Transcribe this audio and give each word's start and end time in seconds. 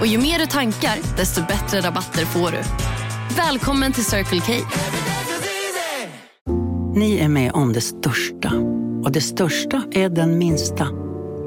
Och 0.00 0.06
ju 0.06 0.18
mer 0.18 0.38
du 0.38 0.46
tankar, 0.46 1.16
desto 1.16 1.40
bättre 1.40 1.80
rabatter 1.80 2.24
får 2.24 2.50
du. 2.50 2.58
Välkommen 3.36 3.92
till 3.92 4.04
Circle 4.04 4.40
K. 4.40 4.52
Ni 6.94 7.18
är 7.18 7.28
med 7.28 7.52
om 7.52 7.72
det 7.72 7.80
största. 7.80 8.52
Och 9.04 9.12
det 9.12 9.20
största 9.20 9.82
är 9.92 10.08
den 10.08 10.38
minsta. 10.38 10.88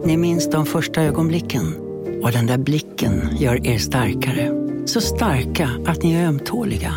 Ni 0.05 0.17
minns 0.17 0.49
de 0.49 0.65
första 0.65 1.01
ögonblicken. 1.01 1.75
Och 2.23 2.31
den 2.31 2.47
där 2.47 2.57
blicken 2.57 3.29
gör 3.37 3.67
er 3.67 3.77
starkare. 3.77 4.51
Så 4.85 5.01
starka 5.01 5.69
att 5.85 6.03
ni 6.03 6.13
är 6.13 6.27
ömtåliga. 6.27 6.93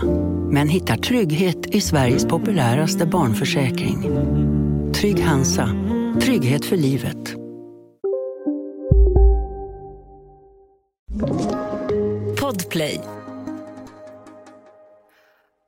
Men 0.50 0.68
hittar 0.68 0.96
trygghet 0.96 1.66
i 1.66 1.80
Sveriges 1.80 2.26
populäraste 2.26 3.06
barnförsäkring. 3.06 4.10
Trygg 4.94 5.24
Hansa. 5.24 5.68
Trygghet 6.20 6.64
för 6.64 6.76
livet. 6.76 7.41
Podplay. 12.72 13.00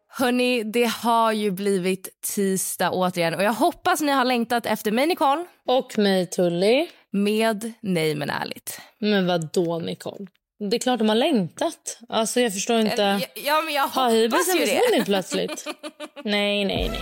Hörni, 0.08 0.62
det 0.62 0.84
har 0.84 1.33
ju 1.33 1.50
blivit 1.50 2.20
tisdag 2.34 2.91
återigen 2.91 3.34
och 3.34 3.42
jag 3.42 3.52
hoppas 3.52 4.00
ni 4.00 4.12
har 4.12 4.24
längtat 4.24 4.66
efter 4.66 4.91
mig 4.92 5.06
Nicole. 5.06 5.44
Och 5.66 5.98
mig 5.98 6.27
Tully. 6.27 6.86
Med 7.11 7.72
Nej 7.80 8.14
men 8.14 8.30
ärligt. 8.30 8.80
Men 8.98 9.27
vad 9.27 9.52
då 9.52 9.78
Nicole? 9.78 10.27
Det 10.70 10.77
är 10.77 10.80
klart 10.80 10.98
de 10.98 11.08
har 11.08 11.16
längtat. 11.16 11.98
Alltså 12.08 12.41
jag 12.41 12.52
förstår 12.52 12.80
inte. 12.80 13.20
Ja, 13.44 13.62
men 13.64 13.74
jag 13.74 13.83
har 13.83 14.22
hoppas 14.22 14.55
ju 14.55 14.98
det. 14.98 15.05
plötsligt? 15.05 15.64
nej, 16.24 16.64
nej, 16.64 16.89
nej. 16.89 17.00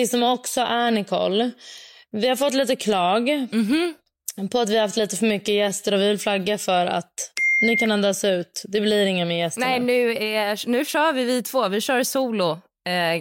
Det 0.00 0.06
som 0.06 0.22
också 0.22 0.60
är, 0.60 0.90
Nicole, 0.90 1.50
vi 2.12 2.28
har 2.28 2.36
fått 2.36 2.54
lite 2.54 2.76
klag 2.76 3.28
mm 3.28 3.48
-hmm. 3.48 4.48
på 4.48 4.60
att 4.60 4.68
vi 4.68 4.74
har 4.74 4.82
haft 4.82 4.96
lite 4.96 5.16
för 5.16 5.26
mycket 5.26 5.54
gäster 5.54 5.94
och 5.94 6.00
vi 6.00 6.08
vill 6.08 6.18
flagga 6.18 6.58
för 6.58 6.86
att 6.86 7.12
ni 7.66 7.76
kan 7.76 7.90
andas 7.92 8.24
ut. 8.24 8.62
Det 8.68 8.80
blir 8.80 9.06
inga 9.06 9.24
mer 9.24 9.38
gäster. 9.38 9.60
Nej, 9.60 9.80
nu, 9.80 10.10
är, 10.16 10.68
nu 10.68 10.84
kör 10.84 11.12
vi 11.12 11.24
vi 11.24 11.42
två. 11.42 11.68
Vi 11.68 11.80
kör 11.80 12.02
solo 12.02 12.50
eh, 12.88 13.14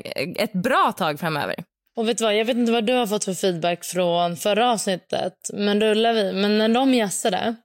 ett 0.43 0.53
bra 0.53 0.93
tag 0.97 1.19
framöver. 1.19 1.55
Och 1.97 2.09
vet 2.09 2.17
du 2.17 2.23
vad, 2.23 2.35
Jag 2.35 2.45
vet 2.45 2.57
inte 2.57 2.71
vad 2.71 2.85
du 2.85 2.93
har 2.93 3.07
fått 3.07 3.25
för 3.25 3.33
feedback 3.33 3.85
från 3.85 4.37
förra 4.37 4.71
avsnittet. 4.71 5.33
Men 5.53 5.81
rullar 5.81 6.13
vi. 6.13 6.33
Men 6.33 6.57
när 6.57 6.69
de 6.69 6.93
gästade. 6.93 7.55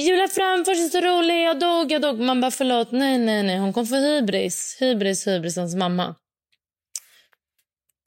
Julia 0.00 0.28
Framfors 0.28 0.78
är 0.78 0.88
så 0.88 1.00
rolig, 1.00 1.44
jag 1.44 1.60
dog, 1.60 1.92
jag 1.92 2.02
dog. 2.02 2.20
Man 2.20 2.40
bara 2.40 2.50
förlåt, 2.50 2.92
nej, 2.92 3.18
nej, 3.18 3.42
nej. 3.42 3.58
Hon 3.58 3.72
kom 3.72 3.86
få 3.86 3.96
hybris. 3.96 4.76
Hybris, 4.80 5.26
hybris, 5.26 5.56
hans 5.56 5.74
mamma. 5.74 6.14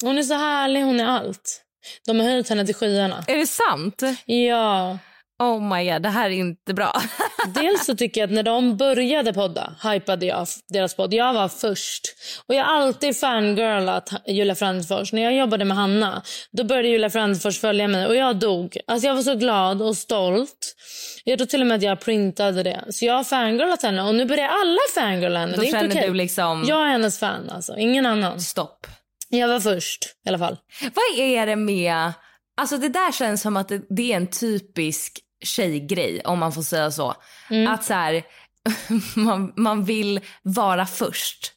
Hon 0.03 0.17
är 0.17 0.23
så 0.23 0.33
härlig, 0.33 0.83
hon 0.83 0.99
är 0.99 1.05
allt. 1.05 1.61
De 2.05 2.19
har 2.19 2.27
höjt 2.27 2.49
henne 2.49 2.65
till 2.65 2.75
skyarna. 2.75 3.23
Är 3.27 3.37
det 3.37 3.47
sant? 3.47 4.01
Ja. 4.25 4.97
Oh 5.43 5.75
my 5.75 5.91
god, 5.91 6.01
det 6.01 6.09
här 6.09 6.25
är 6.25 6.33
inte 6.33 6.73
bra. 6.73 7.01
Dels 7.55 7.85
så 7.85 7.95
tycker 7.95 8.21
jag 8.21 8.27
att 8.27 8.33
när 8.33 8.43
de 8.43 8.77
började 8.77 9.33
podda 9.33 9.73
hypade 9.83 10.25
jag 10.25 10.47
deras 10.69 10.95
podd. 10.95 11.13
Jag 11.13 11.33
var 11.33 11.47
först. 11.47 12.03
Och 12.47 12.55
jag 12.55 12.65
har 12.65 12.73
alltid 12.73 13.17
fangirlat 13.17 14.09
Julia 14.27 14.55
Frandfors. 14.55 15.13
När 15.13 15.21
jag 15.21 15.35
jobbade 15.35 15.65
med 15.65 15.77
Hanna, 15.77 16.21
då 16.51 16.63
började 16.63 16.87
Julia 16.87 17.09
Frandfors 17.09 17.59
följa 17.59 17.87
mig 17.87 18.05
och 18.05 18.15
jag 18.15 18.35
dog. 18.35 18.77
Alltså 18.87 19.07
jag 19.07 19.15
var 19.15 19.21
så 19.21 19.35
glad 19.35 19.81
och 19.81 19.97
stolt. 19.97 20.75
Jag 21.23 21.39
tror 21.39 21.47
till 21.47 21.61
och 21.61 21.67
med 21.67 21.75
att 21.75 21.83
jag 21.83 21.99
printade 21.99 22.63
det. 22.63 22.83
Så 22.89 23.05
jag 23.05 23.13
har 23.13 23.23
fangirlat 23.23 23.83
henne 23.83 24.01
och 24.01 24.15
nu 24.15 24.25
börjar 24.25 24.47
alla 24.47 24.79
fangirla 24.95 25.39
henne. 25.39 25.55
Då 25.55 25.61
det 25.61 25.67
är 25.67 25.71
känner 25.71 25.83
inte 25.83 25.97
okay. 25.97 26.07
du 26.07 26.13
liksom... 26.13 26.65
Jag 26.67 26.81
är 26.81 26.89
hennes 26.91 27.19
fan 27.19 27.49
alltså, 27.49 27.77
ingen 27.77 28.05
annan. 28.05 28.41
Stopp. 28.41 28.87
Jag 29.29 29.47
var 29.47 29.59
först 29.59 30.05
i 30.25 30.29
alla 30.29 30.39
fall. 30.39 30.57
Vad 30.81 31.19
är 31.19 31.45
det 31.45 31.55
med... 31.55 32.13
Alltså 32.57 32.77
det 32.77 32.89
där 32.89 33.11
känns 33.11 33.41
som 33.41 33.57
att 33.57 33.67
det, 33.67 33.81
det 33.89 34.11
är 34.11 34.17
en 34.17 34.27
typisk 34.27 35.19
tjejgrej 35.43 36.21
om 36.25 36.39
man 36.39 36.51
får 36.51 36.61
säga 36.61 36.91
så. 36.91 37.15
Mm. 37.49 37.73
Att 37.73 37.83
så 37.83 37.93
här, 37.93 38.23
man, 39.15 39.53
man 39.55 39.85
vill 39.85 40.19
vara 40.41 40.85
först. 40.85 41.53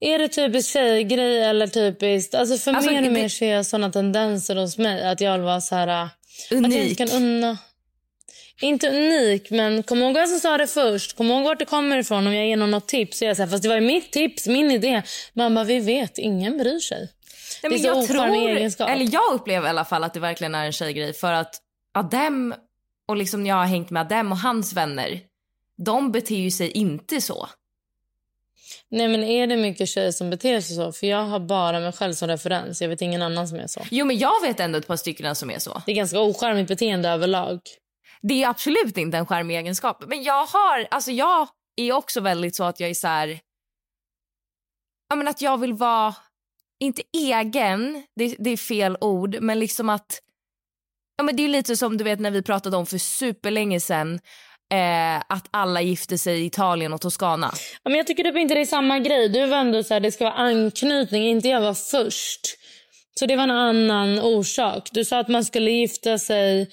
Är 0.00 0.18
det 0.18 0.28
typiskt 0.28 0.72
tjejgrej 0.72 1.42
eller 1.44 1.66
typiskt... 1.66 2.34
Alltså 2.34 2.58
för 2.58 2.72
alltså, 2.72 2.90
mer 2.90 2.98
och 2.98 3.04
det... 3.04 3.10
mer 3.10 3.28
ser 3.28 3.54
jag 3.54 3.66
såna 3.66 3.92
tendenser 3.92 4.56
hos 4.56 4.78
mig. 4.78 5.06
Att 5.06 5.20
jag 5.20 5.32
vill 5.32 5.42
vara 5.42 5.60
så 5.60 5.74
här... 5.74 6.08
Unik. 6.50 6.66
Att 6.66 6.74
jag 6.74 6.84
inte 6.84 7.06
kan 7.06 7.22
unna. 7.22 7.58
Inte 8.64 8.88
unik, 8.88 9.50
men 9.50 9.82
kom 9.82 10.02
ihåg 10.02 10.14
vem 10.14 10.26
som 10.26 10.40
sa 10.40 10.58
det 10.58 10.66
först. 10.66 11.16
Kom 11.16 11.30
ihåg 11.30 11.44
vart 11.44 11.58
det 11.58 11.64
kommer 11.64 11.98
ifrån. 11.98 12.26
Om 12.26 12.34
jag 12.34 12.46
ger 12.46 12.56
någon 12.56 12.70
något 12.70 12.88
tips 12.88 13.18
så 13.18 13.24
är 13.24 13.28
jag 13.28 13.36
här, 13.36 13.46
fast 13.46 13.62
det 13.62 13.68
var 13.68 13.80
mitt 13.80 14.12
tips, 14.12 14.46
min 14.46 14.70
idé. 14.70 15.02
Mamma, 15.32 15.64
vi 15.64 15.80
vet, 15.80 16.18
ingen 16.18 16.58
bryr 16.58 16.78
sig. 16.78 17.08
Nej, 17.62 17.70
men 17.70 17.82
jag 17.82 18.06
tror, 18.06 18.34
egenskap. 18.34 18.90
Eller 18.90 19.08
jag 19.12 19.32
upplever 19.32 19.66
i 19.66 19.70
alla 19.70 19.84
fall 19.84 20.04
att 20.04 20.14
det 20.14 20.20
verkligen 20.20 20.54
är 20.54 20.66
en 20.66 20.72
tjejgrej. 20.72 21.12
För 21.12 21.32
att 21.32 21.54
Adem 21.94 22.54
och 23.08 23.16
liksom 23.16 23.46
jag 23.46 23.56
har 23.56 23.64
hängt 23.64 23.90
med 23.90 24.00
Adem 24.00 24.32
och 24.32 24.38
hans 24.38 24.72
vänner, 24.72 25.20
de 25.86 26.12
beter 26.12 26.36
ju 26.36 26.50
sig 26.50 26.70
inte 26.70 27.20
så. 27.20 27.48
Nej 28.90 29.08
men 29.08 29.24
är 29.24 29.46
det 29.46 29.56
mycket 29.56 29.88
tjejer 29.88 30.12
som 30.12 30.30
beter 30.30 30.60
sig 30.60 30.76
så? 30.76 30.92
För 30.92 31.06
jag 31.06 31.24
har 31.24 31.40
bara 31.40 31.80
mig 31.80 31.92
själv 31.92 32.12
som 32.12 32.28
referens. 32.28 32.82
Jag 32.82 32.88
vet 32.88 33.02
ingen 33.02 33.22
annan 33.22 33.48
som 33.48 33.58
är 33.58 33.66
så. 33.66 33.80
Jo 33.90 34.06
men 34.06 34.18
jag 34.18 34.42
vet 34.42 34.60
ändå 34.60 34.78
ett 34.78 34.86
par 34.86 34.96
stycken 34.96 35.34
som 35.34 35.50
är 35.50 35.58
så. 35.58 35.82
Det 35.86 35.92
är 35.92 35.96
ganska 35.96 36.20
ocharmigt 36.20 36.68
beteende 36.68 37.08
överlag. 37.08 37.60
Det 38.28 38.42
är 38.42 38.48
absolut 38.48 38.98
inte 38.98 39.18
en 39.18 39.26
charmig 39.26 39.56
egenskap. 39.56 40.04
Men 40.06 40.22
jag 40.22 40.46
har, 40.46 40.88
alltså 40.90 41.10
jag 41.10 41.48
är 41.76 41.92
också 41.92 42.20
väldigt 42.20 42.56
så 42.56 42.64
att 42.64 42.80
jag 42.80 42.90
är 42.90 42.94
så 42.94 43.08
här, 43.08 43.40
ja 45.08 45.16
men 45.16 45.28
att 45.28 45.42
jag 45.42 45.58
vill 45.58 45.72
vara, 45.72 46.14
inte 46.80 47.02
egen, 47.16 48.06
det, 48.16 48.36
det 48.38 48.50
är 48.50 48.56
fel 48.56 48.96
ord, 49.00 49.36
men 49.40 49.58
liksom 49.58 49.88
att 49.88 50.20
Ja, 51.16 51.24
men 51.24 51.36
det 51.36 51.44
är 51.44 51.48
lite 51.48 51.76
som 51.76 51.96
du 51.96 52.04
vet 52.04 52.20
när 52.20 52.30
vi 52.30 52.42
pratade 52.42 52.76
om 52.76 52.86
för 52.86 52.98
superlänge 52.98 53.80
sen 53.80 54.20
eh, 54.72 55.16
att 55.28 55.48
alla 55.50 55.82
gifte 55.82 56.18
sig 56.18 56.42
i 56.42 56.46
Italien 56.46 56.92
och 56.92 57.00
Toscana. 57.00 57.50
Ja, 57.82 57.90
men 57.90 57.96
jag 57.96 58.06
tycker 58.06 58.24
typ 58.24 58.36
inte 58.36 58.54
det 58.54 58.60
är 58.60 58.66
samma 58.66 58.98
grej. 58.98 59.28
Du 59.28 59.46
var 59.46 59.56
ändå 59.56 59.82
så 59.82 59.94
här, 59.94 60.00
det 60.00 60.12
ska 60.12 60.24
vara 60.24 60.34
anknytning, 60.34 61.26
inte 61.26 61.48
jag 61.48 61.60
var 61.60 61.74
först. 61.74 62.40
Så 63.18 63.26
det 63.26 63.36
var 63.36 63.42
en 63.42 63.50
annan 63.50 64.18
orsak. 64.18 64.88
Du 64.92 65.04
sa 65.04 65.18
att 65.18 65.28
man 65.28 65.44
skulle 65.44 65.70
gifta 65.70 66.18
sig 66.18 66.70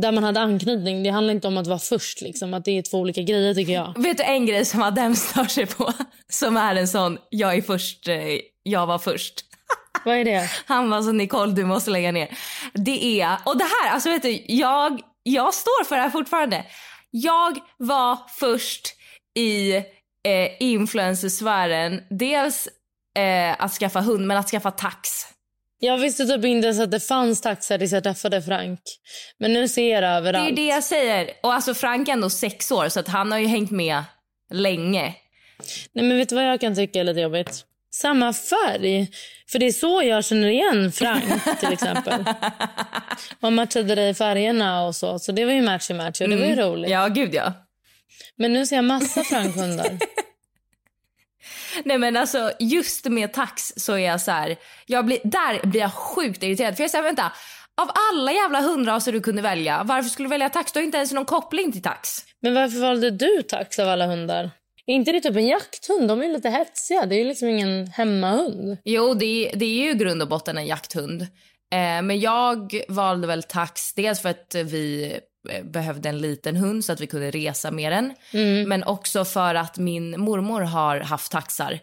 där 0.00 0.12
man 0.12 0.24
hade 0.24 0.40
anknytning. 0.40 1.02
Det 1.02 1.10
handlar 1.10 1.34
inte 1.34 1.48
om 1.48 1.56
att 1.56 1.66
vara 1.66 1.78
först. 1.78 2.20
Liksom. 2.20 2.54
Att 2.54 2.64
Det 2.64 2.78
är 2.78 2.82
två 2.82 2.98
olika 2.98 3.22
grejer 3.22 3.54
tycker 3.54 3.72
jag. 3.72 3.94
Vet 3.98 4.16
du 4.16 4.22
en 4.24 4.46
grej 4.46 4.64
som 4.64 4.82
Adem 4.82 5.14
stör 5.16 5.44
sig 5.44 5.66
på? 5.66 5.92
Som 6.28 6.56
är 6.56 6.74
en 6.74 6.88
sån, 6.88 7.18
jag 7.30 7.54
är 7.54 7.62
först, 7.62 8.08
eh, 8.08 8.16
jag 8.62 8.86
var 8.86 8.98
först. 8.98 9.44
Vad 10.04 10.16
är 10.16 10.24
det? 10.24 10.50
Han 10.66 10.90
var 10.90 11.02
så 11.02 11.12
Nicole 11.12 11.52
du 11.52 11.64
måste 11.64 11.90
lägga 11.90 12.12
ner. 12.12 12.38
Det 12.74 13.20
är, 13.20 13.38
och 13.44 13.58
det 13.58 13.64
här, 13.64 13.92
alltså 13.92 14.10
vet 14.10 14.22
du, 14.22 14.44
jag, 14.48 15.00
jag 15.22 15.54
står 15.54 15.84
för 15.84 15.96
det 15.96 16.02
här 16.02 16.10
fortfarande. 16.10 16.64
Jag 17.10 17.58
var 17.76 18.18
först 18.38 18.94
i 19.38 19.74
eh, 19.74 20.50
influencersfären. 20.60 22.00
Dels 22.10 22.68
eh, 23.18 23.64
att 23.64 23.72
skaffa 23.72 24.00
hund 24.00 24.26
men 24.26 24.36
att 24.36 24.50
skaffa 24.50 24.70
tax. 24.70 25.08
Jag 25.84 25.98
visste 25.98 26.26
typ 26.26 26.44
inte 26.44 26.66
ens 26.66 26.80
att 26.80 26.90
det 26.90 27.00
fanns 27.00 27.40
taxar 27.40 27.78
tills 27.78 27.92
jag 27.92 28.02
träffade 28.02 28.42
Frank. 28.42 28.80
Men 29.38 29.52
nu 29.52 29.68
ser 29.68 29.90
jag 29.94 30.02
det 30.02 30.08
överallt. 30.08 30.56
Det 30.56 30.62
är 30.62 30.66
det 30.66 30.74
jag 30.74 30.84
säger. 30.84 31.30
Och 31.42 31.54
alltså 31.54 31.74
Frank 31.74 32.08
är 32.08 32.12
ändå 32.12 32.30
sex 32.30 32.70
år 32.70 32.88
så 32.88 33.00
att 33.00 33.08
han 33.08 33.32
har 33.32 33.38
ju 33.38 33.46
hängt 33.46 33.70
med 33.70 34.02
länge. 34.52 35.14
Nej 35.92 36.04
men 36.04 36.16
vet 36.16 36.28
du 36.28 36.34
vad 36.34 36.44
jag 36.44 36.60
kan 36.60 36.74
tycka 36.74 37.00
är 37.00 37.04
lite 37.04 37.20
jobbigt? 37.20 37.64
samma 37.94 38.32
färg. 38.32 39.10
För 39.48 39.58
det 39.58 39.66
är 39.66 39.72
så 39.72 40.02
jag 40.02 40.24
känner 40.24 40.48
igen 40.48 40.92
Frank 40.92 41.24
till 41.60 41.72
exempel. 41.72 42.24
Man 43.40 43.54
matchade 43.54 43.94
dig 43.94 44.10
i 44.10 44.14
färgerna 44.14 44.86
och 44.86 44.96
så. 44.96 45.18
Så 45.18 45.32
det 45.32 45.44
var 45.44 45.52
ju 45.52 45.62
match 45.62 45.90
i 45.90 45.94
match 45.94 46.20
och 46.20 46.28
det 46.28 46.36
var 46.36 46.46
ju 46.46 46.52
mm. 46.52 46.64
roligt. 46.64 46.90
Ja, 46.90 47.08
gud 47.08 47.34
ja. 47.34 47.52
Men 48.36 48.52
nu 48.52 48.66
ser 48.66 48.76
jag 48.76 48.84
massa 48.84 49.22
Frank-hundar. 49.22 49.98
Nej 51.84 51.98
men 51.98 52.16
alltså 52.16 52.52
just 52.58 53.04
med 53.04 53.32
tax 53.32 53.72
så 53.76 53.92
är 53.92 53.98
jag 53.98 54.20
så 54.20 54.30
här, 54.30 54.56
jag 54.86 55.06
blir, 55.06 55.18
där 55.24 55.66
blir 55.66 55.80
jag 55.80 55.92
sjukt 55.92 56.42
irriterad. 56.42 56.76
För 56.76 56.84
jag 56.84 56.90
säger 56.90 57.04
vänta, 57.04 57.32
av 57.82 57.90
alla 58.10 58.32
jävla 58.32 58.60
hundraser 58.60 59.12
du 59.12 59.20
kunde 59.20 59.42
välja, 59.42 59.82
varför 59.84 60.10
skulle 60.10 60.26
du 60.26 60.30
välja 60.30 60.48
tax? 60.48 60.72
Du 60.72 60.78
har 60.78 60.84
inte 60.84 60.96
ens 60.96 61.12
någon 61.12 61.24
koppling 61.24 61.72
till 61.72 61.82
tax. 61.82 62.24
Men 62.42 62.54
varför 62.54 62.80
valde 62.80 63.10
du 63.10 63.42
tax 63.42 63.78
av 63.78 63.88
alla 63.88 64.06
hundar? 64.06 64.50
Är 64.86 64.94
inte 64.94 65.12
det 65.12 65.20
typ 65.20 65.36
en 65.36 65.46
jakthund? 65.46 66.08
De 66.08 66.22
är 66.22 66.28
lite 66.28 66.50
hetsiga. 66.50 67.06
Det 67.06 67.20
är 67.20 67.24
liksom 67.24 67.48
ingen 67.48 67.86
hemmahund. 67.86 68.78
Jo, 68.84 69.14
det 69.14 69.52
det 69.54 69.64
är 69.64 69.84
ju 69.84 69.90
i 69.90 69.94
grund 69.94 70.22
och 70.22 70.28
botten 70.28 70.58
en 70.58 70.66
jakthund. 70.66 71.22
Eh, 71.72 72.02
men 72.02 72.20
jag 72.20 72.80
valde 72.88 73.26
väl 73.26 73.42
tax 73.42 73.94
dels 73.94 74.20
för 74.20 74.28
att 74.28 74.54
vi 74.54 75.18
behövde 75.64 76.08
en 76.08 76.18
liten 76.18 76.56
hund 76.56 76.84
så 76.84 76.92
att 76.92 77.00
vi 77.00 77.06
kunde 77.06 77.30
resa 77.30 77.70
med 77.70 77.92
den. 77.92 78.14
Men 78.68 78.84
också 78.84 79.24
för 79.24 79.54
att 79.54 79.78
min 79.78 80.20
mormor 80.20 80.60
har 80.60 81.00
haft 81.00 81.32
taxar 81.32 81.80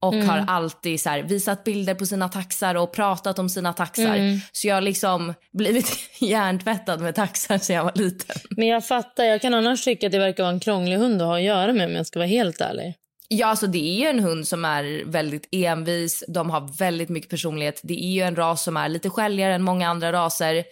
och 0.00 0.14
har 0.14 0.44
alltid 0.48 1.00
så 1.00 1.08
här, 1.08 1.22
visat 1.22 1.64
bilder 1.64 1.94
på 1.94 2.06
sina 2.06 2.28
taxar 2.28 2.74
och 2.74 2.92
pratat 2.92 3.38
om 3.38 3.48
sina 3.48 3.72
taxar. 3.72 4.40
Så 4.52 4.68
jag 4.68 4.74
har 4.74 4.80
liksom 4.80 5.34
blivit 5.52 5.96
hjärntvättad 6.20 7.00
med 7.00 7.14
taxar 7.14 7.58
sen 7.58 7.76
jag 7.76 7.84
var 7.84 7.92
liten. 7.94 8.36
Men 8.50 8.68
jag 8.68 8.86
fattar. 8.86 9.24
Jag 9.24 9.40
kan 9.40 9.54
annars 9.54 9.84
tycka 9.84 10.06
att 10.06 10.12
det 10.12 10.18
verkar 10.18 10.42
vara 10.42 10.52
en 10.52 10.60
krånglig 10.60 10.96
hund 10.96 11.22
att 11.22 11.28
ha 11.28 11.36
att 11.36 11.42
göra 11.42 11.72
med 11.72 11.86
om 11.86 11.92
jag 11.92 12.06
ska 12.06 12.18
vara 12.18 12.28
helt 12.28 12.60
ärlig. 12.60 12.94
Ja, 13.28 13.46
alltså 13.46 13.66
det 13.66 13.78
är 13.78 14.00
ju 14.00 14.06
en 14.06 14.20
hund 14.20 14.48
som 14.48 14.64
är 14.64 15.04
väldigt 15.04 15.48
envis. 15.52 16.24
De 16.28 16.50
har 16.50 16.78
väldigt 16.78 17.08
mycket 17.08 17.30
personlighet. 17.30 17.80
Det 17.82 18.04
är 18.04 18.12
ju 18.12 18.22
en 18.22 18.36
ras 18.36 18.62
som 18.62 18.76
är 18.76 18.88
lite 18.88 19.10
skälligare 19.10 19.54
än 19.54 19.62
många 19.62 19.88
andra 19.88 20.12
raser. 20.12 20.64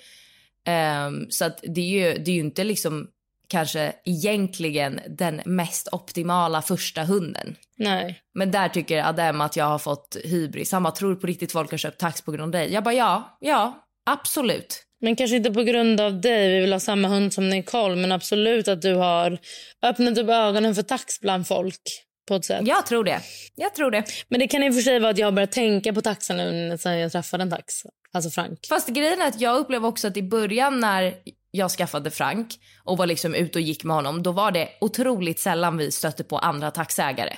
Ehm, 0.66 1.30
så 1.30 1.44
att 1.44 1.60
det 1.62 1.80
är 1.80 2.12
ju, 2.12 2.18
det 2.18 2.30
är 2.30 2.34
ju 2.34 2.40
inte 2.40 2.64
liksom 2.64 3.08
kanske 3.48 3.92
egentligen 4.04 5.00
den 5.08 5.40
mest 5.44 5.88
optimala 5.92 6.62
första 6.62 7.04
hunden. 7.04 7.56
Nej. 7.76 8.20
Men 8.34 8.50
där 8.50 8.68
tycker 8.68 9.02
Adem 9.02 9.40
att 9.40 9.56
jag 9.56 9.64
har 9.64 9.78
fått 9.78 10.16
hybris. 10.24 10.72
Han 10.72 10.82
bara, 10.82 10.94
tror 10.94 11.14
på 11.14 11.26
riktigt 11.26 11.52
folk 11.52 11.70
har 11.70 11.78
köpt 11.78 12.00
tax 12.00 12.22
på 12.22 12.32
grund 12.32 12.42
av 12.42 12.60
dig? 12.60 12.72
Jag 12.72 12.84
bara, 12.84 12.94
ja, 12.94 13.38
ja, 13.40 13.86
absolut. 14.10 14.86
Men 15.00 15.16
kanske 15.16 15.36
inte 15.36 15.50
på 15.50 15.62
grund 15.62 16.00
av 16.00 16.20
dig. 16.20 16.48
Vi 16.48 16.60
vill 16.60 16.72
ha 16.72 16.80
samma 16.80 17.08
hund 17.08 17.32
som 17.32 17.48
Nicole. 17.48 17.96
Men 17.96 18.12
absolut 18.12 18.68
att 18.68 18.82
du 18.82 18.94
har 18.94 19.38
öppnat 19.82 20.18
upp 20.18 20.28
ögonen 20.28 20.74
för 20.74 20.82
tax 20.82 21.20
bland 21.20 21.46
folk. 21.46 22.06
På 22.28 22.34
ett 22.34 22.44
sätt. 22.44 22.66
Jag 22.66 22.86
tror 22.86 23.04
det. 23.04 23.20
Jag 23.54 23.74
tror 23.74 23.90
det. 23.90 24.04
Men 24.28 24.40
det 24.40 24.48
kan 24.48 24.62
i 24.62 24.70
och 24.70 24.74
för 24.74 24.80
sig 24.80 24.98
vara 24.98 25.10
att 25.10 25.18
jag 25.18 25.26
har 25.26 25.32
börjat 25.32 25.52
tänka 25.52 25.92
på 25.92 26.00
taxen 26.02 26.36
nu 26.36 26.78
sen 26.78 26.98
jag 26.98 27.12
träffade 27.12 27.42
en 27.42 27.50
tax. 27.50 27.74
Alltså 28.12 28.30
Frank. 28.30 28.66
Fast 28.68 28.88
grejen 28.88 29.22
är 29.22 29.26
att 29.26 29.40
jag 29.40 29.56
upplever 29.58 29.88
också 29.88 30.08
att 30.08 30.16
i 30.16 30.22
början 30.22 30.80
när 30.80 31.14
jag 31.50 31.70
skaffade 31.70 32.10
Frank 32.10 32.58
och 32.84 32.98
var 32.98 33.06
liksom 33.06 33.34
ute 33.34 33.58
och 33.58 33.62
gick 33.62 33.84
med 33.84 33.96
honom, 33.96 34.22
då 34.22 34.32
var 34.32 34.50
det 34.50 34.68
otroligt 34.80 35.40
sällan 35.40 35.76
vi 35.76 35.90
stötte 35.90 36.24
på 36.24 36.38
andra 36.38 36.70
taxägare. 36.70 37.36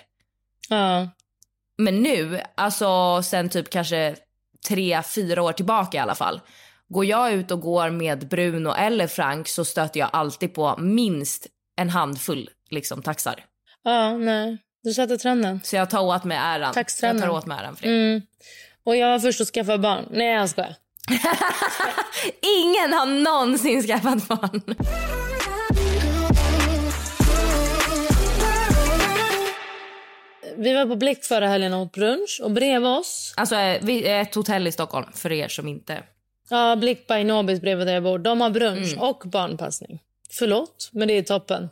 Ja. 0.69 1.09
Men 1.79 2.03
nu, 2.03 2.41
alltså 2.55 3.23
sen 3.23 3.49
typ 3.49 3.71
kanske 3.71 4.17
tre, 4.69 5.03
fyra 5.03 5.43
år 5.43 5.53
tillbaka 5.53 5.97
i 5.97 6.01
alla 6.01 6.15
fall. 6.15 6.41
Går 6.89 7.05
jag 7.05 7.33
ut 7.33 7.51
och 7.51 7.61
går 7.61 7.91
med 7.91 8.29
Bruno 8.29 8.69
eller 8.69 9.07
Frank 9.07 9.49
så 9.49 9.65
stöter 9.65 10.01
jag 10.01 10.11
alltid 10.13 10.55
på 10.55 10.77
minst 10.79 11.47
en 11.77 11.91
handfull 11.91 12.51
liksom 12.71 13.03
taxar. 13.03 13.45
Ja, 13.83 14.17
nej. 14.17 14.59
Du 14.83 14.95
satte 14.95 15.19
trenden. 15.19 15.61
Så 15.65 15.77
jag 15.77 15.91
tar 15.91 16.01
åt 16.01 16.25
mig 16.25 16.39
äran. 16.41 16.75
Taxtrenden. 16.75 17.21
Jag 17.23 17.31
tar 17.31 17.39
åt 17.39 17.47
mig 17.47 17.59
äran 17.59 17.77
för 17.77 17.83
det. 17.83 17.93
Mm. 17.93 18.23
Och 18.85 18.97
jag 18.97 19.09
var 19.09 19.19
först 19.19 19.41
att 19.41 19.49
skaffa 19.49 19.79
barn. 19.79 20.05
Nej, 20.11 20.27
jag 20.35 20.49
skojar. 20.51 20.75
Ingen 22.63 22.93
har 22.93 23.07
någonsin 23.07 23.83
skaffat 23.83 24.29
barn. 24.29 24.63
Vi 30.57 30.75
var 30.75 30.87
på 30.87 30.97
Blick 30.97 31.25
förra 31.25 31.49
helgen 31.49 31.73
och 31.75 31.81
åt 31.83 31.93
brunch. 31.93 32.41
Och 32.43 32.51
bredvid 32.51 32.89
oss... 32.91 33.35
Alltså 33.37 33.57
eh, 33.57 33.79
vi 33.83 34.07
är 34.09 34.21
ett 34.23 34.35
hotell 34.35 34.67
i 34.67 34.73
Stockholm 34.73 35.07
för 35.15 35.33
er 35.33 35.49
som 35.49 35.69
inte... 35.69 36.03
Ja, 36.51 36.77
Blick 36.77 37.07
by 37.07 37.25
Nobis 37.25 37.61
bredvid 37.61 37.87
där 37.87 37.95
jag 37.95 38.03
bor. 38.03 38.19
De 38.19 38.41
har 38.41 38.51
brunch 38.51 38.93
Mm. 38.93 38.99
och 39.09 39.23
barnpassning. 39.27 39.99
Förlåt, 40.31 40.91
men 40.93 41.09
det 41.09 41.15
är 41.19 41.23
toppen. 41.23 41.69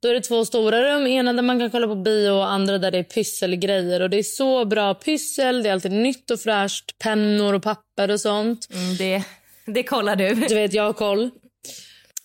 Då 0.00 0.08
är 0.08 0.14
det 0.14 0.20
två 0.20 0.44
stora 0.44 0.82
rum. 0.82 1.06
Ena 1.06 1.32
där 1.32 1.42
man 1.42 1.58
kan 1.58 1.70
kolla 1.70 1.86
på 1.86 1.94
bio 1.94 2.30
och 2.30 2.50
andra 2.50 2.78
där 2.78 2.90
det 2.90 2.98
är 2.98 3.02
pysselgrejer. 3.02 4.02
Och 4.02 4.10
det 4.10 4.18
är 4.18 4.22
så 4.22 4.64
bra 4.64 4.94
pyssel. 4.94 5.62
Det 5.62 5.68
är 5.68 5.72
alltid 5.72 5.92
nytt 5.92 6.30
och 6.30 6.40
fräscht. 6.40 6.98
Pennor 6.98 7.54
och 7.54 7.62
papper 7.62 8.10
och 8.10 8.20
sånt. 8.20 8.68
Mm, 8.72 8.96
det, 8.96 9.24
det 9.66 9.82
kollar 9.82 10.16
du. 10.16 10.34
Du 10.34 10.54
vet, 10.54 10.72
jag 10.72 10.82
har 10.82 10.92
koll. 10.92 11.30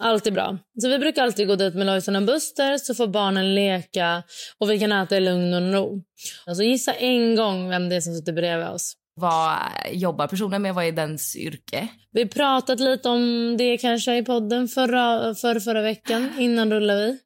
Allt 0.03 0.27
är 0.27 0.31
bra. 0.31 0.57
Så 0.81 0.89
vi 0.89 0.99
brukar 0.99 1.23
alltid 1.23 1.47
gå 1.47 1.55
dit 1.55 1.75
med 1.75 1.85
Lojsan 1.85 2.15
och 2.15 2.23
Buster 2.23 2.77
så 2.77 2.95
får 2.95 3.07
barnen 3.07 3.55
leka 3.55 4.23
och 4.57 4.69
vi 4.69 4.79
kan 4.79 4.91
äta 4.91 5.17
i 5.17 5.19
lugn 5.19 5.53
och 5.53 5.73
ro. 5.73 6.03
Alltså 6.45 6.63
gissa 6.63 6.93
en 6.93 7.35
gång 7.35 7.69
vem 7.69 7.89
det 7.89 7.95
är 7.95 8.01
som 8.01 8.15
sitter 8.15 8.33
bredvid 8.33 8.67
oss. 8.67 8.93
Vad 9.21 9.59
jobbar 9.91 10.27
personen 10.27 10.61
med? 10.61 10.75
Vad 10.75 10.85
är 10.85 10.91
dens 10.91 11.35
yrke? 11.35 11.87
Vi 12.11 12.27
pratat 12.27 12.79
lite 12.79 13.09
om 13.09 13.55
det 13.57 13.77
kanske 13.77 14.17
i 14.17 14.23
podden 14.25 14.67
förra, 14.67 15.35
för 15.35 15.59
förra 15.59 15.81
veckan. 15.81 16.29
Innan 16.39 16.71
rullar 16.71 16.95
vi. 16.95 17.17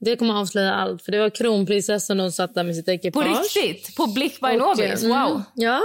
Det 0.00 0.16
kommer 0.16 0.34
avslöja 0.40 0.74
allt. 0.74 1.02
För 1.02 1.12
Det 1.12 1.18
var 1.18 1.30
kronprinsessan 1.30 2.20
och 2.20 2.34
satt 2.34 2.54
där 2.54 2.64
med 2.64 2.76
sitt 2.76 2.84
På 2.86 2.90
ekipage. 2.92 3.56
riktigt? 3.56 3.96
På 3.96 4.06
Blick 4.06 4.40
by 4.40 4.56
Nobis? 4.56 5.02
mm, 5.04 5.08
Wow. 5.30 5.42
Ja. 5.54 5.80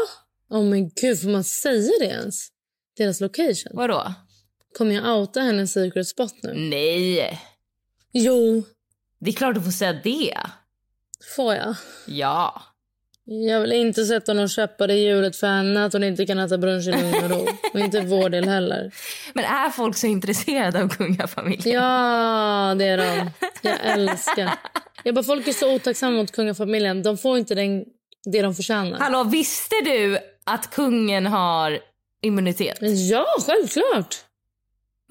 Oh 0.49 0.63
men 0.63 0.89
gud, 1.01 1.21
får 1.21 1.29
man 1.29 1.43
säga 1.43 1.91
det 1.99 2.05
ens? 2.05 2.47
Deras 2.97 3.21
location. 3.21 3.71
Vadå? 3.73 4.13
Kommer 4.77 4.95
jag 4.95 5.17
outa 5.19 5.39
hennes 5.39 5.73
secret 5.73 6.07
spot 6.07 6.33
nu? 6.43 6.53
Nej. 6.53 7.39
Jo, 8.13 8.63
Det 9.19 9.29
är 9.29 9.33
klart 9.35 9.55
du 9.55 9.61
får 9.61 9.71
säga 9.71 9.93
det. 10.03 10.37
får 11.35 11.55
jag. 11.55 11.75
Ja. 12.07 12.61
Jag 13.25 13.61
vill 13.61 13.71
inte 13.71 14.05
sätta 14.05 14.33
någon 14.33 14.47
käppar 14.47 14.91
i 14.91 15.05
hjulet 15.05 15.35
för 15.35 15.47
henne 15.47 15.85
att 15.85 15.93
hon 15.93 16.03
inte 16.03 16.25
kan 16.25 16.39
äta 16.39 16.57
brunch 16.57 16.87
i 16.87 16.91
lugn 16.91 17.23
och 17.23 17.29
ro. 17.29 17.47
Och 17.73 17.79
inte 17.79 18.01
vår 18.01 18.29
del 18.29 18.47
heller. 18.49 18.91
Men 19.33 19.45
är 19.45 19.69
folk 19.69 19.97
så 19.97 20.07
intresserade 20.07 20.83
av 20.83 20.89
kungafamiljen? 20.89 21.75
Ja, 21.75 22.75
det 22.77 22.85
är 22.85 22.97
de. 22.97 23.29
Jag 23.61 23.77
älskar. 23.81 24.51
Jag 25.03 25.15
bara, 25.15 25.23
folk 25.23 25.47
är 25.47 25.53
så 25.53 25.75
otacksamma 25.75 26.17
mot 26.17 26.31
kungafamiljen. 26.31 27.03
De 27.03 27.17
får 27.17 27.37
inte 27.37 27.55
den, 27.55 27.85
det 28.31 28.41
de 28.41 28.55
förtjänar. 28.55 28.99
Hallå, 28.99 29.23
visste 29.23 29.75
du 29.85 30.17
att 30.43 30.71
kungen 30.71 31.25
har 31.25 31.79
immunitet? 32.21 32.77
Ja, 32.81 33.25
självklart. 33.47 34.15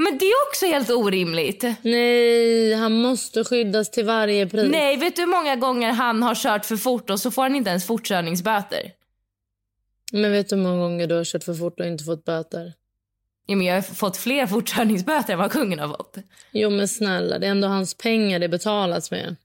Men 0.02 0.18
det 0.18 0.24
är 0.24 0.48
också 0.48 0.66
helt 0.66 0.90
orimligt. 0.90 1.64
Nej, 1.82 2.74
han 2.74 2.92
måste 2.92 3.44
skyddas 3.44 3.90
till 3.90 4.04
varje 4.04 4.46
pris. 4.46 4.70
Nej, 4.70 4.96
vet 4.96 5.16
du 5.16 5.22
hur 5.22 5.28
många 5.28 5.56
gånger 5.56 5.92
han 5.92 6.22
har 6.22 6.34
kört 6.34 6.66
för 6.66 6.76
fort 6.76 7.10
och 7.10 7.20
så 7.20 7.30
får 7.30 7.42
han 7.42 7.54
inte 7.54 7.70
ens 7.70 7.86
fortkörningsböter? 7.86 8.92
Men 10.12 10.32
vet 10.32 10.48
du 10.48 10.56
hur 10.56 10.62
många 10.62 10.76
gånger 10.76 11.06
du 11.06 11.14
har 11.14 11.24
kört 11.24 11.44
för 11.44 11.54
fort 11.54 11.80
och 11.80 11.86
inte 11.86 12.04
fått 12.04 12.24
böter? 12.24 12.72
Ja, 13.46 13.56
men 13.56 13.66
jag 13.66 13.74
har 13.74 13.82
fått 13.82 14.16
fler 14.16 14.46
fortkörningsböter 14.46 15.32
än 15.32 15.38
vad 15.38 15.52
kungen 15.52 15.78
har 15.78 15.88
fått. 15.88 16.16
Jo, 16.52 16.70
men 16.70 16.88
snälla, 16.88 17.38
det 17.38 17.46
är 17.46 17.50
ändå 17.50 17.68
hans 17.68 17.94
pengar 17.94 18.38
det 18.38 18.48
betalas 18.48 19.10
med. 19.10 19.36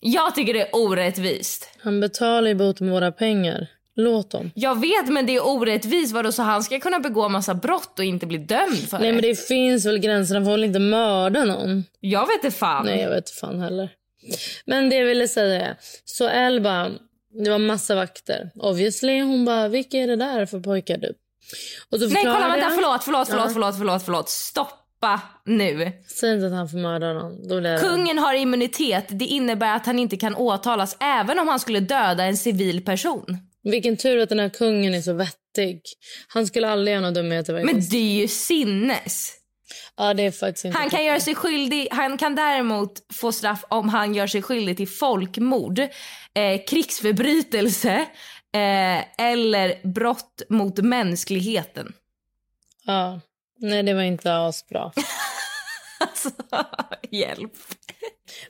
Jag 0.00 0.34
tycker 0.34 0.54
det 0.54 0.60
är 0.60 0.76
orättvist. 0.76 1.68
Han 1.78 2.00
betalar 2.00 2.48
ju 2.48 2.54
bot 2.54 2.80
med 2.80 2.92
våra 2.92 3.12
pengar. 3.12 3.68
Låt 3.96 4.30
dem. 4.30 4.50
Jag 4.54 4.80
vet, 4.80 5.08
men 5.08 5.26
det 5.26 5.36
är 5.36 5.46
orättvist. 5.46 6.12
Vadå, 6.12 6.32
så 6.32 6.42
han 6.42 6.62
ska 6.62 6.80
kunna 6.80 6.98
begå 7.00 7.28
massa 7.28 7.54
brott 7.54 7.98
och 7.98 8.04
inte 8.04 8.26
bli 8.26 8.38
dömd 8.38 8.78
för 8.90 8.98
Nej, 8.98 9.08
det? 9.08 9.12
men 9.14 9.22
det 9.22 9.40
finns 9.48 9.86
väl 9.86 9.98
gränser. 9.98 10.34
Han 10.34 10.44
får 10.44 10.50
väl 10.52 10.64
inte 10.64 10.78
mörda 10.78 11.44
någon? 11.44 11.84
Jag 12.00 12.26
vet 12.26 12.44
inte 12.44 12.56
fan. 12.56 12.86
Nej, 12.86 13.00
jag 13.00 13.08
vet 13.10 13.16
inte 13.18 13.32
fan 13.40 13.60
heller. 13.60 13.90
Men 14.66 14.90
det 14.90 14.96
jag 14.96 15.06
ville 15.06 15.28
säga 15.28 15.66
är, 15.66 15.76
så 16.04 16.28
Elba, 16.28 16.90
det 17.44 17.50
var 17.50 17.58
massa 17.58 17.94
vakter. 17.94 18.50
Obviously, 18.54 19.20
hon 19.20 19.44
bara, 19.44 19.68
vilka 19.68 19.96
är 19.98 20.06
det 20.06 20.16
där 20.16 20.46
för 20.46 20.60
pojkar 20.60 20.96
du? 20.98 21.14
Och 21.90 21.98
så 22.00 22.06
Nej, 22.08 22.22
kolla, 22.24 22.40
vänta. 22.48 22.58
jag- 22.58 22.74
Förlåt, 22.74 23.04
förlåt, 23.04 23.28
förlåt, 23.28 23.44
Ja. 23.46 23.52
förlåt, 23.52 23.76
förlåt, 23.78 24.02
förlåt. 24.04 24.28
Stoppa 24.28 25.20
nu. 25.44 25.92
Säg 26.06 26.34
inte 26.34 26.46
att 26.46 26.52
han 26.52 26.68
får 26.68 26.78
mörda 26.78 27.12
någon. 27.12 27.78
Kungen 27.80 28.18
har 28.18 28.34
immunitet. 28.34 29.04
Det 29.08 29.24
innebär 29.24 29.76
att 29.76 29.86
han 29.86 29.98
inte 29.98 30.16
kan 30.16 30.34
åtalas 30.34 30.96
även 31.00 31.38
om 31.38 31.48
han 31.48 31.60
skulle 31.60 31.80
döda 31.80 32.24
en 32.24 32.36
civil 32.36 32.84
person. 32.84 33.38
Vilken 33.62 33.96
tur 33.96 34.18
att 34.18 34.28
den 34.28 34.38
här 34.38 34.48
kungen 34.48 34.94
är 34.94 35.00
så 35.00 35.12
vettig. 35.12 35.82
Han 36.28 36.46
skulle 36.46 36.68
aldrig 36.68 36.92
göra 36.92 37.00
några 37.00 37.22
dumheter. 37.22 37.64
Men 37.64 37.80
det 37.90 37.96
är 37.96 38.20
ju 38.20 38.28
sinnes. 38.28 39.32
Ja, 39.96 40.14
det 40.14 40.22
är 40.22 40.30
faktiskt 40.30 40.64
inte 40.64 40.78
Han 40.78 40.90
kan 40.90 41.04
göra 41.04 41.20
sig 41.20 41.34
skyldig, 41.34 41.88
han 41.90 42.18
kan 42.18 42.34
däremot 42.34 42.92
få 43.12 43.32
straff 43.32 43.64
om 43.68 43.88
han 43.88 44.14
gör 44.14 44.26
sig 44.26 44.42
skyldig 44.42 44.76
till 44.76 44.88
folkmord, 44.88 45.78
eh, 45.78 46.60
krigsförbrytelse 46.68 47.94
eh, 48.54 49.24
eller 49.26 49.86
brott 49.88 50.42
mot 50.48 50.78
mänskligheten. 50.78 51.92
Ja. 52.84 53.20
Nej, 53.58 53.82
det 53.82 53.94
var 53.94 54.02
inte 54.02 54.36
asbra. 54.36 54.92
Alltså, 56.00 56.30
hjälp. 57.10 57.52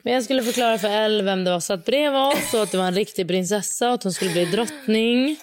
Men 0.03 0.13
jag 0.13 0.23
skulle 0.23 0.43
förklara 0.43 0.77
för 0.77 0.87
Elle 0.87 1.23
vem 1.23 1.43
det 1.43 1.51
var 1.51 1.59
satt 1.59 1.85
bredvid 1.85 2.21
oss 2.21 2.53
och 2.53 2.63
att 2.63 2.71
det 2.71 2.77
var 2.77 2.85
en 2.85 2.95
riktig 2.95 3.27
prinsessa 3.27 3.87
och 3.87 3.93
att 3.93 4.03
hon 4.03 4.13
skulle 4.13 4.31
bli 4.31 4.45
drottning. 4.45 5.39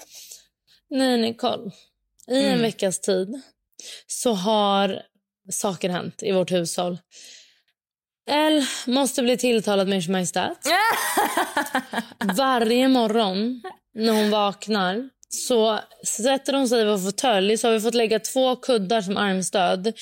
Nej, 0.90 1.18
Nicole. 1.18 1.70
I 2.28 2.44
en 2.44 2.62
veckas 2.62 3.00
tid 3.00 3.42
så 4.06 4.32
har 4.32 5.02
saker 5.50 5.88
hänt 5.88 6.22
i 6.22 6.32
vårt 6.32 6.52
hushåll. 6.52 6.98
Elle 8.30 8.66
måste 8.86 9.22
bli 9.22 9.36
tilltalad 9.36 9.88
med 9.88 9.98
Ers 9.98 10.08
Majestät. 10.08 10.58
Varje 12.36 12.88
morgon 12.88 13.62
när 13.94 14.12
hon 14.12 14.30
vaknar 14.30 15.10
så 15.28 15.80
sätter 16.06 16.52
hon 16.52 16.68
sig 16.68 16.82
i 16.82 16.84
vår 16.84 16.98
fåtölj 16.98 17.58
så 17.58 17.68
har 17.68 17.72
vi 17.72 17.80
fått 17.80 17.94
lägga 17.94 18.20
två 18.20 18.56
kuddar 18.56 19.00
som 19.00 19.16
armstöd. 19.16 19.92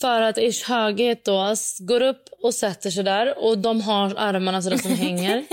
För 0.00 0.22
att 0.22 0.38
Ish 0.38 0.68
höghet 0.68 1.24
då 1.24 1.54
går 1.78 2.02
upp 2.02 2.24
och 2.42 2.54
sätter 2.54 2.90
sig 2.90 3.04
där 3.04 3.38
och 3.44 3.58
de 3.58 3.80
har 3.80 4.14
armarna 4.16 4.62
så 4.62 4.70
där 4.70 4.78
som 4.78 4.90
hänger 4.90 5.44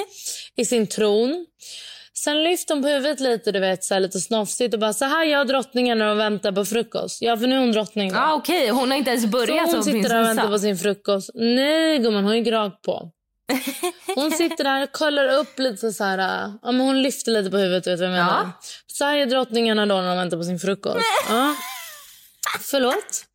i 0.55 0.65
sin 0.65 0.88
tron. 0.88 1.45
Sen 2.13 2.43
lyfter 2.43 2.74
hon 2.74 2.83
på 2.83 2.89
huvudet 2.89 3.19
lite, 3.19 3.51
du 3.51 3.59
vet, 3.59 3.83
så 3.83 3.93
här, 3.93 4.01
lite 4.01 4.19
snofsigt 4.19 4.74
och 4.74 4.79
bara 4.79 4.93
så 4.93 5.05
här 5.05 5.24
gör 5.25 5.45
drottningen 5.45 5.98
när 5.98 6.05
de 6.05 6.17
väntar 6.17 6.51
på 6.51 6.65
frukost. 6.65 7.21
Ja, 7.21 7.38
för 7.38 7.48
nu 7.48 7.55
är 7.55 7.59
hon 7.59 7.71
drottning. 7.71 8.13
då. 8.13 8.19
Ah, 8.19 8.33
Okej, 8.33 8.69
hon 8.69 8.91
har 8.91 8.98
inte 8.98 9.09
ens 9.09 9.24
Så 9.24 9.29
börjat 9.29 9.65
hon 9.65 9.74
som 9.74 9.83
sitter 9.83 10.09
där 10.09 10.19
och 10.21 10.25
väntar 10.27 10.48
på 10.48 10.59
sin 10.59 10.77
frukost. 10.77 11.29
Nej 11.33 12.00
gumman, 12.00 12.24
hon 12.24 12.33
är 12.33 12.51
rakt 12.51 12.81
på. 12.81 13.12
Hon 14.15 14.31
sitter 14.31 14.63
där 14.63 14.83
och 14.83 14.91
kollar 14.91 15.27
upp 15.38 15.59
lite 15.59 15.91
så 15.91 16.03
här. 16.03 16.17
Ja, 16.62 16.71
men 16.71 16.79
hon 16.79 17.01
lyfter 17.01 17.31
lite 17.31 17.51
på 17.51 17.57
huvudet, 17.57 17.88
vet 17.88 18.00
du 18.00 18.07
vad 18.07 18.17
jag 18.17 18.25
menar? 18.25 18.41
Ja. 18.43 18.51
Så 18.88 19.05
här 19.05 19.17
är 19.17 19.25
drottningarna 19.25 19.86
då 19.86 19.95
när 19.95 20.07
de 20.09 20.17
väntar 20.17 20.38
på 20.38 20.43
sin 20.43 20.59
frukost. 20.59 21.05
Ja. 21.29 21.55
Förlåt. 22.62 23.25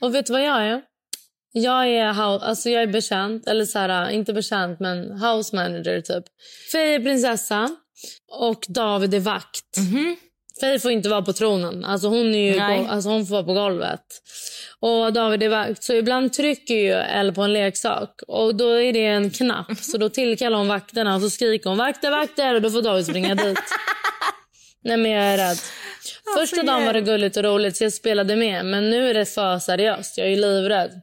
Och 0.00 0.14
vet 0.14 0.26
du 0.26 0.32
vad 0.32 0.42
jag 0.42 0.62
är? 0.62 0.82
Jag 1.52 1.88
är, 1.88 2.12
hou- 2.12 2.40
alltså 2.42 2.70
jag 2.70 2.82
är 2.82 2.86
betjänt, 2.86 3.46
eller 3.48 3.64
så 3.64 3.78
här, 3.78 4.10
inte 4.10 4.32
betjänt 4.32 4.80
men 4.80 5.12
house 5.12 5.56
manager 5.56 6.00
typ. 6.00 6.24
Faye 6.72 6.94
är 6.94 7.00
prinsessa 7.00 7.76
och 8.32 8.64
David 8.68 9.14
är 9.14 9.20
vakt. 9.20 9.64
Faye 10.60 10.78
får 10.78 10.90
inte 10.90 11.08
vara 11.08 11.22
på 11.22 11.32
tronen. 11.32 11.84
Alltså 11.84 12.08
hon, 12.08 12.34
är 12.34 12.52
ju 12.52 12.58
på, 12.84 12.92
alltså 12.92 13.08
hon 13.10 13.26
får 13.26 13.34
vara 13.34 13.44
på 13.44 13.52
golvet. 13.52 14.00
Och 14.80 15.12
David 15.12 15.42
är 15.42 15.48
vakt. 15.48 15.82
Så 15.84 15.92
ibland 15.92 16.32
trycker 16.32 16.74
ju 16.74 16.90
Elle 16.92 17.32
på 17.32 17.42
en 17.42 17.52
leksak. 17.52 18.20
Och 18.28 18.54
då 18.54 18.68
är 18.80 18.92
det 18.92 19.06
en 19.06 19.30
knapp. 19.30 19.78
Så 19.80 19.98
då 19.98 20.08
tillkallar 20.08 20.58
hon 20.58 20.68
vakterna 20.68 21.14
och 21.14 21.20
så 21.20 21.30
skriker 21.30 21.68
hon 21.70 21.78
vakter, 21.78 22.10
vakter. 22.10 22.54
Och 22.54 22.62
då 22.62 22.70
får 22.70 22.82
David 22.82 23.06
springa 23.06 23.34
dit. 23.34 23.58
Nej 24.84 24.96
men 24.96 25.10
jag 25.10 25.24
är 25.24 25.36
rädd. 25.36 25.58
Första 26.38 26.62
dagen 26.62 26.84
var 26.86 26.92
det 26.92 27.00
gulligt 27.00 27.36
och 27.36 27.42
roligt 27.44 27.76
så 27.76 27.84
jag 27.84 27.92
spelade 27.92 28.36
med. 28.36 28.66
Men 28.66 28.90
nu 28.90 29.10
är 29.10 29.14
det 29.14 29.26
för 29.26 29.58
seriöst. 29.58 30.18
Jag 30.18 30.32
är 30.32 30.36
livrädd. 30.36 31.00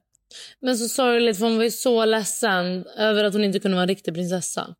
Men 0.59 0.77
så 0.77 0.87
sorgligt 0.87 1.37
för 1.37 1.45
hon 1.45 1.57
var 1.57 1.63
ju 1.63 1.71
så 1.71 2.05
ledsen 2.05 2.85
över 2.97 3.23
att 3.23 3.33
hon 3.33 3.43
inte 3.43 3.59
kunde 3.59 3.75
vara 3.75 3.83
en 3.83 3.87
riktig 3.87 4.13
prinsessa. 4.13 4.75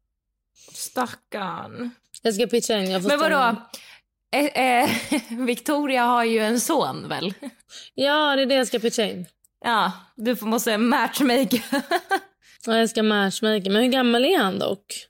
Stackarn. 0.74 1.92
Jag 2.22 2.34
ska 2.34 2.48
pitcha 2.48 2.78
in. 2.78 2.92
Jag 2.92 3.02
får 3.02 3.10
Men 3.10 3.20
vadå? 3.20 3.56
Eh, 4.36 4.46
eh, 4.46 4.90
Victoria 5.46 6.04
har 6.04 6.24
ju 6.24 6.40
en 6.40 6.60
son 6.60 7.10
väl? 7.10 7.34
Ja, 7.94 8.36
det 8.36 8.42
är 8.42 8.46
det 8.46 8.56
jag 8.56 8.68
ska 8.68 8.80
pitcha 8.80 9.04
in. 9.04 9.26
Ja, 9.66 9.92
du 10.16 10.36
får- 10.36 10.48
måste 10.48 10.78
matchmake. 10.78 11.62
Ja, 12.66 12.78
jag 12.78 12.90
ska 12.90 13.04
matchmaka. 13.04 13.70
Men 13.70 13.76
hur 13.84 13.88
gammal 13.92 14.26
är 14.26 14.38
han 14.38 14.60
dock? 14.60 15.06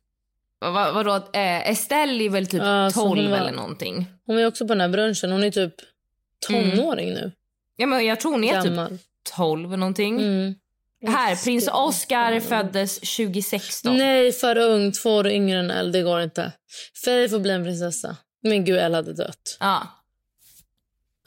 Vad, 0.59 0.93
vadå? 0.93 1.15
Eh, 1.15 1.69
Estelle 1.69 2.23
är 2.23 2.29
väl 2.29 2.47
typ 2.47 2.61
Ja, 2.61 2.89
så 2.93 2.99
12 3.01 3.21
hon 3.21 3.31
var- 3.31 3.37
eller 3.37 3.51
någonting. 3.51 4.05
Hon 4.25 4.39
ju 4.39 4.45
också 4.45 4.67
på 4.67 4.73
den 4.73 4.81
här 4.81 4.89
brunchen. 4.89 5.31
Hon 5.31 5.43
är 5.43 5.51
typ 5.51 5.73
tonåring 6.47 7.13
nu. 7.13 7.31
Ja, 7.75 7.85
men 7.85 8.05
jag 8.05 8.19
tror 8.19 8.31
hon 8.31 8.43
är 8.43 8.61
typ 8.61 8.71
Gammal. 8.71 8.97
12 9.35 9.77
någonting. 9.77 10.19
Mm. 10.19 10.55
Här, 11.07 11.35
prins 11.43 11.67
Oscar 11.73 12.39
föddes 12.39 12.99
2016. 12.99 13.97
Nej, 13.97 14.31
för 14.31 14.57
ung. 14.57 14.91
Två 14.91 15.09
år 15.15 15.27
yngre 15.27 15.59
än 15.59 15.71
Elle. 15.71 15.91
Det 15.91 16.01
går 16.01 16.21
inte. 16.21 16.51
Faye 17.05 17.29
får 17.29 17.39
bli 17.39 17.51
en 17.51 17.63
prinsessa. 17.63 18.15
Men 18.43 18.65
gud, 18.65 18.77
Elle 18.79 18.95
hade 18.95 19.13
dött. 19.13 19.57
Ja, 19.59 19.87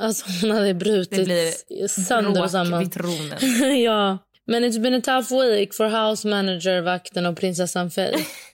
Alltså 0.03 0.25
hon 0.43 0.51
hade 0.51 0.75
brutit 0.75 1.19
det 1.19 1.25
blir 1.25 1.89
sönder 1.89 2.43
och 2.43 2.51
samman. 2.51 2.81
vid 2.81 2.93
tronen. 2.93 3.39
ja. 3.83 4.19
Men 4.47 4.65
it's 4.65 4.81
been 4.83 4.95
a 4.95 5.01
tough 5.05 5.41
week 5.43 5.75
for 5.75 5.85
house 6.09 6.29
manager, 6.29 6.81
vakten 6.81 7.27
och 7.27 7.37
prinsessan 7.37 7.91
Faye. 7.91 8.27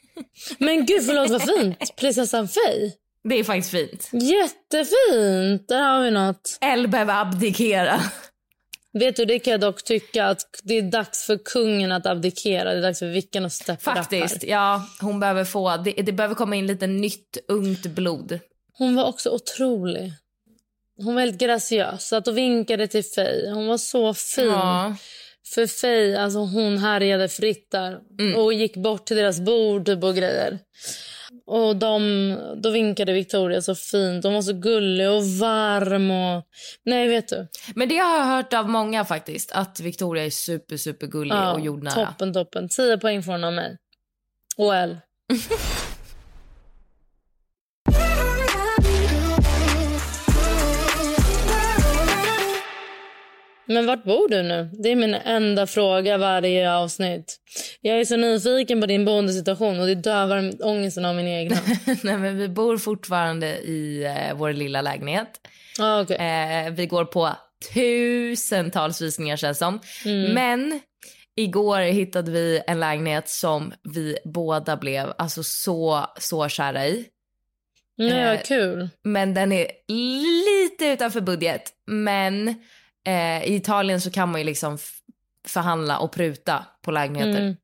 Men 0.58 0.86
gud, 0.86 1.06
förlåt 1.06 1.30
vad 1.30 1.42
fint. 1.42 1.96
Prinsessan 1.96 2.48
Faye. 2.48 2.92
Det 3.24 3.38
är 3.38 3.44
faktiskt 3.44 3.70
fint. 3.70 4.10
Jättefint. 4.12 5.68
Där 5.68 5.82
har 5.82 6.04
vi 6.04 6.10
något. 6.10 6.58
Elle 6.60 6.88
behöver 6.88 7.20
abdikera. 7.20 8.00
Vet 8.92 9.16
du, 9.16 9.24
det 9.24 9.38
kan 9.38 9.50
jag 9.50 9.60
dock 9.60 9.84
tycka 9.84 10.26
att 10.26 10.60
det 10.62 10.74
är 10.74 10.82
dags 10.82 11.26
för 11.26 11.38
kungen 11.38 11.92
att 11.92 12.06
abdikera. 12.06 12.72
Det 12.72 12.78
är 12.78 12.82
dags 12.82 12.98
för 12.98 13.06
Vickan 13.06 13.44
att 13.44 13.52
steppa 13.52 13.94
Faktiskt. 13.94 14.42
Ja, 14.42 14.86
hon 15.00 15.20
behöver 15.20 15.44
få... 15.44 15.76
Det, 15.76 15.92
det 15.92 16.12
behöver 16.12 16.34
komma 16.34 16.56
in 16.56 16.66
lite 16.66 16.86
nytt, 16.86 17.38
ungt 17.48 17.86
blod. 17.86 18.38
Hon 18.72 18.96
var 18.96 19.04
också 19.04 19.30
otrolig. 19.30 20.12
Hon 20.96 21.14
var 21.14 21.22
helt 21.22 21.38
graciös. 21.38 22.06
Satt 22.08 22.28
och 22.28 22.38
vinkade 22.38 22.86
till 22.86 23.04
Faye. 23.04 23.50
Hon 23.50 23.66
var 23.66 23.78
så 23.78 24.14
fin. 24.14 24.44
Ja. 24.44 24.96
För 25.54 25.66
Faye, 25.66 26.20
alltså 26.20 26.38
hon 26.38 26.78
härjade 26.78 27.28
fritt 27.28 27.70
där. 27.70 28.00
Mm. 28.18 28.36
Och 28.36 28.52
gick 28.52 28.76
bort 28.76 29.06
till 29.06 29.16
deras 29.16 29.40
bord 29.40 29.86
typ, 29.86 30.04
och 30.04 30.14
grejer. 30.14 30.58
Och 31.46 31.76
de, 31.76 32.38
då 32.62 32.70
vinkade 32.70 33.12
Victoria 33.12 33.62
så 33.62 33.74
fint. 33.74 34.24
Hon 34.24 34.34
var 34.34 34.42
så 34.42 34.52
gullig 34.52 35.10
och 35.10 35.24
varm. 35.24 36.10
Och... 36.10 36.44
Nej, 36.84 37.08
vet 37.08 37.28
du. 37.28 37.48
Men 37.74 37.88
det 37.88 37.96
har 37.96 38.18
jag 38.18 38.24
hört 38.24 38.52
av 38.52 38.68
många 38.68 39.04
faktiskt. 39.04 39.52
Att 39.52 39.80
Victoria 39.80 40.24
är 40.24 40.30
super, 40.30 40.76
super 40.76 41.06
gullig 41.06 41.34
Ja, 41.34 41.52
och 41.52 41.60
jordnära. 41.60 42.06
toppen, 42.06 42.32
toppen. 42.32 42.68
10 42.68 42.98
poäng 42.98 43.22
från 43.22 43.44
av 43.44 43.52
mig. 43.52 43.76
Och 44.56 44.74
Elle. 44.74 44.96
Men 53.66 53.86
vart 53.86 54.04
bor 54.04 54.28
du 54.28 54.42
nu? 54.42 54.70
Det 54.72 54.88
är 54.88 54.96
min 54.96 55.14
enda 55.14 55.66
fråga 55.66 56.18
varje 56.18 56.72
avsnitt. 56.72 57.36
Jag 57.80 58.00
är 58.00 58.04
så 58.04 58.16
nyfiken 58.16 58.80
på 58.80 58.86
din 58.86 59.04
boendesituation 59.04 59.80
och 59.80 59.86
det 59.86 59.94
dövar 59.94 60.52
ångesten 60.60 61.04
av 61.04 61.14
min 61.14 61.28
egna. 61.28 61.56
Nej, 62.02 62.18
men 62.18 62.38
vi 62.38 62.48
bor 62.48 62.78
fortfarande 62.78 63.46
i 63.46 64.04
eh, 64.04 64.36
vår 64.36 64.52
lilla 64.52 64.80
lägenhet. 64.82 65.28
ah, 65.78 66.00
okay. 66.00 66.16
Eh, 66.16 66.70
vi 66.70 66.86
går 66.86 67.04
på 67.04 67.32
tusentals 67.74 69.02
visningar 69.02 69.36
känns 69.36 69.58
som. 69.58 69.80
Mm. 70.04 70.34
Men 70.34 70.80
igår 71.36 71.80
hittade 71.80 72.30
vi 72.30 72.62
en 72.66 72.80
lägenhet 72.80 73.28
som 73.28 73.72
vi 73.94 74.18
båda 74.24 74.76
blev 74.76 75.12
alltså 75.18 75.42
så, 75.42 76.06
så 76.18 76.48
kära 76.48 76.86
i. 76.86 77.06
Nej, 77.98 78.34
eh, 78.34 78.42
kul. 78.42 78.88
Men 79.04 79.34
den 79.34 79.52
är 79.52 79.66
lite 79.88 80.86
utanför 80.86 81.20
budget. 81.20 81.72
Men 81.86 82.54
eh, 83.06 83.44
i 83.44 83.54
Italien 83.54 84.00
så 84.00 84.10
kan 84.10 84.30
man 84.30 84.40
ju 84.40 84.44
liksom 84.44 84.78
förhandla 85.48 85.98
och 85.98 86.12
pruta 86.12 86.64
på 86.82 86.90
lägenheter. 86.90 87.40
Mm. 87.40 87.56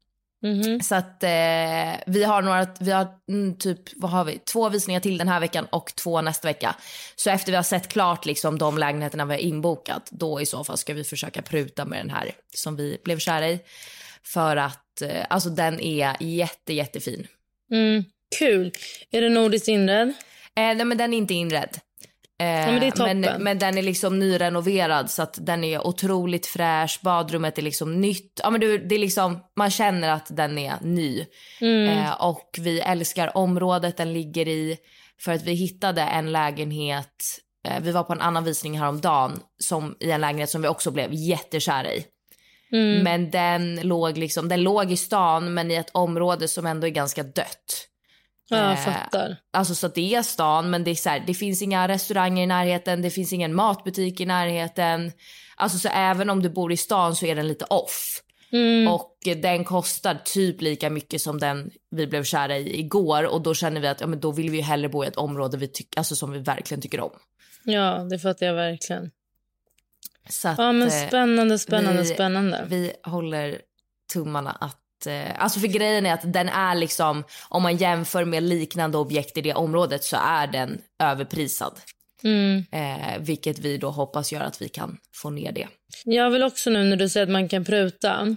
Mhm. 0.42 0.80
Så 0.80 0.94
att 0.94 1.22
eh, 1.22 2.00
vi 2.06 2.24
har 2.24 2.42
några, 2.42 2.66
vi 2.80 2.90
har 2.90 3.08
mm, 3.28 3.56
typ, 3.58 3.80
vad 3.96 4.10
har 4.10 4.24
vi, 4.24 4.38
två 4.38 4.68
visningar 4.68 5.00
till 5.00 5.18
den 5.18 5.28
här 5.28 5.40
veckan 5.40 5.66
och 5.70 5.94
två 5.94 6.20
nästa 6.20 6.48
vecka. 6.48 6.76
Så 7.16 7.30
efter 7.30 7.52
vi 7.52 7.56
har 7.56 7.62
sett 7.62 7.88
klart 7.88 8.26
liksom 8.26 8.58
de 8.58 8.78
lägenheterna 8.78 9.24
vi 9.24 9.32
har 9.32 9.40
inbokat, 9.40 10.08
då 10.10 10.40
i 10.40 10.46
så 10.46 10.64
fall 10.64 10.78
ska 10.78 10.94
vi 10.94 11.04
försöka 11.04 11.42
pruta 11.42 11.84
med 11.84 11.98
den 11.98 12.10
här 12.10 12.30
som 12.54 12.76
vi 12.76 12.98
blev 13.04 13.18
kära 13.18 13.48
i. 13.48 13.60
För 14.22 14.56
att, 14.56 15.02
eh, 15.02 15.26
alltså 15.30 15.50
den 15.50 15.80
är 15.80 16.16
jätte, 16.20 16.72
jättefin. 16.72 17.26
Mm. 17.70 18.04
Kul. 18.38 18.72
Är 19.10 19.20
det 19.20 19.28
nordiskt 19.28 19.68
inredd? 19.68 20.08
Eh, 20.08 20.14
nej 20.54 20.84
men 20.84 20.98
den 20.98 21.14
är 21.14 21.18
inte 21.18 21.34
inredd. 21.34 21.78
Eh, 22.42 22.72
men 22.72 22.92
toppen. 22.92 23.20
men, 23.20 23.42
men 23.42 23.58
den 23.58 23.78
är 23.78 23.82
liksom 23.82 24.18
nyrenoverad 24.18 25.10
så 25.10 25.22
att 25.22 25.38
den 25.40 25.64
är 25.64 25.86
otroligt 25.86 26.46
fräsch. 26.46 27.00
Badrummet 27.02 27.58
är 27.58 27.62
liksom 27.62 28.00
nytt. 28.00 28.40
Ja, 28.42 28.50
men 28.50 28.60
det 28.60 28.94
är 28.94 28.98
liksom, 28.98 29.40
man 29.56 29.70
känner 29.70 30.10
att 30.10 30.26
den 30.36 30.58
är 30.58 30.74
ny. 30.80 31.26
Mm. 31.60 31.98
Eh, 31.98 32.12
och 32.12 32.58
vi 32.58 32.80
älskar 32.80 33.36
området 33.36 33.96
den 33.96 34.12
ligger 34.12 34.48
i. 34.48 34.76
För 35.20 35.32
att 35.32 35.42
vi 35.42 35.52
hittade 35.52 36.02
en 36.02 36.32
lägenhet, 36.32 37.38
eh, 37.68 37.82
vi 37.82 37.92
var 37.92 38.02
på 38.02 38.12
en 38.12 38.20
annan 38.20 38.44
visning 38.44 38.78
häromdagen 38.78 39.40
som, 39.58 39.96
i 40.00 40.10
en 40.10 40.20
lägenhet 40.20 40.50
som 40.50 40.62
vi 40.62 40.68
också 40.68 40.90
blev 40.90 41.08
jättekära 41.12 41.92
i. 41.92 42.04
Mm. 42.72 43.02
Men 43.02 43.30
den 43.30 43.80
låg, 43.80 44.18
liksom, 44.18 44.48
den 44.48 44.62
låg 44.62 44.92
i 44.92 44.96
stan 44.96 45.54
men 45.54 45.70
i 45.70 45.74
ett 45.74 45.90
område 45.92 46.48
som 46.48 46.66
ändå 46.66 46.86
är 46.86 46.90
ganska 46.90 47.22
dött. 47.22 47.88
Ja, 48.48 48.56
jag 48.56 48.72
Eh, 48.72 48.76
fattar. 48.76 49.36
Alltså 49.52 49.74
så 49.74 49.86
att 49.86 49.94
det 49.94 50.14
är 50.14 50.22
stan 50.22 50.70
men 50.70 50.84
det, 50.84 50.90
är 50.90 50.94
så 50.94 51.08
här, 51.08 51.24
det 51.26 51.34
finns 51.34 51.62
inga 51.62 51.88
restauranger 51.88 52.42
i 52.42 52.46
närheten, 52.46 53.02
det 53.02 53.10
finns 53.10 53.32
ingen 53.32 53.54
matbutik 53.54 54.20
i 54.20 54.26
närheten. 54.26 55.12
Alltså 55.56 55.78
så 55.78 55.88
även 55.88 56.30
om 56.30 56.42
du 56.42 56.50
bor 56.50 56.72
i 56.72 56.76
stan 56.76 57.16
så 57.16 57.26
är 57.26 57.34
den 57.34 57.48
lite 57.48 57.64
off. 57.64 58.22
Mm. 58.52 58.88
Och 58.88 59.18
den 59.42 59.64
kostar 59.64 60.14
typ 60.24 60.60
lika 60.62 60.90
mycket 60.90 61.22
som 61.22 61.38
den 61.38 61.70
vi 61.90 62.06
blev 62.06 62.24
kära 62.24 62.58
i 62.58 62.78
igår 62.80 63.24
och 63.26 63.40
då 63.42 63.54
känner 63.54 63.80
vi 63.80 63.88
att 63.88 64.00
ja, 64.00 64.06
men 64.06 64.20
då 64.20 64.32
vill 64.32 64.50
vi 64.50 64.56
ju 64.56 64.62
hellre 64.62 64.88
bo 64.88 65.04
i 65.04 65.06
ett 65.06 65.16
område 65.16 65.56
vi 65.56 65.68
tyck, 65.68 65.96
alltså 65.96 66.16
som 66.16 66.30
vi 66.32 66.38
verkligen 66.38 66.80
tycker 66.80 67.00
om. 67.00 67.12
Ja, 67.64 67.98
det 68.10 68.18
fattar 68.18 68.46
jag 68.46 68.54
verkligen. 68.54 69.10
Så 70.28 70.48
att, 70.48 70.58
Ja, 70.58 70.72
men 70.72 70.88
eh, 70.88 71.08
spännande, 71.08 71.58
spännande, 71.58 72.02
vi- 72.02 72.08
spännande. 72.08 72.64
Vi 72.68 72.92
håller 73.04 73.60
tummarna 74.12 74.50
att... 74.50 74.78
Eh, 75.06 75.42
alltså 75.42 75.60
för 75.60 75.68
grejen 75.68 76.06
är 76.06 76.14
att 76.14 76.32
den 76.32 76.48
är 76.48 76.74
liksom, 76.74 77.24
om 77.48 77.62
man 77.62 77.76
jämför 77.76 78.24
med 78.24 78.42
liknande 78.42 78.98
objekt 78.98 79.36
i 79.36 79.40
det 79.40 79.54
området 79.54 80.04
så 80.04 80.16
är 80.16 80.46
den 80.46 80.80
överprisad. 81.02 81.72
Mm. 82.24 82.64
Eh, 82.72 83.18
vilket 83.18 83.58
vi 83.58 83.78
då 83.78 83.90
hoppas 83.90 84.32
gör 84.32 84.40
att 84.40 84.62
vi 84.62 84.68
kan 84.68 84.98
få 85.14 85.30
ner 85.30 85.52
det. 85.52 85.68
Jag 86.04 86.30
vill 86.30 86.42
också 86.42 86.70
nu 86.70 86.84
när 86.84 86.96
du 86.96 87.08
säger 87.08 87.26
att 87.26 87.32
man 87.32 87.48
kan 87.48 87.64
pruta 87.64 88.36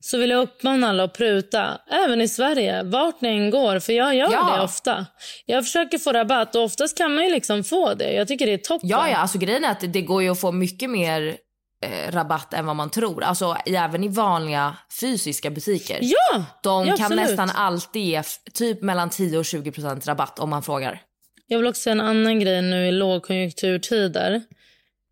så 0.00 0.18
vill 0.18 0.30
jag 0.30 0.42
uppmana 0.42 0.88
alla 0.88 1.04
att 1.04 1.16
pruta, 1.16 1.80
även 2.04 2.20
i 2.20 2.28
Sverige, 2.28 2.82
vart 2.82 3.20
ni 3.20 3.28
än 3.28 3.50
går. 3.50 3.78
För 3.78 3.92
jag 3.92 4.14
gör 4.14 4.32
Ja. 4.32 4.54
det 4.56 4.62
ofta. 4.62 5.06
Jag 5.46 5.64
försöker 5.64 5.98
få 5.98 6.12
rabatt 6.12 6.54
och 6.54 6.62
oftast 6.62 6.98
kan 6.98 7.14
man 7.14 7.24
ju 7.24 7.30
liksom 7.30 7.64
få 7.64 7.94
det. 7.94 8.12
Jag 8.12 8.28
tycker 8.28 8.46
det 8.46 8.52
är 8.52 8.58
toppen. 8.58 8.88
Ja, 8.88 9.08
ja, 9.10 9.16
alltså 9.16 9.38
grejen 9.38 9.64
är 9.64 9.70
att 9.70 9.92
det 9.92 10.02
går 10.02 10.22
ju 10.22 10.28
att 10.30 10.40
få 10.40 10.52
mycket 10.52 10.90
mer 10.90 11.36
eh, 11.84 12.12
rabatt 12.12 12.54
än 12.54 12.66
vad 12.66 12.76
man 12.76 12.90
tror. 12.90 13.22
Alltså 13.22 13.56
även 13.66 14.04
i 14.04 14.08
vanliga 14.08 14.76
fysiska 15.00 15.50
butiker. 15.50 15.98
Ja! 16.02 16.44
De 16.62 16.86
ja, 16.86 16.96
kan 16.96 17.04
absolut. 17.04 17.24
nästan 17.24 17.50
alltid 17.50 18.02
ge 18.02 18.22
typ 18.54 18.82
mellan 18.82 19.10
10 19.10 19.38
och 19.38 19.44
20 19.44 19.72
procent 19.72 20.06
rabatt 20.06 20.38
om 20.38 20.50
man 20.50 20.62
frågar. 20.62 21.02
Jag 21.46 21.58
vill 21.58 21.66
också 21.66 21.82
säga 21.82 21.92
en 21.92 22.00
annan 22.00 22.40
grej 22.40 22.62
nu 22.62 22.86
i 22.86 22.92
lågkonjunkturtider. 22.92 24.42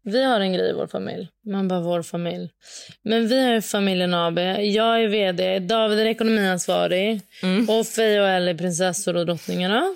Vi 0.06 0.24
har 0.24 0.40
en 0.40 0.52
grej 0.52 0.70
i 0.70 0.72
vår 0.72 0.86
familj. 0.86 1.28
Man 1.46 1.68
bara 1.68 1.80
vår 1.80 2.02
familj. 2.02 2.48
Men 3.02 3.28
vi 3.28 3.44
har 3.44 3.60
familjen 3.60 4.14
AB. 4.14 4.38
Jag 4.58 5.02
är 5.02 5.08
vd. 5.08 5.58
David 5.58 5.98
är 5.98 6.06
ekonomiansvarig. 6.06 7.20
Och 7.68 7.86
Faye 7.86 8.20
och 8.20 8.28
Elle 8.28 8.50
är 8.50 8.54
prinsessor 8.54 9.16
och 9.16 9.26
drottningarna. 9.26 9.94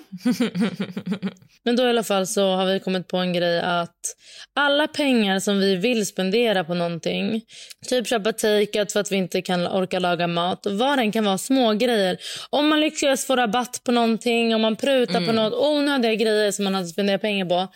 Men 1.63 1.75
då 1.75 1.83
i 1.83 1.89
alla 1.89 2.03
fall 2.03 2.27
så 2.27 2.55
har 2.55 2.65
vi 2.65 2.79
kommit 2.79 3.07
på 3.07 3.17
en 3.17 3.33
grej 3.33 3.59
att 3.59 4.15
alla 4.55 4.87
pengar 4.87 5.39
som 5.39 5.59
vi 5.59 5.75
vill 5.75 6.05
spendera 6.05 6.63
på 6.63 6.73
någonting, 6.73 7.41
typ 7.89 8.07
köpa 8.07 8.33
takeout 8.33 8.91
för 8.91 8.99
att 8.99 9.11
vi 9.11 9.15
inte 9.15 9.41
kan 9.41 9.67
orka 9.67 9.99
laga 9.99 10.27
mat, 10.27 10.67
vad 10.69 10.97
den 10.97 11.11
kan 11.11 11.25
vara, 11.25 11.37
små 11.37 11.73
grejer. 11.73 12.17
Om 12.49 12.67
man 12.67 12.79
lyckas 12.79 13.25
få 13.25 13.35
rabatt 13.35 13.81
på 13.83 13.91
någonting, 13.91 14.55
om 14.55 14.61
man 14.61 14.75
prutar 14.75 15.25
på 15.25 15.31
något, 15.31 15.53
onödiga 15.53 16.15
grejer 16.15 16.51
som 16.51 16.63
man 16.63 16.75
hade 16.75 16.87
spenderat 16.87 17.21
pengar 17.21 17.45
på. 17.45 17.67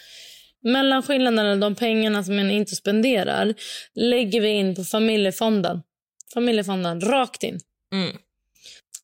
Mellanskillnaden, 0.66 1.60
de 1.60 1.76
pengarna 1.76 2.24
som 2.24 2.36
man 2.36 2.52
inte 2.52 2.76
spenderar, 2.76 3.54
lägger 3.94 4.42
vi 4.42 4.50
in 4.50 4.76
på 4.76 4.84
familjefonden. 4.84 5.82
Familjefonden, 6.34 7.02
rakt 7.02 7.44
in. 7.44 7.60
Mm. 7.94 8.18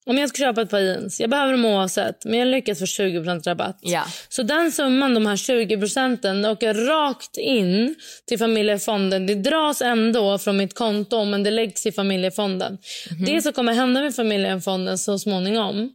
Om 0.06 0.18
jag 0.18 0.30
ska 0.30 0.38
köpa 0.38 0.62
ett 0.62 0.70
par 0.70 0.80
jeans, 0.80 1.20
jag 1.20 1.30
behöver 1.30 1.52
dem 1.52 1.66
oavsett, 1.66 2.26
men 2.26 2.40
jag 2.40 2.48
lyckas 2.48 2.80
få 2.80 2.86
20% 2.86 3.44
rabatt. 3.44 3.80
Ja. 3.82 4.04
Så 4.30 4.44
den 4.44 4.72
summan, 4.72 5.14
de 5.14 5.26
här 5.26 5.36
20 5.36 5.78
procenten, 5.78 6.46
åker 6.46 6.74
rakt 6.74 7.38
in 7.38 7.96
till 8.28 8.40
familjefonden. 8.40 9.28
Det 9.28 9.36
dras 9.36 9.82
ändå 9.82 10.38
från 10.38 10.58
mitt 10.58 10.74
konto, 10.74 11.26
men 11.26 11.44
det 11.44 11.52
läggs 11.52 11.86
i 11.86 11.92
familjefonden. 11.92 12.78
Det 13.26 13.42
som 13.42 13.54
kommer 13.54 13.74
hända 13.74 14.02
med 14.02 14.16
familjefonden 14.16 14.98
så 14.98 15.20
småningom 15.20 15.90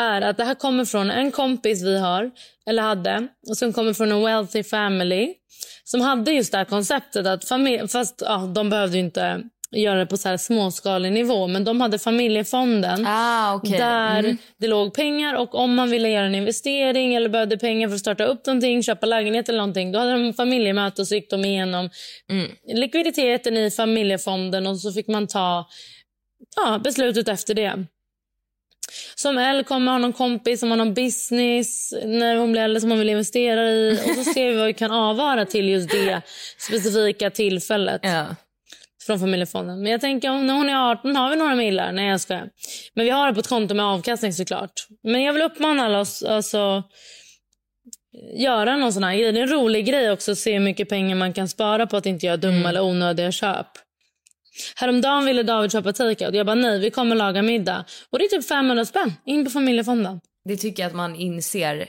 är 0.00 0.22
att 0.22 0.36
det 0.36 0.44
här 0.44 0.54
kommer 0.54 0.84
från 0.84 1.10
en 1.10 1.30
kompis 1.30 1.82
vi 1.82 1.98
har, 1.98 2.30
eller 2.66 2.82
hade, 2.82 3.28
och 3.48 3.56
som 3.56 3.72
kommer 3.72 3.94
från 3.94 4.12
en 4.12 4.22
wealthy 4.22 4.62
family 4.62 5.34
som 5.84 6.00
hade 6.00 6.32
just 6.32 6.52
det 6.52 6.58
här 6.58 6.64
konceptet 6.64 7.26
att 7.26 7.48
familj, 7.48 7.88
fast 7.88 8.22
ja, 8.26 8.52
de 8.54 8.70
behövde 8.70 8.96
ju 8.96 9.04
inte 9.04 9.42
göra 9.72 9.98
det 9.98 10.06
på 10.06 10.16
så 10.16 10.28
här 10.28 10.36
småskalig 10.36 11.12
nivå, 11.12 11.46
men 11.46 11.64
de 11.64 11.80
hade 11.80 11.98
familjefonden 11.98 13.06
Ah, 13.06 13.54
okej. 13.54 13.78
där 13.78 14.18
Mm. 14.18 14.36
det 14.58 14.66
låg 14.66 14.94
pengar 14.94 15.34
och 15.34 15.54
om 15.54 15.74
man 15.74 15.90
ville 15.90 16.08
göra 16.08 16.26
en 16.26 16.34
investering 16.34 17.14
eller 17.14 17.28
behövde 17.28 17.58
pengar 17.58 17.88
för 17.88 17.94
att 17.94 18.00
starta 18.00 18.24
upp 18.24 18.46
någonting, 18.46 18.82
köpa 18.82 19.06
lägenhet 19.06 19.48
eller 19.48 19.58
någonting, 19.58 19.92
då 19.92 19.98
hade 19.98 20.12
de 20.12 20.34
familjemöte 20.34 21.02
och 21.02 21.08
så 21.08 21.14
gick 21.14 21.30
de 21.30 21.44
igenom 21.44 21.90
Mm. 22.30 22.50
likviditeten 22.74 23.56
i 23.56 23.70
familjefonden 23.70 24.66
och 24.66 24.78
så 24.80 24.92
fick 24.92 25.08
man 25.08 25.26
ta 25.26 25.68
ja, 26.56 26.80
beslutet 26.84 27.28
efter 27.28 27.54
det. 27.54 27.84
Som 29.14 29.38
Elle 29.38 29.64
kommer 29.64 29.92
ha 29.92 29.98
någon 29.98 30.12
kompis 30.12 30.60
som 30.60 30.70
har 30.70 30.76
någon 30.76 30.94
business 30.94 31.94
när 32.04 32.36
hon 32.36 32.52
blir 32.52 32.62
äldre 32.62 32.80
som 32.80 32.90
hon 32.90 32.98
vill 32.98 33.08
investera 33.10 33.70
i 33.70 33.92
och 34.10 34.24
så 34.24 34.32
ser 34.32 34.50
vi 34.50 34.56
vad 34.56 34.66
vi 34.66 34.74
kan 34.74 34.90
avvara 34.90 35.44
till 35.44 35.68
just 35.68 35.90
det 35.90 36.22
specifika 36.58 37.30
tillfället 37.30 38.00
Ja. 38.04 38.26
Från 39.06 39.20
familjefonden. 39.20 39.82
Men 39.82 39.92
jag 39.92 40.00
tänker 40.00 40.30
om 40.30 40.46
när 40.46 40.54
hon 40.54 40.68
är 40.68 40.90
18 40.90 41.16
har 41.16 41.30
vi 41.30 41.36
några 41.36 41.54
millar. 41.54 41.92
Nej 41.92 42.08
jag 42.08 42.20
skojar. 42.20 42.50
Men 42.94 43.04
vi 43.04 43.10
har 43.10 43.26
det 43.26 43.34
på 43.34 43.40
ett 43.40 43.48
konto 43.48 43.74
med 43.74 43.86
avkastning 43.86 44.32
såklart. 44.32 44.72
Men 45.02 45.22
jag 45.22 45.32
vill 45.32 45.42
uppmana 45.42 45.84
alla 45.84 46.00
oss 46.00 46.22
alltså 46.22 46.82
göra 48.36 48.76
någon 48.76 48.92
sån 48.92 49.04
här 49.04 49.16
grej. 49.16 49.32
Det 49.32 49.38
är 49.40 49.42
en 49.42 49.48
rolig 49.48 49.86
grej 49.86 50.10
också 50.10 50.32
att 50.32 50.38
se 50.38 50.52
hur 50.52 50.60
mycket 50.60 50.88
pengar 50.88 51.16
man 51.16 51.32
kan 51.32 51.48
spara 51.48 51.86
på 51.86 51.96
att 51.96 52.06
inte 52.06 52.26
göra 52.26 52.36
dumma 52.36 52.68
eller 52.68 52.82
onödiga 52.82 53.32
köp. 53.32 53.66
Häromdagen 54.76 55.24
ville 55.24 55.42
David 55.42 55.72
köpa 55.72 55.92
takeout. 55.92 56.34
Jag 56.34 56.46
bara 56.46 56.54
nej, 56.54 56.78
vi 56.78 56.90
kommer 56.90 57.16
laga 57.16 57.42
middag. 57.42 57.84
Och 58.10 58.18
det 58.18 58.24
är 58.24 58.28
typ 58.28 58.48
500 58.48 58.84
spänn 58.84 59.12
in 59.26 59.44
på 59.44 59.50
familjefonden. 59.50 60.20
Det 60.44 60.56
tycker 60.56 60.82
jag 60.82 60.88
att 60.90 60.96
man 60.96 61.16
inser 61.16 61.88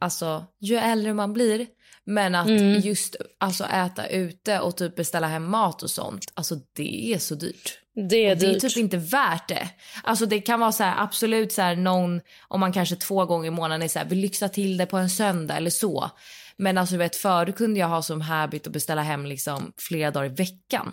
alltså, 0.00 0.44
ju 0.60 0.76
äldre 0.76 1.14
man 1.14 1.32
blir. 1.32 1.66
Men 2.06 2.34
att 2.34 2.48
Mm. 2.48 2.80
just 2.80 3.16
alltså, 3.38 3.64
äta 3.64 4.06
ute 4.06 4.60
och 4.60 4.76
typ 4.76 4.96
beställa 4.96 5.26
hem 5.26 5.50
mat 5.50 5.82
och 5.82 5.90
sånt, 5.90 6.32
alltså 6.34 6.54
det 6.72 7.12
är 7.14 7.18
så 7.18 7.34
dyrt. 7.34 7.78
Det 8.10 8.16
är 8.16 8.32
Och 8.32 8.38
det 8.38 8.46
är 8.46 8.60
typ 8.60 8.76
inte 8.76 8.96
värt 8.96 9.48
det. 9.48 9.68
Alltså 10.02 10.26
det 10.26 10.40
kan 10.40 10.60
vara 10.60 10.72
så 10.72 10.84
här, 10.84 11.02
absolut 11.02 11.52
så 11.52 11.62
här 11.62 11.76
någon, 11.76 12.20
om 12.48 12.60
man 12.60 12.72
kanske 12.72 12.96
två 12.96 13.24
gånger 13.24 13.46
i 13.46 13.50
månaden 13.50 13.82
är 13.82 13.88
så 13.88 13.98
här, 13.98 14.06
vill 14.06 14.18
lyxa 14.18 14.48
till 14.48 14.76
det 14.76 14.86
på 14.86 14.96
en 14.96 15.10
söndag 15.10 15.56
eller 15.56 15.70
så. 15.70 16.10
Men 16.56 16.78
alltså 16.78 16.96
vet 16.96 17.16
förr 17.16 17.52
kunde 17.52 17.80
jag 17.80 17.88
ha 17.88 18.02
som 18.02 18.20
habit 18.20 18.66
att 18.66 18.72
beställa 18.72 19.02
hem 19.02 19.26
liksom 19.26 19.72
flera 19.76 20.10
dagar 20.10 20.26
i 20.26 20.28
veckan. 20.28 20.92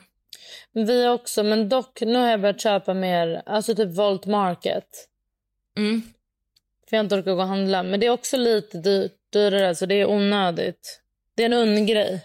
Vi 0.74 1.08
också, 1.08 1.43
men 1.43 1.69
dock 1.69 2.02
nu 2.02 2.15
har 2.19 2.28
jag 2.28 2.41
börjat 2.41 2.62
köpa 2.62 2.93
mer, 2.93 3.41
alltså 3.45 3.76
typ 3.76 3.97
Volt 3.97 4.26
Market. 4.26 4.88
Mm. 5.78 6.02
För 6.89 6.97
jag 6.97 7.00
har 7.00 7.04
inte 7.04 7.15
orkat 7.15 7.26
gå 7.26 7.41
och 7.41 7.47
handla. 7.47 7.84
Men 7.84 8.00
det 8.00 8.06
är 8.06 8.10
också 8.10 8.38
lite 8.38 8.78
dyrt, 8.78 9.12
dyrare, 9.32 9.76
så 9.76 9.86
det 9.86 9.96
är 9.96 10.06
onödigt. 10.10 11.02
Det 11.38 11.44
är 11.44 11.46
en 11.46 11.54
undgrej. 11.54 12.22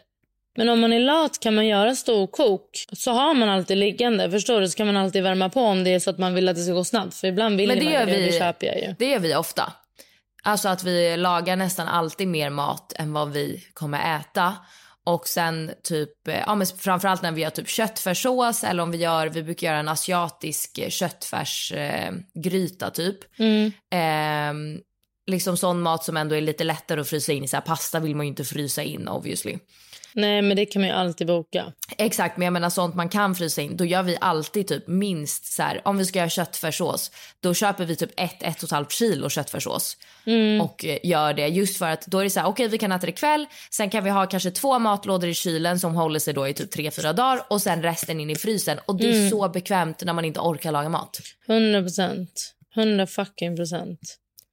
Men 0.58 0.68
om 0.68 0.80
man 0.80 0.92
är 0.92 1.00
lat 1.00 1.40
kan 1.40 1.54
man 1.54 1.66
göra 1.66 1.94
storkok. 1.94 2.70
Så 2.92 3.10
har 3.12 3.34
man 3.34 3.48
alltid 3.48 3.76
liggande. 3.76 4.30
Förstår 4.30 4.60
du? 4.60 4.68
Så 4.68 4.76
kan 4.76 4.86
man 4.86 4.96
alltid 4.96 5.22
värma 5.22 5.48
på 5.48 5.60
om 5.60 5.84
det 5.84 5.90
är 5.94 5.98
så 5.98 6.10
att 6.10 6.18
man 6.18 6.34
vill 6.34 6.48
att 6.48 6.56
det 6.56 6.62
ska 6.62 6.72
gå 6.72 6.84
snabbt. 6.84 7.14
För 7.14 7.28
ibland 7.28 7.56
vill 7.56 7.68
Men 7.68 7.78
det 7.78 7.84
man 7.84 7.92
gör 7.92 8.06
det, 8.06 8.12
vi- 8.16 8.26
det 8.26 8.38
köper 8.38 8.66
jag 8.66 8.80
ju. 8.80 8.94
Det 8.98 9.06
gör 9.10 9.18
vi 9.18 9.34
ofta. 9.36 9.72
Alltså 10.42 10.68
att 10.68 10.84
vi 10.84 11.16
lagar 11.16 11.56
nästan 11.56 11.88
alltid 11.88 12.28
mer 12.28 12.50
mat 12.50 12.92
än 12.96 13.12
vad 13.12 13.32
vi 13.32 13.64
kommer 13.74 14.20
äta. 14.20 14.54
Och 15.04 15.28
sen 15.28 15.70
typ, 15.82 16.10
ja 16.24 16.54
men 16.54 16.66
framförallt 16.66 17.22
när 17.22 17.32
vi 17.32 17.42
gör 17.42 17.50
typ 17.50 17.68
köttfärssås 17.68 18.64
eller 18.64 18.82
om 18.82 18.90
vi 18.90 18.98
gör, 18.98 19.26
vi 19.28 19.42
brukar 19.42 19.66
göra 19.66 19.78
en 19.78 19.88
asiatisk 19.88 20.90
köttfärsgryta 20.92 22.06
eh, 22.06 22.12
gryta 22.42 22.90
typ. 22.90 23.18
Mm. 23.38 23.72
Ehm, 23.90 24.80
liksom 25.26 25.56
sån 25.56 25.80
mat 25.80 26.04
som 26.04 26.16
ändå 26.16 26.34
är 26.34 26.40
lite 26.40 26.64
lättare 26.64 27.00
att 27.00 27.08
frysa 27.08 27.32
in. 27.32 27.48
Så 27.48 27.56
här, 27.56 27.60
pasta 27.60 28.00
vill 28.00 28.16
man 28.16 28.26
ju 28.26 28.28
inte 28.28 28.44
frysa 28.44 28.82
in 28.82 29.08
obviously. 29.08 29.58
Nej, 30.18 30.42
men 30.42 30.56
det 30.56 30.66
kan 30.66 30.82
man 30.82 30.88
ju 30.88 30.94
alltid 30.94 31.26
boka. 31.26 31.72
Exakt, 31.98 32.36
men 32.36 32.44
jag 32.44 32.52
menar 32.52 32.70
sånt 32.70 32.94
man 32.94 33.08
kan 33.08 33.34
frysa 33.34 33.62
in. 33.62 33.76
Då 33.76 33.84
gör 33.84 34.02
vi 34.02 34.16
alltid 34.20 34.68
typ 34.68 34.86
minst 34.86 35.52
så 35.52 35.62
här, 35.62 35.80
om 35.84 35.98
vi 35.98 36.04
ska 36.04 36.18
göra 36.18 36.28
köttfärssås, 36.28 37.10
då 37.40 37.54
köper 37.54 37.84
vi 37.84 37.96
typ 37.96 38.10
ett, 38.16 38.42
ett 38.42 38.56
och 38.56 38.64
ett 38.64 38.70
halvt 38.70 38.92
kilo 38.92 39.28
köttfärssås. 39.28 39.96
Och 40.62 40.84
eh, 40.84 40.98
gör 41.02 41.32
det 41.32 41.48
just 41.48 41.78
för 41.78 41.86
att 41.86 42.06
då 42.06 42.18
är 42.18 42.24
det 42.24 42.30
så 42.30 42.40
här, 42.40 42.48
okej 42.48 42.68
vi 42.68 42.78
kan 42.78 42.92
äta 42.92 43.06
det 43.06 43.12
ikväll, 43.12 43.46
sen 43.70 43.90
kan 43.90 44.04
vi 44.04 44.10
ha 44.10 44.26
kanske 44.26 44.50
två 44.50 44.78
matlådor 44.78 45.30
i 45.30 45.34
kylen 45.34 45.80
som 45.80 45.94
håller 45.94 46.18
sig 46.18 46.34
då 46.34 46.48
i 46.48 46.54
typ 46.54 46.70
tre, 46.70 46.90
fyra 46.90 47.12
dagar 47.12 47.42
och 47.48 47.62
sen 47.62 47.82
resten 47.82 48.20
in 48.20 48.30
i 48.30 48.36
frysen. 48.36 48.78
Och 48.86 48.96
det 48.96 49.10
är 49.10 49.30
så 49.30 49.48
bekvämt 49.48 50.02
när 50.04 50.12
man 50.12 50.24
inte 50.24 50.40
orkar 50.40 50.72
laga 50.72 50.88
mat. 50.88 51.20
100 51.48 51.82
procent. 51.82 52.54
100 52.76 53.06
fucking 53.06 53.56
procent. 53.56 54.00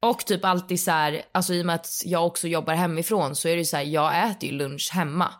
Och 0.03 0.25
typ 0.25 0.45
alltid 0.45 0.79
så 0.79 0.91
här, 0.91 1.21
alltså 1.31 1.53
i 1.53 1.61
och 1.61 1.65
med 1.65 1.75
att 1.75 2.01
jag 2.05 2.25
också 2.25 2.47
jobbar 2.47 2.73
hemifrån 2.73 3.35
så 3.35 3.47
är 3.47 3.57
det 3.57 3.65
så 3.65 3.77
här, 3.77 3.83
jag 3.83 4.29
äter 4.29 4.49
ju 4.49 4.55
lunch 4.55 4.89
hemma. 4.93 5.33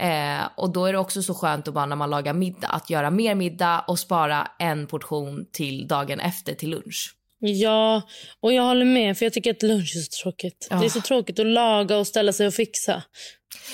Eh, 0.00 0.48
och 0.56 0.72
då 0.72 0.86
är 0.86 0.92
det 0.92 0.98
också 0.98 1.22
så 1.22 1.34
skönt 1.34 1.68
att 1.68 1.74
bara 1.74 1.86
när 1.86 1.96
man 1.96 2.10
lagar 2.10 2.32
middag 2.32 2.68
att 2.68 2.90
göra 2.90 3.10
mer 3.10 3.34
middag 3.34 3.84
och 3.88 3.98
spara 3.98 4.48
en 4.58 4.86
portion 4.86 5.46
till 5.52 5.88
dagen 5.88 6.20
efter 6.20 6.54
till 6.54 6.70
lunch. 6.70 7.16
Ja, 7.38 8.02
och 8.40 8.52
jag 8.52 8.62
håller 8.62 8.84
med. 8.84 9.18
För 9.18 9.26
jag 9.26 9.32
tycker 9.32 9.50
att 9.50 9.62
lunch 9.62 9.96
är 9.96 10.00
så 10.00 10.22
tråkigt. 10.22 10.66
Det 10.70 10.86
är 10.86 10.88
så 10.88 11.00
tråkigt 11.00 11.38
att 11.38 11.46
laga 11.46 11.96
och 11.96 12.06
ställa 12.06 12.32
sig 12.32 12.46
och 12.46 12.54
fixa. 12.54 13.02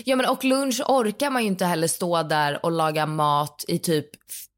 Ja 0.05 0.17
men 0.17 0.27
och 0.27 0.45
lunch 0.45 0.81
orkar 0.89 1.31
man 1.31 1.43
ju 1.43 1.49
inte 1.49 1.65
heller 1.65 1.89
stå 1.89 2.23
där 2.23 2.65
och 2.65 2.73
laga 2.73 3.07
mat 3.07 3.65
i 3.69 3.79
typ 3.79 4.09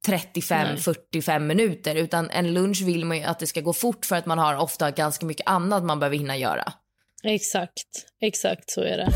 35-45 0.07 1.39
minuter 1.39 1.95
utan 1.95 2.31
en 2.31 2.55
lunch 2.55 2.83
vill 2.83 3.05
man 3.05 3.17
ju 3.17 3.23
att 3.23 3.39
det 3.39 3.47
ska 3.47 3.61
gå 3.61 3.73
fort 3.73 4.07
för 4.07 4.17
att 4.17 4.27
man 4.27 4.39
har 4.39 4.57
ofta 4.57 4.91
ganska 4.91 5.27
mycket 5.27 5.49
annat 5.49 5.85
man 5.85 5.99
behöver 6.01 6.17
hinna 6.17 6.37
göra. 6.37 6.73
Exakt. 7.25 7.83
Exakt 8.21 8.71
så 8.71 8.81
är 8.81 8.97
det. 8.97 9.13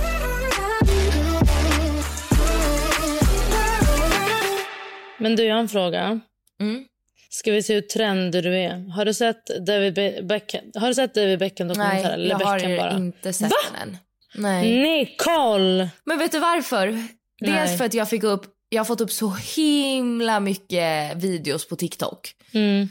Men 5.18 5.36
du, 5.36 5.44
jag 5.44 5.54
har 5.54 5.60
en 5.60 5.68
fråga. 5.68 6.20
Mm. 6.60 6.84
Ska 7.30 7.52
vi 7.52 7.62
se 7.62 7.74
hur 7.74 7.80
trendig 7.80 8.42
du 8.42 8.56
är? 8.58 8.90
Har 8.94 9.04
du 9.04 9.14
sett 9.14 9.66
David 9.66 9.94
Be- 9.94 10.22
Beckham? 10.22 10.60
Har 10.74 10.88
du 10.88 10.94
sett 10.94 11.14
David 11.14 11.38
Beckham 11.38 11.68
dokumentär? 11.68 12.02
Nej, 12.02 12.12
eller 12.12 12.30
jag 12.30 12.38
har 12.38 12.58
Beckham 12.58 12.76
bara? 12.76 12.96
inte 12.96 13.32
sett 13.32 13.52
den 13.72 13.82
än. 13.88 13.96
Nej. 14.34 14.82
Nicole! 14.82 15.88
Men 16.04 16.18
vet 16.18 16.32
du 16.32 16.38
varför? 16.38 16.86
Dels 17.40 17.70
Nej. 17.70 17.78
för 17.78 17.84
att 17.84 17.94
jag 17.94 18.08
fick 18.10 18.22
upp, 18.22 18.42
jag 18.72 18.80
har 18.80 18.84
fått 18.84 19.00
upp 19.00 19.12
så 19.12 19.28
himla 19.56 20.40
mycket 20.40 21.16
videos 21.16 21.68
på 21.68 21.76
TikTok. 21.76 22.34
Mm. 22.52 22.88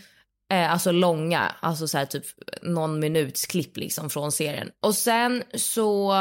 Eh, 0.54 0.72
alltså 0.72 0.92
långa, 0.92 1.56
alltså 1.60 1.88
så 1.88 1.98
här 1.98 2.06
typ 2.06 2.24
någon 2.62 3.00
minuts 3.00 3.46
klipp 3.46 3.78
liksom 3.78 4.10
från 4.10 4.32
serien. 4.32 4.70
Och 4.82 4.96
sen 4.96 5.44
så 5.54 6.12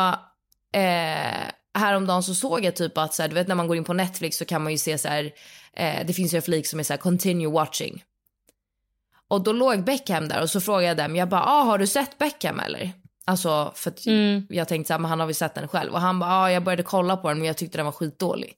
eh, 0.74 1.48
häromdagen 1.78 2.22
så 2.22 2.34
såg 2.34 2.64
jag 2.64 2.76
typ 2.76 2.98
att 2.98 3.14
så 3.14 3.22
här, 3.22 3.28
du 3.28 3.34
vet 3.34 3.48
när 3.48 3.54
man 3.54 3.66
går 3.66 3.76
in 3.76 3.84
på 3.84 3.92
Netflix 3.92 4.36
så 4.36 4.44
kan 4.44 4.62
man 4.62 4.72
ju 4.72 4.78
se 4.78 4.98
så 4.98 5.08
här, 5.08 5.30
eh, 5.76 6.06
det 6.06 6.12
finns 6.12 6.34
ju 6.34 6.36
en 6.36 6.42
flik 6.42 6.66
som 6.66 6.78
är 6.78 6.84
så 6.84 6.92
här 6.92 6.98
continue 6.98 7.50
watching. 7.52 8.04
Och 9.28 9.42
då 9.42 9.52
låg 9.52 9.84
Beckham 9.84 10.28
där 10.28 10.42
och 10.42 10.50
så 10.50 10.60
frågade 10.60 10.86
jag 10.86 10.96
dem, 10.96 11.16
jag 11.16 11.28
bara, 11.28 11.44
ah, 11.44 11.62
har 11.62 11.78
du 11.78 11.86
sett 11.86 12.18
Beckham 12.18 12.60
eller? 12.60 12.92
Alltså 13.24 13.72
för 13.76 13.90
att 13.90 14.06
Mm. 14.06 14.46
jag 14.50 14.68
tänkte 14.68 14.88
så 14.88 14.92
här, 14.94 14.98
men 14.98 15.10
han 15.10 15.20
har 15.20 15.26
väl 15.26 15.34
sett 15.34 15.54
den 15.54 15.68
själv. 15.68 15.92
Och 15.92 16.00
han 16.00 16.18
bara, 16.18 16.30
ah, 16.30 16.50
jag 16.50 16.64
började 16.64 16.82
kolla 16.82 17.16
på 17.16 17.28
den 17.28 17.38
men 17.38 17.46
jag 17.46 17.56
tyckte 17.56 17.78
den 17.78 17.84
var 17.84 17.92
skitdålig. 17.92 18.54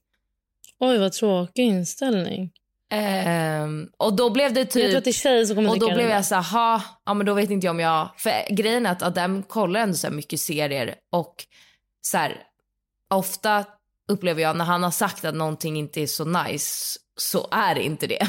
Oj, 0.79 0.97
vad 0.97 1.11
tråkig 1.13 1.63
inställning. 1.63 2.51
Ehm, 2.91 3.89
och 3.97 4.13
då 4.15 4.29
blev 4.29 4.53
det 4.53 4.59
Jag 4.59 4.69
tror 4.69 4.83
typ... 4.83 4.97
att 4.97 5.03
det 5.03 5.09
är 5.09 5.11
tjejer 5.13 5.45
som 5.45 5.55
kommer 5.55 5.69
Och 5.69 5.79
då 5.79 5.87
blev 5.93 6.07
det. 6.07 6.13
jag 6.13 6.25
så 6.25 6.35
här, 6.35 6.43
"Ha, 6.43 6.81
ja 7.05 7.13
men 7.13 7.25
då 7.25 7.33
vet 7.33 7.49
inte 7.51 7.67
jag 7.67 7.71
om 7.71 7.79
jag... 7.79 8.09
För 8.17 8.53
grejen 8.55 8.85
är 8.85 8.91
att 8.91 9.01
Adem 9.03 9.43
kollar 9.43 9.79
ändå 9.79 9.95
så 9.95 10.09
mycket 10.09 10.39
serier 10.39 10.95
och 11.11 11.35
så 12.01 12.17
här, 12.17 12.37
ofta 13.13 13.65
upplever 14.11 14.41
jag 14.41 14.57
när 14.57 14.65
han 14.65 14.83
har 14.83 14.91
sagt 14.91 15.25
att 15.25 15.35
någonting 15.35 15.77
inte 15.77 16.01
är 16.01 16.07
så 16.07 16.25
nice 16.25 16.99
så 17.17 17.47
är 17.51 17.75
det 17.75 17.83
inte 17.83 18.07
det. 18.07 18.27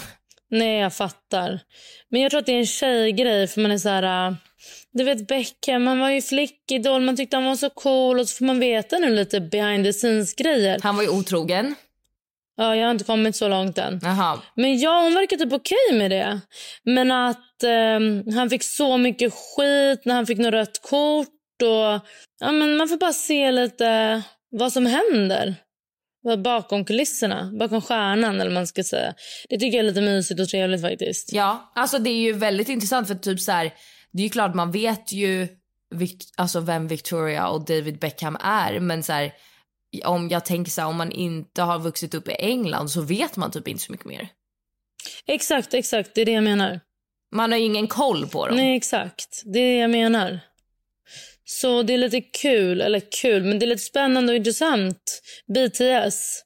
Nej, 0.51 0.81
jag 0.81 0.95
fattar. 0.95 1.61
Men 2.09 2.21
jag 2.21 2.31
tror 2.31 2.41
att 2.41 2.47
det 2.47 2.53
är 2.53 2.59
en 2.59 2.67
tjejgrej 2.67 3.47
för 3.47 3.61
man 3.61 3.71
är 3.71 3.79
så 3.79 3.89
här... 3.89 4.29
äh, 4.29 4.35
Du 4.93 5.05
vet 5.05 5.27
Beckham, 5.29 5.87
han 5.87 5.99
var 6.01 6.11
ju 6.11 6.23
flickidol, 6.23 7.01
man 7.03 7.17
tyckte 7.17 7.37
han 7.37 7.45
var 7.45 7.57
så 7.57 7.71
cool 7.71 8.19
och 8.21 8.29
så 8.29 8.37
får 8.37 8.45
man 8.45 8.59
veta 8.61 8.99
nu 8.99 9.15
lite 9.15 9.41
behind 9.41 9.85
the 9.85 9.93
scenes 9.93 10.35
grejer. 10.35 10.81
Han 10.83 10.97
var 10.97 11.03
ju 11.03 11.09
otrogen. 11.09 11.75
Ja, 12.57 12.77
jag 12.77 12.85
har 12.85 12.91
inte 12.91 13.05
kommit 13.05 13.37
så 13.37 13.49
långt 13.49 13.79
än. 13.79 14.01
Jaha. 14.03 14.41
Men 14.55 14.79
ja, 14.79 15.03
hon 15.03 15.15
verkar 15.15 15.37
typ 15.37 15.53
okej 15.53 15.99
med 15.99 16.11
det. 16.11 16.41
Men 16.85 17.11
att 17.11 17.63
ehm, 17.63 18.23
han 18.35 18.51
fick 18.51 18.63
så 18.63 18.97
mycket 18.97 19.33
skit 19.33 20.05
när 20.05 20.15
han 20.15 20.27
fick 20.27 20.39
något 20.39 20.53
rött 20.53 20.83
kort. 20.83 21.29
Och, 21.63 22.09
ja, 22.41 22.53
men 22.53 22.77
man 22.77 22.89
får 22.89 22.97
bara 22.97 23.13
se 23.13 23.51
lite 23.51 24.23
vad 24.51 24.73
som 24.73 24.87
händer. 24.87 25.55
Bakom 26.39 26.85
kulisserna, 26.85 27.51
bakom 27.59 27.81
stjärnan 27.81 28.41
eller 28.41 28.51
man 28.51 28.67
ska 28.67 28.85
säga. 28.85 29.15
Det 29.49 29.59
tycker 29.59 29.79
jag 29.79 29.85
är 29.85 29.89
lite 29.89 30.01
mysigt 30.01 30.41
och 30.41 30.49
trevligt 30.49 30.83
faktiskt. 30.83 31.33
Ja, 31.33 31.73
alltså 31.75 31.99
det 31.99 32.11
är 32.11 32.21
ju 32.21 32.33
väldigt 32.33 32.69
intressant 32.69 33.09
för 33.09 33.15
typ 33.15 33.41
så 33.41 33.53
här, 33.53 33.73
det 34.13 34.23
är 34.23 34.25
ju 34.25 34.31
klart 34.31 34.55
man 34.55 34.71
vet 34.71 35.13
ju 35.13 35.49
alltså 36.37 36.61
vem 36.61 36.89
Victoria 36.89 37.49
och 37.49 37.65
David 37.65 37.99
Beckham 37.99 38.37
är 38.41 38.81
men 38.81 39.03
så 39.03 39.13
här, 39.13 39.33
om 40.05 40.29
jag 40.29 40.45
tänker 40.45 40.71
så 40.71 40.81
här, 40.81 40.89
om 40.89 40.97
man 40.97 41.13
inte 41.13 41.63
har 41.63 41.79
vuxit 41.79 42.15
upp 42.15 42.29
i 42.29 42.33
England 42.39 42.89
så 42.89 43.01
vet 43.01 43.37
man 43.37 43.51
typ 43.51 43.69
inte 43.69 43.83
så 43.83 43.93
mycket 43.93 44.07
mer. 44.07 44.29
Exakt, 45.27 45.75
exakt. 45.75 46.11
Det 46.15 46.21
är 46.21 46.25
det 46.25 46.33
jag 46.33 46.45
menar. 46.45 46.81
Man 47.33 47.53
har 47.53 47.59
ju 47.59 47.65
ingen 47.65 47.87
koll 47.87 48.27
på 48.27 48.47
dem. 48.47 48.57
Nej, 48.57 48.77
exakt. 48.77 49.43
Det 49.45 49.59
är 49.59 49.73
det 49.73 49.79
jag 49.81 49.91
menar. 49.91 50.41
Så 51.45 51.83
det 51.83 51.95
är 51.95 51.99
lite 51.99 52.21
kul, 52.21 52.81
eller 52.81 53.03
kul, 53.23 53.45
men 53.45 53.59
det 53.59 53.65
är 53.65 53.69
lite 53.69 53.83
spännande 53.83 54.33
och 54.33 54.37
intressant. 54.37 55.23
BTS. 55.55 56.41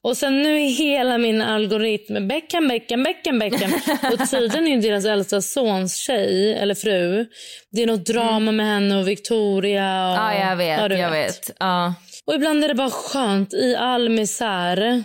Och 0.00 0.16
sen 0.16 0.42
nu 0.42 0.56
är 0.62 0.68
hela 0.68 1.18
min 1.18 1.42
algoritm 1.42 2.28
Beckham, 2.28 2.68
Beckham, 2.68 3.02
Beckham, 3.02 3.38
Beckham. 3.38 3.72
och 4.12 4.30
tydligen 4.30 4.66
är 4.66 4.82
deras 4.82 5.04
äldsta 5.04 5.42
sons 5.42 5.96
tjej, 5.96 6.54
eller 6.54 6.74
fru. 6.74 7.26
Det 7.70 7.82
är 7.82 7.86
något 7.86 8.06
drama 8.06 8.52
med 8.52 8.66
henne 8.66 8.96
och 8.96 9.08
Victoria. 9.08 10.10
Och, 10.10 10.16
Ja, 10.16 10.34
jag 10.34 10.56
vet, 10.56 10.80
Ja, 10.80 10.96
jag 10.96 11.10
vet. 11.10 11.50
Ja. 11.58 11.94
Och 12.26 12.34
ibland 12.34 12.64
är 12.64 12.68
det 12.68 12.74
bara 12.74 12.90
skönt 12.90 13.54
i 13.54 13.74
all 13.74 14.08
misär. 14.08 15.04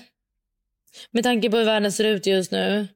Med 1.12 1.24
tanke 1.24 1.50
på 1.50 1.58
hur 1.58 1.66
världen 1.66 1.92
ser 1.92 2.04
ut 2.04 2.26
just 2.26 2.52
nu. 2.52 2.88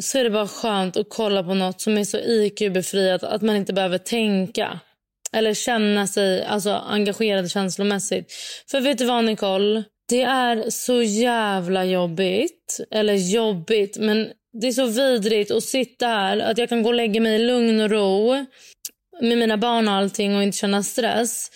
Så 0.00 0.18
är 0.18 0.24
det 0.24 0.30
bara 0.30 0.48
skönt 0.48 0.96
att 0.96 1.06
kolla 1.08 1.42
på 1.42 1.54
något 1.54 1.80
som 1.80 1.98
är 1.98 2.04
så 2.04 2.18
IQ-befriat 2.18 3.24
att 3.24 3.42
man 3.42 3.56
inte 3.56 3.72
behöver 3.72 3.98
tänka. 3.98 4.80
Eller 5.32 5.54
känna 5.54 6.06
sig 6.06 6.44
alltså, 6.44 6.70
engagerad 6.70 7.50
känslomässigt. 7.50 8.32
För 8.70 8.80
vet 8.80 8.98
du 8.98 9.04
vad 9.04 9.24
Nicole? 9.24 9.84
Det 10.08 10.22
är 10.22 10.70
så 10.70 11.02
jävla 11.02 11.84
jobbigt. 11.84 12.80
Eller 12.90 13.14
jobbigt, 13.14 13.98
men 13.98 14.28
det 14.60 14.66
är 14.66 14.72
så 14.72 14.86
vidrigt 14.86 15.50
att 15.50 15.64
sitta 15.64 16.06
här. 16.06 16.38
Att 16.38 16.58
jag 16.58 16.68
kan 16.68 16.82
gå 16.82 16.88
och 16.88 16.94
lägga 16.94 17.20
mig 17.20 17.34
i 17.34 17.46
lugn 17.46 17.80
och 17.80 17.90
ro 17.90 18.46
med 19.20 19.38
mina 19.38 19.56
barn 19.56 19.88
och 19.88 19.94
allting 19.94 20.36
och 20.36 20.42
inte 20.42 20.58
känna 20.58 20.82
stress. 20.82 21.50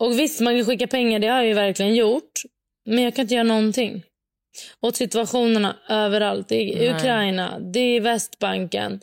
Och 0.00 0.18
visst, 0.18 0.40
man 0.40 0.56
kan 0.56 0.66
skicka 0.66 0.86
pengar, 0.86 1.18
det 1.18 1.26
har 1.26 1.36
jag 1.36 1.46
ju 1.46 1.54
verkligen 1.54 1.94
gjort. 1.94 2.42
Men 2.86 3.04
jag 3.04 3.14
kan 3.14 3.22
inte 3.22 3.34
göra 3.34 3.44
någonting. 3.44 4.02
Och 4.80 4.96
situationerna 4.96 5.76
överallt. 5.88 6.52
Är 6.52 6.76
Nej. 6.76 6.94
Ukraina, 6.94 7.58
det 7.58 7.80
är 7.80 8.00
Västbanken. 8.00 9.00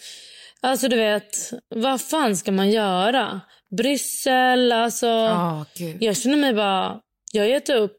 Alltså 0.62 0.88
du 0.88 0.96
vet, 0.96 1.54
vad 1.76 2.02
fan 2.02 2.38
ska 2.38 2.52
man 2.52 2.70
göra? 2.70 3.42
Bryssel, 3.78 4.72
alltså. 4.72 5.66
Gud. 5.76 6.04
Jag 6.04 6.18
känner 6.18 6.38
mig 6.38 6.54
bara, 6.54 7.02
jag 7.32 7.44
har 7.44 7.50
gett 7.50 7.70
upp. 7.70 7.98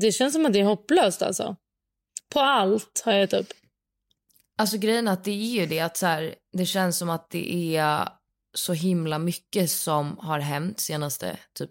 Det 0.00 0.12
känns 0.12 0.32
som 0.32 0.46
att 0.46 0.52
det 0.52 0.60
är 0.60 0.64
hopplöst 0.64 1.22
alltså. 1.22 1.56
På 2.32 2.40
allt 2.40 3.02
har 3.04 3.12
jag 3.12 3.20
gett 3.20 3.32
upp. 3.32 3.52
Alltså 4.58 4.78
grejen 4.78 5.08
är 5.08 5.12
att 5.12 5.24
det 5.24 5.30
är 5.30 5.60
ju 5.60 5.66
det 5.66 5.80
att 5.80 5.96
så 5.96 6.06
här, 6.06 6.34
det 6.52 6.66
känns 6.66 6.98
som 6.98 7.10
att 7.10 7.30
det 7.30 7.76
är 7.76 8.08
så 8.54 8.72
himla 8.72 9.18
mycket 9.18 9.70
som 9.70 10.18
har 10.18 10.38
hänt 10.38 10.80
senaste 10.80 11.36
typ 11.54 11.70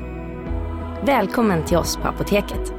Välkommen 1.05 1.65
till 1.65 1.77
oss 1.77 1.95
på 1.95 2.07
Apoteket. 2.07 2.73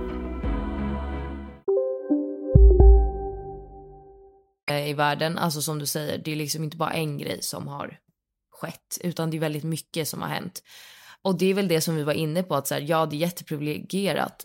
eh, 4.71 4.91
i 4.91 4.93
världen. 4.93 5.39
Alltså 5.39 5.63
som 5.63 5.79
du 5.79 5.87
säger, 5.87 6.19
det 6.19 6.33
är 6.33 6.37
liksom 6.37 6.65
inte 6.65 6.77
bara 6.77 6.91
en 6.91 7.19
grej 7.19 7.43
som 7.43 7.69
har 7.69 7.99
skett, 8.51 8.99
utan 9.01 9.31
det 9.31 9.37
är 9.37 9.41
väldigt 9.41 9.65
mycket 9.65 10.09
som 10.09 10.23
har 10.23 10.29
hänt. 10.29 10.63
Och 11.23 11.39
det 11.39 11.47
är 11.47 11.55
väl 11.55 11.69
det 11.69 11.81
som 11.81 11.97
vi 11.97 12.03
var 12.03 12.13
inne 12.13 12.43
på, 12.43 12.55
att 12.55 12.67
så 12.67 12.75
här, 12.75 12.85
ja, 12.89 13.07
det 13.07 13.17
är 13.17 13.19
jätteprivilegierat, 13.19 14.45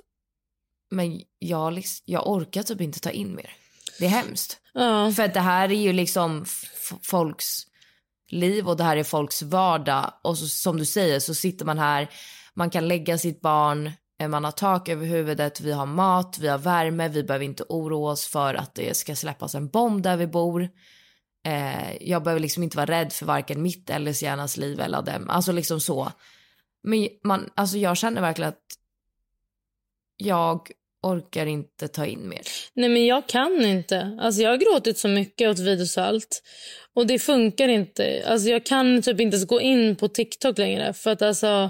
men 0.92 1.22
jag, 1.40 1.74
liksom, 1.74 2.04
jag 2.06 2.30
orkar 2.30 2.64
typ 2.64 2.82
inte 2.82 3.00
ta 3.00 3.10
in 3.10 3.36
mer. 3.36 3.52
Det 4.00 4.06
är 4.06 4.10
hemskt. 4.10 4.60
Ja. 4.74 5.12
För 5.12 5.24
att 5.24 5.34
det 5.34 5.40
här 5.40 5.72
är 5.72 5.82
ju 5.82 5.94
liksom 5.94 6.46
folks 7.02 7.64
liv 8.28 8.68
och 8.68 8.78
det 8.78 8.84
här 8.84 8.98
är 8.98 9.04
folks 9.04 9.42
vardag. 9.42 10.14
Och 10.22 10.38
så, 10.38 10.48
som 10.48 10.78
du 10.78 10.86
säger 10.86 11.20
så 11.20 11.34
sitter 11.34 11.66
man 11.66 11.80
här, 11.80 12.10
man 12.58 12.70
kan 12.70 12.88
lägga 12.88 13.18
sitt 13.18 13.42
barn, 13.42 13.92
eh, 14.20 14.28
man 14.28 14.44
har 14.44 14.52
tak 14.52 14.90
över 14.90 15.06
huvudet, 15.06 15.62
vi 15.62 15.72
har 15.72 15.86
mat, 15.86 16.38
vi 16.40 16.48
har 16.48 16.58
värme, 16.58 17.10
vi 17.10 17.24
behöver 17.24 17.46
inte 17.46 17.64
oroa 17.70 18.12
oss 18.12 18.28
för 18.28 18.54
att 18.54 18.76
det 18.76 18.98
ska 18.98 19.16
släppas 19.16 19.56
en 19.56 19.68
bomb 19.68 20.02
där 20.02 20.18
vi 20.18 20.28
bor. 20.28 20.70
Eh, 21.46 21.98
jag 22.02 22.24
behöver 22.24 22.42
liksom 22.42 22.64
inte 22.64 22.78
vara 22.78 22.92
rädd 22.92 23.14
för 23.14 23.26
varken 23.26 23.62
mitt 23.62 23.90
eller 23.90 24.14
Siennas 24.14 24.58
liv 24.58 24.80
eller 24.80 25.02
dem. 25.02 25.30
Alltså 25.30 25.52
liksom 25.52 25.80
så. 25.80 26.12
Men 26.84 27.08
man, 27.24 27.50
alltså 27.56 27.78
jag 27.78 27.98
känner 27.98 28.22
verkligen 28.22 28.50
att 28.50 28.78
jag 30.18 30.72
orkar 31.04 31.46
inte 31.46 31.88
ta 31.88 32.06
in 32.06 32.30
mer. 32.30 32.42
Nej 32.74 32.90
men 32.90 33.06
jag 33.06 33.28
kan 33.28 33.66
inte. 33.66 34.18
Alltså 34.22 34.42
jag 34.42 34.50
har 34.50 34.58
gråtit 34.58 34.98
så 34.98 35.08
mycket 35.08 35.50
åt 35.50 35.60
videosalt. 35.60 36.44
Och 36.94 37.08
det 37.08 37.20
funkar 37.20 37.68
inte. 37.68 38.24
Alltså 38.28 38.50
jag 38.50 38.66
kan 38.66 39.02
typ 39.02 39.20
inte 39.20 39.36
ens 39.36 39.48
gå 39.48 39.62
in 39.62 39.96
på 39.96 40.08
TikTok 40.08 40.58
längre. 40.58 40.94
För 40.94 41.12
att 41.12 41.22
alltså, 41.22 41.70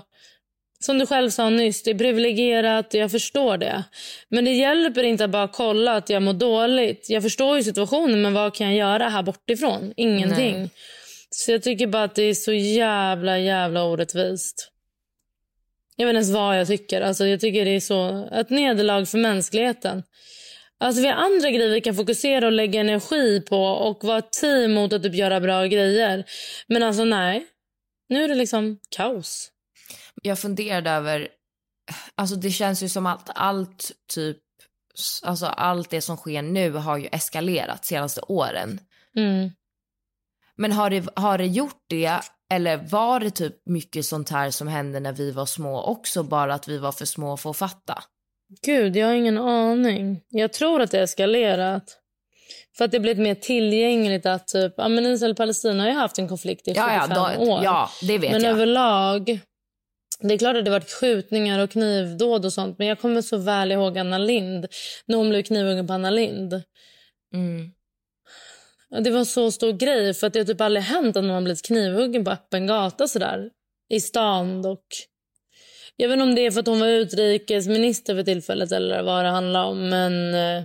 som 0.79 0.97
du 0.97 1.05
själv 1.05 1.29
sa 1.29 1.49
nyss, 1.49 1.83
det 1.83 1.91
är 1.91 1.95
privilegierat. 1.95 2.93
Jag 2.93 3.11
förstår 3.11 3.57
det. 3.57 3.83
Men 4.29 4.45
det 4.45 4.53
hjälper 4.53 5.03
inte 5.03 5.23
att 5.23 5.29
bara 5.29 5.47
kolla 5.47 5.95
att 5.95 6.09
jag 6.09 6.23
mår 6.23 6.33
dåligt. 6.33 7.09
Jag 7.09 7.23
förstår 7.23 7.57
ju 7.57 7.63
situationen, 7.63 8.21
men 8.21 8.33
vad 8.33 8.55
kan 8.55 8.67
jag 8.67 8.75
göra 8.75 9.09
här 9.09 9.23
bortifrån? 9.23 9.93
Ingenting. 9.97 10.57
Nej. 10.57 10.69
Så 11.29 11.51
jag 11.51 11.63
tycker 11.63 11.87
bara 11.87 12.03
att 12.03 12.15
det 12.15 12.23
är 12.23 12.33
så 12.33 12.53
jävla, 12.53 13.39
jävla 13.39 13.83
orättvist. 13.83 14.71
Jag 15.95 16.05
vet 16.05 16.11
inte 16.11 16.17
ens 16.17 16.31
vad 16.31 16.59
jag 16.59 16.67
tycker. 16.67 17.01
Alltså 17.01 17.25
jag 17.25 17.39
tycker 17.39 17.65
det 17.65 17.71
är 17.75 17.79
så 17.79 18.29
ett 18.33 18.49
nederlag 18.49 19.05
för 19.05 19.17
mänskligheten. 19.17 20.03
Alltså 20.79 21.01
vi 21.01 21.07
har 21.07 21.15
andra 21.15 21.49
grejer 21.49 21.69
vi 21.69 21.81
kan 21.81 21.95
fokusera 21.95 22.45
och 22.45 22.51
lägga 22.51 22.79
energi 22.79 23.41
på 23.41 23.63
och 23.63 24.03
vara 24.03 24.17
ett 24.17 24.31
team 24.31 24.73
mot 24.73 24.93
att 24.93 25.03
typ 25.03 25.15
göra 25.15 25.39
bra 25.39 25.65
grejer. 25.65 26.25
Men 26.67 26.83
alltså 26.83 27.03
nej. 27.03 27.45
Nu 28.09 28.23
är 28.23 28.27
det 28.27 28.35
liksom 28.35 28.79
kaos. 28.89 29.51
Jag 30.27 30.39
funderade 30.39 30.89
över 30.89 31.27
alltså 32.15 32.35
det 32.35 32.51
känns 32.51 32.83
ju 32.83 32.89
som 32.89 33.05
att 33.05 33.29
allt 33.35 33.91
typ, 34.13 34.37
alltså 35.23 35.45
allt 35.45 35.89
det 35.89 36.01
som 36.01 36.17
sker 36.17 36.41
nu 36.41 36.71
har 36.71 36.97
ju 36.97 37.07
eskalerat 37.11 37.85
senaste 37.85 38.21
åren. 38.21 38.79
Mm. 39.15 39.49
Men 40.55 40.71
har 40.71 40.89
det, 40.89 41.07
har 41.15 41.37
det 41.37 41.45
gjort 41.45 41.83
det 41.89 42.19
eller 42.53 42.77
var 42.77 43.19
det 43.19 43.31
typ 43.31 43.55
mycket 43.65 44.05
sånt 44.05 44.29
här 44.29 44.51
som 44.51 44.67
hände 44.67 44.99
när 44.99 45.13
vi 45.13 45.31
var 45.31 45.45
små 45.45 45.81
också, 45.81 46.23
bara 46.23 46.53
att 46.53 46.67
vi 46.67 46.77
var 46.77 46.91
för 46.91 47.05
små 47.05 47.37
för 47.37 47.49
att 47.49 47.57
fatta? 47.57 48.03
Gud, 48.65 48.95
jag 48.95 49.07
har 49.07 49.13
ingen 49.13 49.37
aning. 49.37 50.21
Jag 50.29 50.53
tror 50.53 50.81
att 50.81 50.91
det 50.91 50.97
har 50.97 51.03
eskalerat. 51.03 51.97
För 52.77 52.85
att 52.85 52.91
det 52.91 52.99
blivit 52.99 53.23
mer 53.23 53.35
tillgängligt 53.35 54.25
att 54.25 54.47
typ, 54.47 54.73
ja 54.77 54.87
men 54.87 55.05
Israel 55.05 55.31
och 55.31 55.37
Palestina 55.37 55.83
har 55.83 55.89
ju 55.89 55.95
haft 55.95 56.19
en 56.19 56.27
konflikt 56.27 56.67
i 56.67 56.73
45 56.73 56.95
Ja, 56.95 57.07
ja, 57.09 57.35
då, 57.37 57.51
år. 57.51 57.63
ja 57.63 57.89
det 58.01 58.17
vet 58.17 58.31
men 58.31 58.43
jag. 58.43 58.51
överlag, 58.51 59.39
det 60.19 60.33
är 60.33 60.37
klart 60.37 60.55
att 60.55 60.65
det 60.65 60.71
varit 60.71 60.91
skjutningar 60.91 61.59
och 61.59 61.71
knivdåd 61.71 62.45
och 62.45 62.53
sånt. 62.53 62.77
Men 62.77 62.87
jag 62.87 62.99
kommer 62.99 63.21
så 63.21 63.37
väl 63.37 63.71
ihåg 63.71 63.97
Anna 63.97 64.17
Lind, 64.17 64.67
när 65.05 65.17
hon 65.17 65.29
blev 65.29 65.43
knivhuggen 65.43 65.87
på 65.87 65.93
Anna 65.93 66.09
Lind. 66.09 66.61
Mm. 67.33 67.71
Det 69.03 69.09
var 69.09 69.19
en 69.19 69.25
så 69.25 69.51
stor 69.51 69.73
grej 69.73 70.13
för 70.13 70.27
att 70.27 70.33
det 70.33 70.39
har 70.39 70.45
typ 70.45 70.61
aldrig 70.61 70.83
hänt 70.83 71.17
att 71.17 71.23
någon 71.23 71.43
blivit 71.43 71.65
knivhuggen 71.65 72.25
på 72.25 72.31
öppen 72.31 72.67
gata 72.67 73.07
sådär. 73.07 73.49
I 73.89 73.99
stan 73.99 74.65
och... 74.65 74.85
Jag 75.95 76.09
vet 76.09 76.13
inte 76.13 76.23
om 76.23 76.35
det 76.35 76.41
är 76.41 76.51
för 76.51 76.59
att 76.59 76.67
hon 76.67 76.79
var 76.79 76.87
utrikesminister 76.87 78.15
för 78.15 78.23
tillfället 78.23 78.71
eller 78.71 79.03
vad 79.03 79.25
det 79.25 79.29
handlar 79.29 79.65
om 79.65 79.89
men... 79.89 80.33
eh, 80.33 80.63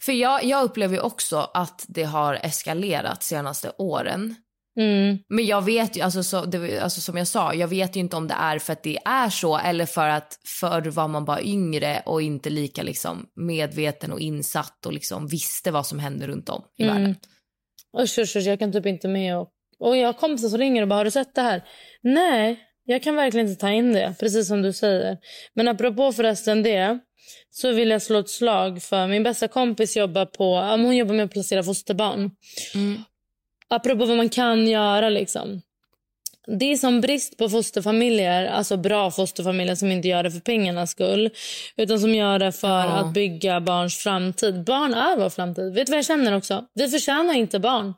För 0.00 0.12
jag, 0.12 0.44
jag 0.44 0.64
upplever 0.64 1.00
också 1.00 1.50
att 1.54 1.84
det 1.88 2.02
har 2.02 2.34
eskalerat 2.34 3.22
senaste 3.22 3.72
åren. 3.78 4.34
Mm. 4.80 5.18
Men 5.28 5.46
jag 5.46 5.64
vet 5.64 5.96
ju, 5.96 6.00
alltså, 6.00 6.22
så, 6.22 6.44
det, 6.44 6.78
alltså 6.80 7.00
som 7.00 7.16
jag 7.16 7.26
sa, 7.26 7.54
jag 7.54 7.68
vet 7.68 7.96
ju 7.96 8.00
inte 8.00 8.16
om 8.16 8.28
det 8.28 8.34
är 8.34 8.58
för 8.58 8.72
att 8.72 8.82
det 8.82 8.98
är 9.04 9.30
så 9.30 9.58
eller 9.58 9.86
för 9.86 10.08
att 10.08 10.38
förr 10.60 10.82
var 10.82 11.08
man 11.08 11.24
bara 11.24 11.42
yngre 11.42 12.02
och 12.06 12.22
inte 12.22 12.50
lika 12.50 12.82
liksom 12.82 13.26
medveten 13.36 14.12
och 14.12 14.20
insatt 14.20 14.86
och 14.86 14.92
liksom 14.92 15.26
visste 15.28 15.70
vad 15.70 15.86
som 15.86 15.98
hände 15.98 16.26
runt 16.26 16.48
om 16.48 16.62
i 16.78 16.82
Mm. 16.82 16.94
världen. 16.96 17.16
Usch, 18.00 18.18
usch, 18.18 18.36
usch, 18.36 18.46
jag 18.46 18.58
kan 18.58 18.72
typ 18.72 18.86
inte 18.86 19.08
med. 19.08 19.36
Och, 19.38 19.48
och 19.78 19.96
jag 19.96 20.08
har 20.08 20.12
kompisar 20.12 20.48
som 20.48 20.58
ringer 20.58 20.82
och 20.82 20.88
bara, 20.88 20.96
har 20.96 21.04
du 21.04 21.10
sett 21.10 21.34
det 21.34 21.42
här? 21.42 21.62
Nej, 22.02 22.60
jag 22.84 23.02
kan 23.02 23.16
verkligen 23.16 23.48
inte 23.48 23.60
ta 23.60 23.70
in 23.70 23.92
det, 23.92 24.14
precis 24.20 24.48
som 24.48 24.62
du 24.62 24.72
säger. 24.72 25.18
Men 25.54 25.68
apropå 25.68 26.12
förresten 26.12 26.62
det, 26.62 26.98
så 27.50 27.72
vill 27.72 27.90
jag 27.90 28.02
slå 28.02 28.18
ett 28.18 28.30
slag 28.30 28.82
för 28.82 29.06
min 29.06 29.22
bästa 29.22 29.48
kompis 29.48 29.96
jobbar 29.96 30.26
på, 30.26 30.60
hon 30.60 30.96
jobbar 30.96 31.14
med 31.14 31.24
att 31.24 31.32
placera 31.32 31.62
fosterbarn. 31.62 32.30
Mm. 32.74 33.02
Apropå 33.72 34.04
vad 34.04 34.16
man 34.16 34.28
kan 34.28 34.68
göra 34.68 35.08
liksom. 35.08 35.62
Det 36.46 36.72
är 36.72 36.76
som 36.76 37.00
brist 37.00 37.36
på 37.38 37.48
fosterfamiljer, 37.48 38.46
alltså 38.46 38.76
bra 38.76 39.10
fosterfamiljer 39.10 39.74
som 39.74 39.90
inte 39.92 40.08
gör 40.08 40.22
det 40.22 40.30
för 40.30 40.40
pengarnas 40.40 40.90
skull 40.90 41.30
utan 41.76 42.00
som 42.00 42.14
gör 42.14 42.38
det 42.38 42.52
för 42.52 42.68
Ja. 42.68 42.84
att 42.84 43.12
bygga 43.14 43.60
barns 43.60 43.96
framtid. 43.96 44.64
Barn 44.64 44.94
är 44.94 45.16
vår 45.16 45.30
framtid. 45.30 45.74
Vet 45.74 45.86
du 45.86 45.90
vad 45.90 45.98
jag 45.98 46.04
känner 46.06 46.36
också? 46.36 46.64
Vi 46.74 46.88
förtjänar 46.88 47.34
inte 47.34 47.58
barn. 47.58 47.94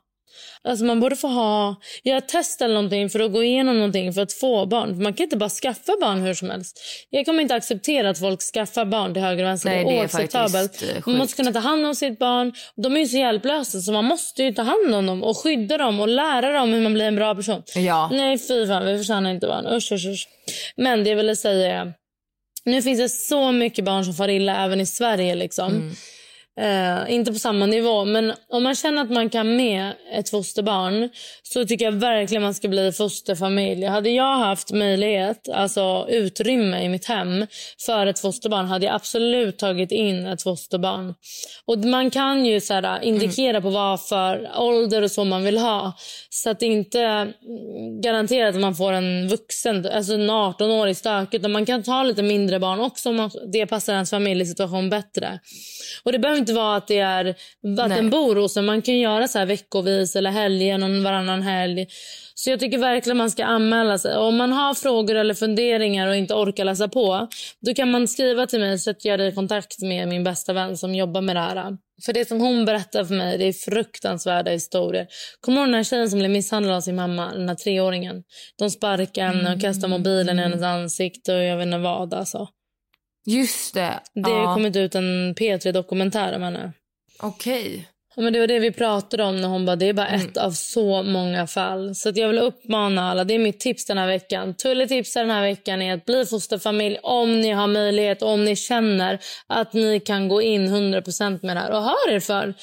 Alltså 0.63 0.85
man 0.85 0.99
borde 0.99 1.15
få 1.15 1.27
ha, 1.27 1.75
göra 2.03 2.21
test 2.21 2.61
eller 2.61 2.73
någonting 2.73 3.09
för 3.09 3.19
att 3.19 3.31
gå 3.33 3.43
igenom 3.43 3.75
någonting 3.75 4.13
för 4.13 4.21
att 4.21 4.33
få 4.33 4.65
barn. 4.65 5.03
Man 5.03 5.13
kan 5.13 5.23
inte 5.23 5.37
bara 5.37 5.49
skaffa 5.49 5.93
barn 6.01 6.21
hur 6.21 6.33
som 6.33 6.49
helst. 6.49 6.79
Jag 7.09 7.25
kommer 7.25 7.41
inte 7.41 7.55
acceptera 7.55 8.09
att 8.09 8.19
folk 8.19 8.41
skaffar 8.41 8.85
barn 8.85 9.13
till 9.13 9.23
höger 9.23 9.43
och 9.43 9.49
vänster. 9.49 9.69
Nej, 9.69 9.85
det 9.85 9.91
är 9.91 10.01
oacceptabelt. 10.01 11.05
man 11.05 11.17
måste 11.17 11.35
kunna 11.35 11.51
ta 11.51 11.59
hand 11.59 11.85
om 11.85 11.95
sitt 11.95 12.19
barn. 12.19 12.53
De 12.75 12.95
är 12.95 12.99
ju 12.99 13.07
så 13.07 13.17
hjälplösa 13.17 13.79
så 13.79 13.91
man 13.91 14.05
måste 14.05 14.43
ju 14.43 14.53
ta 14.53 14.61
hand 14.61 14.95
om 14.95 15.05
dem 15.05 15.23
och 15.23 15.37
skydda 15.37 15.77
dem 15.77 15.99
och 15.99 16.07
lära 16.07 16.53
dem 16.53 16.73
hur 16.73 16.81
man 16.81 16.93
blir 16.93 17.05
en 17.05 17.15
bra 17.15 17.35
person. 17.35 17.63
Ja. 17.75 18.09
Nej, 18.13 18.37
fy 18.37 18.67
fan. 18.67 18.85
Vi 18.85 18.97
förtjänar 18.97 19.31
inte 19.31 19.47
barn. 19.47 19.67
Usch, 19.67 19.91
usch, 19.91 20.05
usch. 20.05 20.27
Men 20.75 21.03
det 21.03 21.09
jag 21.09 21.17
ville 21.17 21.35
säga 21.35 21.81
är... 21.81 21.93
Nu 22.63 22.81
finns 22.81 22.99
det 22.99 23.09
så 23.09 23.51
mycket 23.51 23.85
barn 23.85 24.05
som 24.05 24.13
far 24.13 24.27
illa 24.27 24.65
även 24.65 24.81
i 24.81 24.85
Sverige. 24.85 25.35
liksom. 25.35 25.95
Eh, 26.57 27.13
inte 27.13 27.31
på 27.31 27.39
samma 27.39 27.65
nivå, 27.65 28.05
men 28.05 28.33
om 28.49 28.63
man 28.63 28.75
känner 28.75 29.01
att 29.01 29.11
man 29.11 29.29
kan 29.29 29.55
med 29.55 29.93
ett 30.13 30.29
fosterbarn 30.29 31.09
så 31.43 31.65
tycker 31.65 31.85
jag 31.85 31.91
verkligen 31.91 32.43
man 32.43 32.53
ska 32.53 32.67
bli 32.67 32.91
fosterfamilj. 32.91 33.85
Hade 33.85 34.09
jag 34.09 34.37
haft 34.37 34.71
möjlighet, 34.71 35.49
alltså 35.49 36.05
utrymme 36.09 36.83
i 36.83 36.89
mitt 36.89 37.05
hem 37.05 37.47
för 37.85 38.07
ett 38.07 38.19
fosterbarn 38.19 38.65
hade 38.65 38.85
jag 38.85 38.95
absolut 38.95 39.57
tagit 39.57 39.91
in 39.91 40.25
ett 40.25 40.43
fosterbarn. 40.43 41.13
Och 41.65 41.77
Man 41.77 42.09
kan 42.09 42.45
ju 42.45 42.61
så 42.61 42.73
här, 42.73 43.03
indikera 43.03 43.61
på 43.61 43.69
vad 43.69 44.01
för 44.01 44.51
ålder 44.57 45.01
och 45.01 45.11
så 45.11 45.23
man 45.23 45.43
vill 45.43 45.57
ha. 45.57 45.93
Så 46.29 46.49
att 46.49 46.59
det 46.59 46.65
inte 46.65 47.01
mm, 47.01 47.33
garanterat 48.01 48.55
att 48.55 48.61
man 48.61 48.75
får 48.75 48.93
en 48.93 49.27
vuxen, 49.27 49.87
alltså 49.93 50.13
en 50.13 50.29
18-årig 50.29 50.97
stök. 50.97 51.33
Utan 51.33 51.51
man 51.51 51.65
kan 51.65 51.83
ta 51.83 52.03
lite 52.03 52.23
mindre 52.23 52.59
barn 52.59 52.79
också 52.79 53.09
om 53.09 53.29
det 53.53 53.65
passar 53.65 53.93
ens 53.93 54.09
familjesituation 54.09 54.89
bättre. 54.89 55.39
Och 56.03 56.11
Det 56.11 56.19
behöver 56.19 56.44
inte 56.49 56.61
vara 56.61 56.75
att 56.75 56.87
det 56.87 56.99
är 56.99 57.25
att 57.25 57.35
Nej. 57.61 57.89
den 57.89 58.09
bor 58.09 58.35
hos. 58.35 58.55
Man 58.57 58.81
kan 58.81 58.99
göra 58.99 59.27
så 59.27 59.39
här 59.39 59.45
veckovis 59.45 60.15
eller 60.15 60.31
helgen 60.31 60.83
och 60.83 61.03
varannan 61.03 61.41
helg. 61.41 61.87
Så 62.35 62.49
jag 62.49 62.59
tycker 62.59 62.77
verkligen 62.77 63.17
man 63.17 63.31
ska 63.31 63.45
anmäla 63.45 63.97
sig. 63.97 64.17
Om 64.17 64.37
man 64.37 64.51
har 64.51 64.73
frågor 64.73 65.15
eller 65.15 65.33
funderingar 65.33 66.07
och 66.07 66.15
inte 66.15 66.33
orkar 66.33 66.65
läsa 66.65 66.87
på, 66.87 67.27
då 67.61 67.73
kan 67.73 67.91
man 67.91 68.07
skriva 68.07 68.47
till 68.47 68.59
mig 68.59 68.79
så 68.79 68.91
att 68.91 69.05
jag 69.05 69.21
är 69.21 69.25
i 69.25 69.31
kontakt 69.31 69.81
med 69.81 70.07
min 70.07 70.23
bästa 70.23 70.53
vän 70.53 70.77
som 70.77 70.95
jobbar 70.95 71.21
med 71.21 71.35
det 71.35 71.39
här. 71.39 71.77
För 72.05 72.13
det 72.13 72.27
som 72.27 72.39
hon 72.39 72.65
berättar 72.65 73.05
för 73.05 73.15
mig, 73.15 73.37
det 73.37 73.45
är 73.45 73.53
fruktansvärda 73.53 74.51
historier. 74.51 75.07
Kommer 75.41 75.61
du 75.61 75.65
den 75.65 75.75
här 75.75 75.83
tjejen 75.83 76.09
som 76.09 76.19
blev 76.19 76.31
misshandlad 76.31 76.75
av 76.75 76.81
sin 76.81 76.95
mamma, 76.95 77.31
den 77.33 77.49
här 77.49 77.55
treåringen? 77.55 78.23
De 78.57 78.69
sparkade 78.69 79.27
henne 79.27 79.53
och 79.55 79.61
kastade 79.61 79.87
mobilen 79.87 80.39
i 80.39 80.41
hennes 80.41 80.61
ansikte 80.61 81.35
och 81.35 81.43
jag 81.43 81.57
vet 81.57 81.65
inte 81.65 81.77
vad 81.77 82.13
alltså. 82.13 82.47
Just 83.25 83.73
det. 83.73 83.99
Det 84.13 84.29
har 84.29 84.43
ja. 84.43 84.53
kommit 84.53 84.75
ut 84.75 84.95
en 84.95 85.35
P3-dokumentär 85.35 86.35
om 86.35 86.41
henne. 86.41 86.73
Okej. 87.19 87.87
Ja, 88.15 88.21
men 88.21 88.33
det 88.33 88.39
var 88.39 88.47
det 88.47 88.59
vi 88.59 88.71
pratade 88.71 89.23
om 89.23 89.41
när 89.41 89.47
hon 89.47 89.65
bara, 89.65 89.75
det 89.75 89.89
är 89.89 89.93
bara 89.93 90.07
ett 90.07 90.37
av 90.37 90.51
så 90.51 91.03
många 91.03 91.47
fall. 91.47 91.95
Så 91.95 92.09
att 92.09 92.17
jag 92.17 92.27
vill 92.27 92.37
uppmana 92.37 93.11
alla, 93.11 93.23
det 93.23 93.33
är 93.33 93.39
mitt 93.39 93.59
tips 93.59 93.85
den 93.85 93.97
här 93.97 94.07
veckan. 94.07 94.53
Tulle 94.53 94.87
tipsar 94.87 95.21
den 95.21 95.29
här 95.29 95.41
veckan 95.41 95.81
är 95.81 95.93
att 95.93 96.05
bli 96.05 96.25
fosterfamilj 96.25 96.97
om 97.03 97.41
ni 97.41 97.51
har 97.51 97.67
möjlighet, 97.67 98.21
om 98.21 98.45
ni 98.45 98.55
känner 98.55 99.19
att 99.47 99.73
ni 99.73 99.99
kan 99.99 100.27
gå 100.27 100.41
in 100.41 100.67
100% 100.67 101.45
med 101.45 101.55
det 101.55 101.59
här. 101.59 101.71
Och 101.71 101.83
hör 101.83 102.11
er 102.11 102.19
för. 102.19 102.53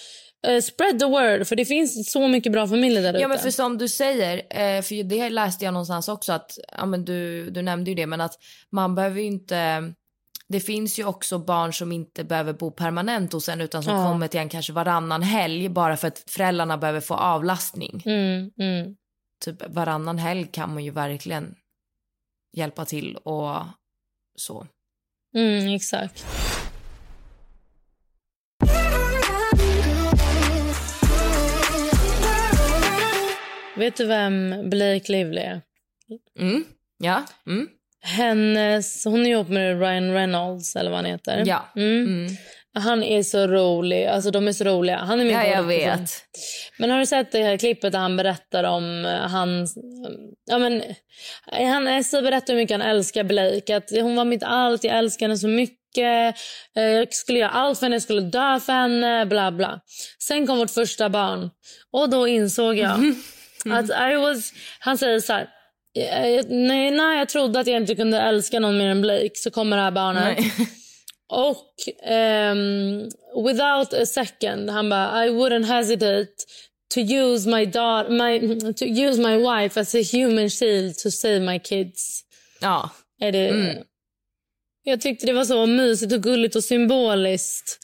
Eh, 0.46 0.60
spread 0.60 0.98
the 0.98 1.04
word, 1.04 1.46
för 1.46 1.56
det 1.56 1.64
finns 1.64 2.12
så 2.12 2.28
mycket 2.28 2.52
bra 2.52 2.66
familjer 2.66 3.02
där 3.02 3.10
ute. 3.10 3.20
Ja 3.20 3.28
men 3.28 3.38
för 3.38 3.50
som 3.50 3.78
du 3.78 3.88
säger, 3.88 4.36
eh, 4.36 4.82
för 4.82 5.02
det 5.02 5.30
läste 5.30 5.64
jag 5.64 5.74
någonstans 5.74 6.08
också 6.08 6.32
att, 6.32 6.58
ja 6.78 6.86
men 6.86 7.04
du, 7.04 7.50
du 7.50 7.62
nämnde 7.62 7.90
ju 7.90 7.94
det 7.94 8.06
men 8.06 8.20
att 8.20 8.38
man 8.70 8.94
behöver 8.94 9.20
ju 9.20 9.26
inte, 9.26 9.92
det 10.52 10.60
finns 10.60 10.98
ju 10.98 11.04
också 11.04 11.38
barn 11.38 11.72
som 11.72 11.92
inte 11.92 12.24
behöver 12.24 12.52
bo 12.52 12.70
permanent 12.70 13.32
hos 13.32 13.48
en 13.48 13.60
utan 13.60 13.82
som 13.82 13.94
Ja. 13.96 14.04
kommer 14.04 14.28
till 14.28 14.40
en 14.40 14.48
kanske 14.48 14.72
varannan 14.72 15.22
helg 15.22 15.68
bara 15.68 15.96
för 15.96 16.08
att 16.08 16.18
föräldrarna 16.30 16.78
behöver 16.78 17.00
få 17.00 17.14
avlastning. 17.14 18.02
Mm, 18.06 18.50
mm. 18.58 18.96
Typ 19.44 19.62
varannan 19.68 20.18
helg 20.18 20.46
kan 20.52 20.74
man 20.74 20.84
ju 20.84 20.90
verkligen 20.90 21.54
hjälpa 22.56 22.84
till 22.84 23.16
och 23.16 23.56
så. 24.36 24.66
Mm, 25.34 25.74
exakt. 25.74 26.24
Vet 33.76 33.96
du 33.96 34.06
vem 34.06 34.50
Blake 34.70 35.12
Lively 35.12 35.40
är? 35.40 35.60
Mm. 36.38 36.64
Ja. 36.98 37.24
Mm. 37.46 37.68
Hennes, 38.02 39.04
hon 39.04 39.26
är 39.26 39.30
ihop 39.30 39.48
med 39.48 39.80
Ryan 39.80 40.14
Reynolds 40.14 40.76
eller 40.76 40.90
vad 40.90 40.98
han 40.98 41.06
heter. 41.06 41.42
Ja. 41.46 41.72
Mm. 41.76 42.04
Mm. 42.06 42.36
Han 42.74 43.02
är 43.02 43.22
så 43.22 43.46
rolig. 43.46 44.06
Alltså 44.06 44.30
de 44.30 44.48
är 44.48 44.52
så 44.52 44.64
roliga. 44.64 44.96
Han 44.96 45.20
är 45.20 45.24
min 45.24 45.34
Ja, 45.34 45.46
jag 45.46 45.62
vet. 45.62 46.10
Men 46.78 46.90
har 46.90 46.98
du 46.98 47.06
sett 47.06 47.32
det 47.32 47.42
här 47.42 47.56
klippet 47.56 47.92
där 47.92 47.98
han 47.98 48.16
berättar 48.16 48.64
om 48.64 49.04
eh, 49.04 49.12
hans... 49.30 49.74
Ja, 50.50 50.58
men, 50.58 50.82
eh, 51.52 51.68
han 51.68 52.04
så 52.04 52.22
berättar 52.22 52.52
hur 52.54 52.60
mycket 52.60 52.80
han 52.80 52.90
älskar 52.90 53.24
Blake. 53.24 53.76
Att 53.76 53.90
hon 53.90 54.16
var 54.16 54.24
mitt 54.24 54.42
allt, 54.42 54.84
jag 54.84 54.98
älskar 54.98 55.26
henne 55.26 55.38
så 55.38 55.48
mycket. 55.48 56.36
Eh, 56.76 56.82
Jag 56.84 57.14
skulle 57.14 57.38
göra 57.38 57.50
allt 57.50 57.78
för 57.78 57.86
henne, 57.86 57.94
jag 57.94 58.02
skulle 58.02 58.20
dö 58.20 58.60
för 58.60 58.72
henne. 58.72 59.26
Bla 59.26 59.52
bla. 59.52 59.80
Sen 60.18 60.46
kom 60.46 60.58
vårt 60.58 60.70
första 60.70 61.08
barn. 61.08 61.50
Och 61.92 62.10
då 62.10 62.28
insåg 62.28 62.76
jag 62.78 62.90
att 63.72 64.12
I 64.12 64.14
was... 64.16 64.52
Han 64.78 64.98
säger 64.98 65.20
så 65.20 65.32
här... 65.32 65.48
eh, 65.98 66.44
Nej, 66.48 66.90
nej, 66.90 67.18
jag 67.18 67.28
trodde 67.28 67.60
att 67.60 67.66
jag 67.66 67.76
inte 67.76 67.94
kunde 67.94 68.20
älska 68.20 68.60
någon 68.60 68.78
mer 68.78 68.88
än 68.88 69.00
Blake. 69.00 69.30
Så 69.34 69.50
kommer 69.50 69.76
det 69.76 69.82
här 69.82 69.90
barnet. 69.90 70.38
Nej. 70.38 70.52
Och 71.28 71.74
ehm, 72.02 73.08
without 73.46 73.94
a 73.94 74.06
second, 74.06 74.70
han 74.70 74.88
bara 74.88 75.26
I 75.26 75.30
wouldn't 75.30 75.64
hesitate 75.64 76.32
to 76.94 77.00
use 77.00 77.48
my 77.48 77.66
daughter, 77.66 78.10
my, 78.10 78.60
to 78.72 78.84
use 78.84 79.20
my 79.20 79.36
wife 79.36 79.80
as 79.80 79.94
a 79.94 80.02
human 80.12 80.50
shield 80.50 80.98
to 80.98 81.10
save 81.10 81.40
my 81.40 81.58
kids. 81.58 82.24
Ja. 82.60 82.90
Är 83.20 83.32
det, 83.32 83.48
Mm. 83.48 83.84
Jag 84.84 85.00
tyckte 85.00 85.26
det 85.26 85.32
var 85.32 85.44
så 85.44 85.66
mysigt 85.66 86.12
och 86.12 86.22
gulligt 86.22 86.56
och 86.56 86.64
symboliskt. 86.64 87.78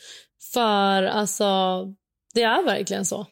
För 0.53 1.03
alltså, 1.03 1.47
det 2.35 2.42
är 2.42 2.62
verkligen 2.62 3.05
så. 3.05 3.27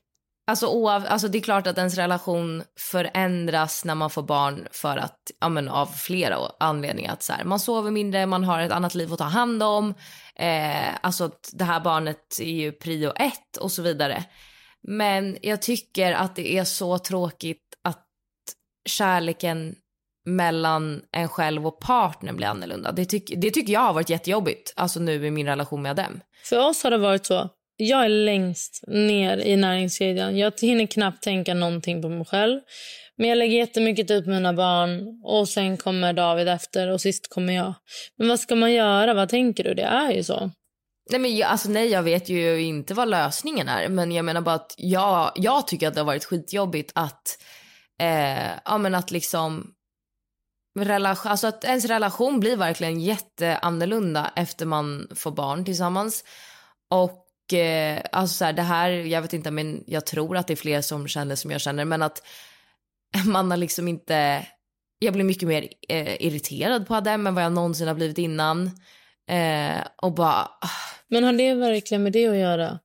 Alltså, 0.48 0.66
oav, 0.66 1.06
alltså 1.08 1.28
det 1.28 1.38
är 1.38 1.42
klart 1.42 1.66
att 1.66 1.78
ens 1.78 1.96
relation 1.96 2.62
förändras 2.78 3.84
när 3.84 3.94
man 3.94 4.10
får 4.10 4.22
barn 4.22 4.68
för 4.70 4.96
att, 4.96 5.30
ja 5.40 5.48
men 5.48 5.68
av 5.68 5.86
flera 5.86 6.38
anledningar. 6.60 7.12
Att 7.12 7.22
så 7.22 7.32
här, 7.32 7.44
man 7.44 7.60
sover 7.60 7.90
mindre, 7.90 8.26
man 8.26 8.44
har 8.44 8.60
ett 8.60 8.72
annat 8.72 8.94
liv 8.94 9.12
att 9.12 9.18
ta 9.18 9.24
hand 9.24 9.62
om. 9.62 9.94
Eh, 10.36 10.94
alltså 11.00 11.24
att 11.24 11.50
det 11.52 11.64
här 11.64 11.80
barnet 11.80 12.40
är 12.40 12.52
ju 12.52 12.72
prio 12.72 13.12
ett 13.16 13.56
och 13.60 13.72
så 13.72 13.82
vidare. 13.82 14.24
Men 14.82 15.38
jag 15.42 15.62
tycker 15.62 16.12
att 16.12 16.36
det 16.36 16.58
är 16.58 16.64
så 16.64 16.98
tråkigt 16.98 17.64
att 17.84 18.06
kärleken 18.88 19.74
mellan 20.26 21.02
en 21.12 21.28
själv 21.28 21.66
och 21.66 21.80
partnern 21.80 22.36
blir 22.36 22.46
annorlunda. 22.46 22.92
Det, 22.92 23.04
tyck, 23.04 23.32
det 23.36 23.50
tycker 23.50 23.72
jag 23.72 23.80
har 23.80 23.92
varit 23.92 24.10
jättejobbigt, 24.10 24.72
alltså 24.76 25.00
nu 25.00 25.26
i 25.26 25.30
min 25.30 25.46
relation 25.46 25.82
med 25.82 25.96
dem. 25.96 26.20
För 26.44 26.68
oss 26.68 26.82
har 26.84 26.90
det 26.90 26.98
varit 26.98 27.26
så. 27.26 27.50
Jag 27.76 28.04
är 28.04 28.08
längst 28.08 28.84
ner 28.86 29.38
i 29.38 29.56
näringskedjan. 29.56 30.36
Jag 30.36 30.52
hinner 30.60 30.86
knappt 30.86 31.22
tänka 31.22 31.54
någonting 31.54 32.02
på 32.02 32.08
mig 32.08 32.24
själv. 32.24 32.60
Men 33.16 33.28
jag 33.28 33.38
lägger 33.38 33.58
jättemycket 33.58 34.08
tid 34.08 34.24
på 34.24 34.30
mina 34.30 34.52
barn 34.52 35.20
och 35.24 35.48
sen 35.48 35.76
kommer 35.76 36.12
David 36.12 36.48
efter 36.48 36.88
och 36.88 37.00
sist 37.00 37.30
kommer 37.30 37.52
jag. 37.52 37.74
Men 38.18 38.28
vad 38.28 38.40
ska 38.40 38.54
man 38.54 38.72
göra? 38.72 39.14
Vad 39.14 39.28
tänker 39.28 39.64
du? 39.64 39.74
Det 39.74 39.82
är 39.82 40.12
ju 40.12 40.24
så. 40.24 40.50
Nej, 41.10 41.20
men 41.20 41.36
jag, 41.36 41.50
alltså, 41.50 41.70
nej, 41.70 41.88
jag 41.88 42.02
vet 42.02 42.28
ju 42.28 42.62
inte 42.62 42.94
vad 42.94 43.08
lösningen 43.08 43.68
är. 43.68 43.88
Men 43.88 44.12
jag 44.12 44.24
menar 44.24 44.40
bara 44.40 44.54
att 44.54 44.74
jag, 44.76 45.32
jag 45.34 45.66
tycker 45.66 45.88
att 45.88 45.94
det 45.94 46.00
har 46.00 46.06
varit 46.06 46.24
skitjobbigt 46.24 46.92
att, 46.94 47.38
eh, 48.00 48.50
ja, 48.64 48.78
men 48.78 48.94
att 48.94 49.10
liksom 49.10 49.72
relation, 50.78 51.30
alltså 51.30 51.46
att 51.46 51.64
ens 51.64 51.84
relation 51.84 52.40
blir 52.40 52.56
verkligen 52.56 53.00
jätteannorlunda 53.00 54.32
efter 54.36 54.66
man 54.66 55.08
får 55.14 55.30
barn 55.30 55.64
tillsammans. 55.64 56.24
Och 56.90 57.25
eh, 57.52 58.02
alltså 58.12 58.34
så 58.34 58.44
här, 58.44 58.52
det 58.52 58.62
här, 58.62 58.90
jag 58.90 59.22
vet 59.22 59.32
inte 59.32 59.50
men 59.50 59.84
jag 59.86 60.06
tror 60.06 60.36
att 60.36 60.46
det 60.46 60.54
är 60.54 60.56
fler 60.56 60.80
som 60.80 61.08
känner 61.08 61.36
som 61.36 61.50
jag 61.50 61.60
känner 61.60 61.84
men 61.84 62.02
att 62.02 62.22
man 63.26 63.50
har 63.50 63.58
liksom 63.58 63.88
inte, 63.88 64.46
jag 64.98 65.12
blir 65.14 65.24
mycket 65.24 65.48
mer 65.48 65.68
eh, 65.88 66.22
irriterad 66.22 66.86
på 66.86 66.94
Adem 66.94 67.26
än 67.26 67.34
vad 67.34 67.44
jag 67.44 67.52
någonsin 67.52 67.88
har 67.88 67.94
blivit 67.94 68.18
innan. 68.18 68.70
Eh, 69.30 69.86
och 69.96 70.12
bara... 70.12 70.42
Ah. 70.42 70.70
Men 71.08 71.24
har 71.24 71.32
det 71.32 71.54
verkligen 71.54 72.02
med 72.02 72.12
det 72.12 72.26
att 72.26 72.36
göra? 72.36 72.78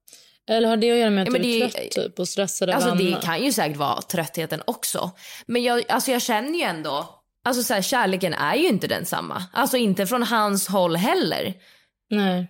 Eller 0.50 0.68
har 0.68 0.78
det 0.78 0.92
att 0.92 0.98
göra 0.98 1.10
med 1.10 1.28
att 1.28 1.34
ja, 1.34 1.40
du 1.40 1.50
är 1.50 1.70
trött 1.70 1.92
typ, 1.92 2.20
och 2.20 2.28
stressad 2.28 2.70
av 2.70 2.76
alltså, 2.76 2.96
Det 2.96 3.22
kan 3.24 3.44
ju 3.44 3.54
säkert 3.54 3.78
vara 3.78 4.02
tröttheten 4.02 4.62
också. 4.66 5.12
Men 5.46 5.64
jag, 5.64 5.84
alltså, 5.90 6.12
jag 6.12 6.22
känner 6.22 6.60
ju 6.60 6.62
ändå 6.62 7.22
Alltså 7.44 7.64
så 7.64 7.74
här, 7.74 7.82
kärleken 7.82 8.34
är 8.34 8.56
ju 8.56 8.68
inte 8.68 8.88
densamma. 8.88 9.44
Alltså 9.54 9.78
inte 9.78 10.08
från 10.08 10.24
hans 10.24 10.68
håll 10.68 10.96
heller. 10.96 11.54
Nej. 12.10 12.48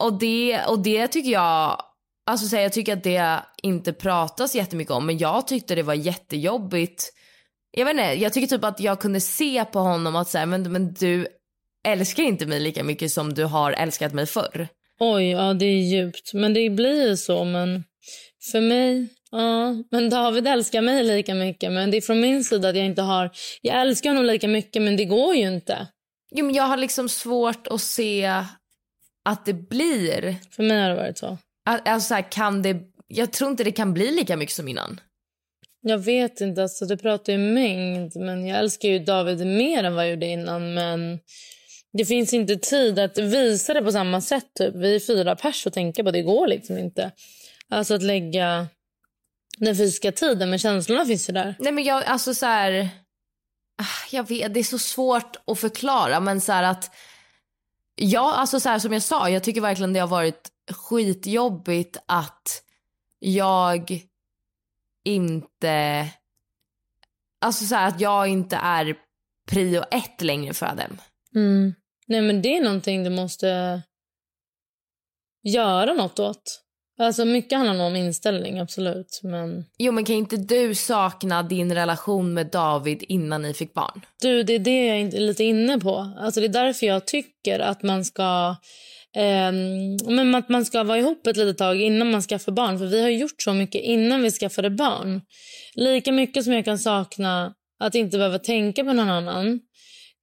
Och 0.00 0.18
det, 0.18 0.60
och 0.68 0.78
det 0.78 1.08
tycker 1.08 1.30
jag, 1.30 1.82
alltså 2.26 2.46
så 2.46 2.56
här, 2.56 2.62
jag 2.62 2.72
tycker 2.72 2.92
att 2.92 3.04
det 3.04 3.42
inte 3.62 3.92
pratas 3.92 4.54
jättemycket 4.54 4.92
om 4.92 5.06
men 5.06 5.18
jag 5.18 5.46
tyckte 5.46 5.74
det 5.74 5.82
var 5.82 5.94
jättejobbigt. 5.94 7.12
Jag 7.70 7.84
vet 7.84 7.90
inte, 7.90 8.22
jag 8.22 8.32
tycker 8.32 8.46
typ 8.46 8.64
att 8.64 8.80
jag 8.80 9.00
kunde 9.00 9.20
se 9.20 9.64
på 9.64 9.78
honom 9.78 10.16
att 10.16 10.28
säga 10.28 10.46
men, 10.46 10.72
men 10.72 10.94
du 10.94 11.26
älskar 11.88 12.22
inte 12.22 12.46
mig 12.46 12.60
lika 12.60 12.84
mycket 12.84 13.12
som 13.12 13.34
du 13.34 13.44
har 13.44 13.72
älskat 13.72 14.12
mig 14.12 14.26
förr. 14.26 14.68
Oj, 15.00 15.30
ja 15.30 15.54
det 15.54 15.66
är 15.66 15.80
djupt. 15.80 16.34
Men 16.34 16.54
det 16.54 16.70
blir 16.70 17.16
så 17.16 17.44
men 17.44 17.84
för 18.52 18.60
mig 18.60 19.08
Ja, 19.30 19.74
men 19.90 20.10
David 20.10 20.46
älskar 20.46 20.82
mig 20.82 21.04
lika 21.04 21.34
mycket. 21.34 21.72
Men 21.72 21.90
det 21.90 21.96
är 21.96 22.00
från 22.00 22.20
min 22.20 22.44
sida 22.44 22.68
att 22.68 22.76
jag 22.76 22.86
inte 22.86 23.02
har... 23.02 23.30
Jag 23.62 23.80
älskar 23.80 24.10
honom 24.10 24.24
lika 24.24 24.48
mycket, 24.48 24.82
men 24.82 24.96
det 24.96 25.04
går 25.04 25.34
ju 25.34 25.48
inte. 25.48 25.86
Jo, 26.30 26.44
men 26.44 26.54
jag 26.54 26.64
har 26.64 26.76
liksom 26.76 27.08
svårt 27.08 27.66
att 27.66 27.80
se 27.80 28.32
att 29.24 29.44
det 29.44 29.54
blir... 29.54 30.36
För 30.50 30.62
mig 30.62 30.82
har 30.82 30.88
det 30.88 30.96
varit 30.96 31.18
så. 31.18 31.38
Alltså, 31.64 32.14
här, 32.14 32.32
kan 32.32 32.62
det... 32.62 32.76
Jag 33.06 33.32
tror 33.32 33.50
inte 33.50 33.64
det 33.64 33.72
kan 33.72 33.94
bli 33.94 34.10
lika 34.10 34.36
mycket 34.36 34.54
som 34.54 34.68
innan. 34.68 35.00
Jag 35.82 35.98
vet 35.98 36.40
inte. 36.40 36.62
Alltså, 36.62 36.86
du 36.86 36.96
pratar 36.96 37.32
ju 37.32 37.38
mängd. 37.38 38.16
Men 38.16 38.46
jag 38.46 38.58
älskar 38.58 38.88
ju 38.88 38.98
David 38.98 39.46
mer 39.46 39.84
än 39.84 39.94
vad 39.94 40.04
jag 40.04 40.10
gjorde 40.10 40.26
innan. 40.26 40.74
Men 40.74 41.18
det 41.92 42.04
finns 42.04 42.34
inte 42.34 42.56
tid 42.56 42.98
att 42.98 43.18
visa 43.18 43.74
det 43.74 43.82
på 43.82 43.92
samma 43.92 44.20
sätt. 44.20 44.46
Typ. 44.58 44.74
Vi 44.74 44.94
är 44.94 45.00
fyra 45.00 45.36
pers 45.36 45.66
och 45.66 45.72
tänka 45.72 46.04
på 46.04 46.10
det. 46.10 46.22
går 46.22 46.46
liksom 46.46 46.78
inte. 46.78 47.10
Alltså 47.68 47.94
att 47.94 48.02
lägga 48.02 48.68
den 49.58 49.76
fysiska 49.76 50.12
tiden, 50.12 50.50
men 50.50 50.58
känslorna 50.58 51.04
finns 51.04 51.28
ju 51.28 51.32
där. 51.32 51.54
Nej 51.58 51.72
men 51.72 51.84
jag, 51.84 52.04
alltså 52.04 52.34
så 52.34 52.46
här, 52.46 52.88
ah, 53.82 54.06
jag 54.10 54.28
vet, 54.28 54.54
det 54.54 54.60
är 54.60 54.64
så 54.64 54.78
svårt 54.78 55.36
att 55.46 55.58
förklara 55.58 56.20
men 56.20 56.40
så 56.40 56.52
att, 56.52 56.90
ja 58.00 58.32
alltså 58.34 58.60
så 58.60 58.68
här, 58.68 58.78
som 58.78 58.92
jag 58.92 59.02
sa, 59.02 59.30
jag 59.30 59.44
tycker 59.44 59.60
verkligen 59.60 59.92
det 59.92 60.00
har 60.00 60.08
varit 60.08 60.50
skitjobbigt 60.70 61.96
att 62.06 62.62
jag 63.18 64.02
inte, 65.04 66.06
alltså 67.40 67.64
så 67.64 67.74
här, 67.74 67.88
att 67.88 68.00
jag 68.00 68.28
inte 68.28 68.56
är 68.56 68.96
prio 69.50 69.82
ett 69.90 70.22
längre 70.22 70.54
för 70.54 70.66
dem. 70.76 71.00
Mm. 71.34 71.74
Nej 72.06 72.22
men 72.22 72.42
det 72.42 72.56
är 72.56 72.64
någonting 72.64 73.04
du 73.04 73.10
måste 73.10 73.82
göra 75.42 75.94
något 75.94 76.18
åt. 76.18 76.62
Alltså 77.00 77.24
mycket 77.24 77.58
handlar 77.58 77.86
om 77.86 77.96
inställning, 77.96 78.58
absolut. 78.58 79.20
Men... 79.22 79.64
Jo, 79.78 79.92
men 79.92 80.04
kan 80.04 80.14
inte 80.14 80.36
du 80.36 80.74
sakna 80.74 81.42
din 81.42 81.74
relation 81.74 82.34
med 82.34 82.46
David 82.46 83.04
innan 83.08 83.42
ni 83.42 83.54
fick 83.54 83.74
barn? 83.74 84.00
Du, 84.22 84.42
det 84.42 84.54
är 84.54 84.58
det 84.58 84.86
jag 84.86 84.98
är 84.98 85.20
lite 85.20 85.44
inne 85.44 85.78
på. 85.78 86.12
Alltså 86.18 86.40
det 86.40 86.46
är 86.46 86.48
därför 86.48 86.86
jag 86.86 87.06
tycker 87.06 87.60
att 87.60 87.82
man 87.82 88.04
ska 88.04 88.56
eh, 89.16 89.52
men 90.06 90.34
att 90.34 90.48
man 90.48 90.64
ska 90.64 90.82
vara 90.84 90.98
ihop 90.98 91.26
ett 91.26 91.36
litet 91.36 91.58
tag 91.58 91.80
innan 91.80 92.10
man 92.10 92.22
skaffar 92.22 92.52
barn. 92.52 92.78
För 92.78 92.86
vi 92.86 93.02
har 93.02 93.08
gjort 93.08 93.42
så 93.42 93.52
mycket 93.52 93.82
innan 93.82 94.22
vi 94.22 94.30
skaffade 94.30 94.70
barn. 94.70 95.20
Lika 95.74 96.12
mycket 96.12 96.44
som 96.44 96.52
jag 96.52 96.64
kan 96.64 96.78
sakna 96.78 97.54
att 97.80 97.94
inte 97.94 98.18
behöva 98.18 98.38
tänka 98.38 98.84
på 98.84 98.92
någon 98.92 99.10
annan 99.10 99.60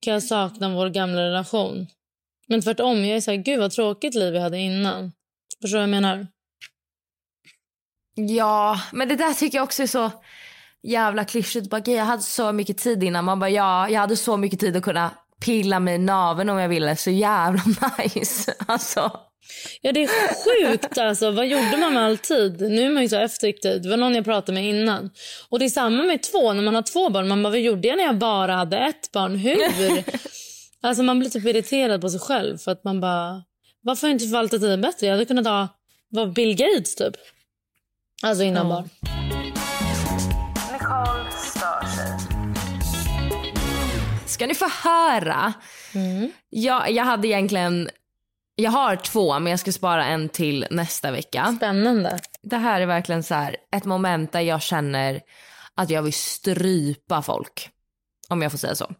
kan 0.01 0.13
jag 0.13 0.23
sakna 0.23 0.75
vår 0.75 0.89
gamla 0.89 1.21
relation. 1.21 1.87
Men 2.47 2.61
tvärtom, 2.61 3.05
jag 3.05 3.17
är 3.17 3.21
så 3.21 3.31
här, 3.31 3.37
gud 3.37 3.59
vad 3.59 3.71
tråkigt 3.71 4.15
liv 4.15 4.33
vi 4.33 4.39
hade 4.39 4.57
innan. 4.57 5.11
Förstår 5.61 5.77
du 5.77 5.81
vad 5.81 5.83
jag 5.83 6.01
menar? 6.01 6.27
Ja, 8.19 8.81
men 8.91 9.07
det 9.07 9.15
där 9.15 9.33
tycker 9.33 9.57
jag 9.57 9.63
också 9.63 9.83
är 9.83 9.87
så 9.87 10.11
jävla 10.83 11.25
klyschigt. 11.25 11.69
Bara, 11.69 11.81
jag 11.85 12.05
hade 12.05 12.21
så 12.21 12.51
mycket 12.51 12.77
tid 12.77 13.03
innan. 13.03 13.25
Man 13.25 13.39
bara, 13.39 13.49
ja, 13.49 13.89
jag 13.89 13.99
hade 13.99 14.15
så 14.15 14.37
mycket 14.37 14.59
tid 14.59 14.77
att 14.77 14.83
kunna 14.83 15.11
pilla 15.45 15.79
mig 15.79 15.95
i 15.95 15.97
naveln 15.97 16.49
om 16.49 16.57
jag 16.57 16.69
ville. 16.69 16.95
Så 16.95 17.09
jävla 17.09 17.61
nice. 17.97 18.53
Alltså. 18.67 19.11
Ja, 19.81 19.91
det 19.91 20.03
är 20.03 20.07
sjukt 20.67 20.97
alltså. 20.97 21.31
Vad 21.31 21.47
gjorde 21.47 21.77
man 21.77 21.93
med 21.93 22.03
all 22.03 22.17
tid? 22.17 22.61
Nu 22.61 22.85
är 22.85 22.89
man 22.89 23.03
ju 23.03 23.09
så 23.09 23.19
eftertid. 23.19 23.83
Det 23.83 23.89
var 23.89 23.97
någon 23.97 24.15
jag 24.15 24.25
pratade 24.25 24.53
med 24.53 24.69
innan. 24.69 25.09
Och 25.49 25.59
det 25.59 25.65
är 25.65 25.69
samma 25.69 26.03
med 26.03 26.23
två. 26.23 26.53
När 26.53 26.63
man 26.63 26.75
har 26.75 26.81
två 26.81 27.09
barn. 27.09 27.27
Man 27.27 27.43
bara, 27.43 27.49
vad 27.49 27.59
gjorde 27.59 27.87
jag 27.87 27.97
när 27.97 28.03
jag 28.03 28.17
bara 28.17 28.53
hade 28.53 28.77
ett 28.77 29.11
barn? 29.11 29.35
Hur? 29.35 29.57
alltså 30.81 31.03
man 31.03 31.19
blir 31.19 31.29
typ 31.29 31.45
irriterad 31.45 32.01
på 32.01 32.09
sig 32.09 32.19
själv. 32.19 32.57
För 32.57 32.71
att 32.71 32.83
man 32.83 33.01
bara, 33.01 33.43
varför 33.81 34.01
har 34.01 34.09
jag 34.09 34.15
inte 34.15 34.25
förvaltat 34.25 34.61
tiden 34.61 34.81
bättre? 34.81 35.07
Jag 35.07 35.13
hade 35.13 35.25
kunnat 35.25 35.45
ha, 35.45 35.67
vara 36.09 36.25
Bill 36.25 36.55
Gates 36.55 36.95
typ. 36.95 37.15
Alltså 38.23 38.43
innan 38.43 38.69
ja. 38.69 38.75
barn. 38.75 38.89
Nicole 40.73 41.31
stör 41.31 41.85
sig. 41.95 42.17
Ska 44.25 44.47
ni 44.47 44.55
få 44.55 44.67
höra? 44.83 45.53
Mm. 45.93 46.31
Jag, 46.49 46.91
jag 46.91 47.03
hade 47.03 47.27
egentligen... 47.27 47.89
Jag 48.55 48.71
har 48.71 48.95
två, 48.95 49.39
men 49.39 49.51
jag 49.51 49.59
ska 49.59 49.71
spara 49.71 50.05
en 50.05 50.29
till 50.29 50.65
nästa 50.71 51.11
vecka. 51.11 51.53
Spännande. 51.57 52.19
Det 52.41 52.57
här 52.57 52.81
är 52.81 52.85
verkligen 52.85 53.23
så 53.23 53.35
här, 53.35 53.55
ett 53.75 53.85
moment 53.85 54.31
där 54.31 54.41
jag 54.41 54.61
känner 54.61 55.21
att 55.75 55.89
jag 55.89 56.01
vill 56.01 56.13
strypa 56.13 57.21
folk. 57.21 57.69
Om 58.29 58.41
jag 58.41 58.51
får 58.51 58.57
säga 58.57 58.75
så. 58.75 58.91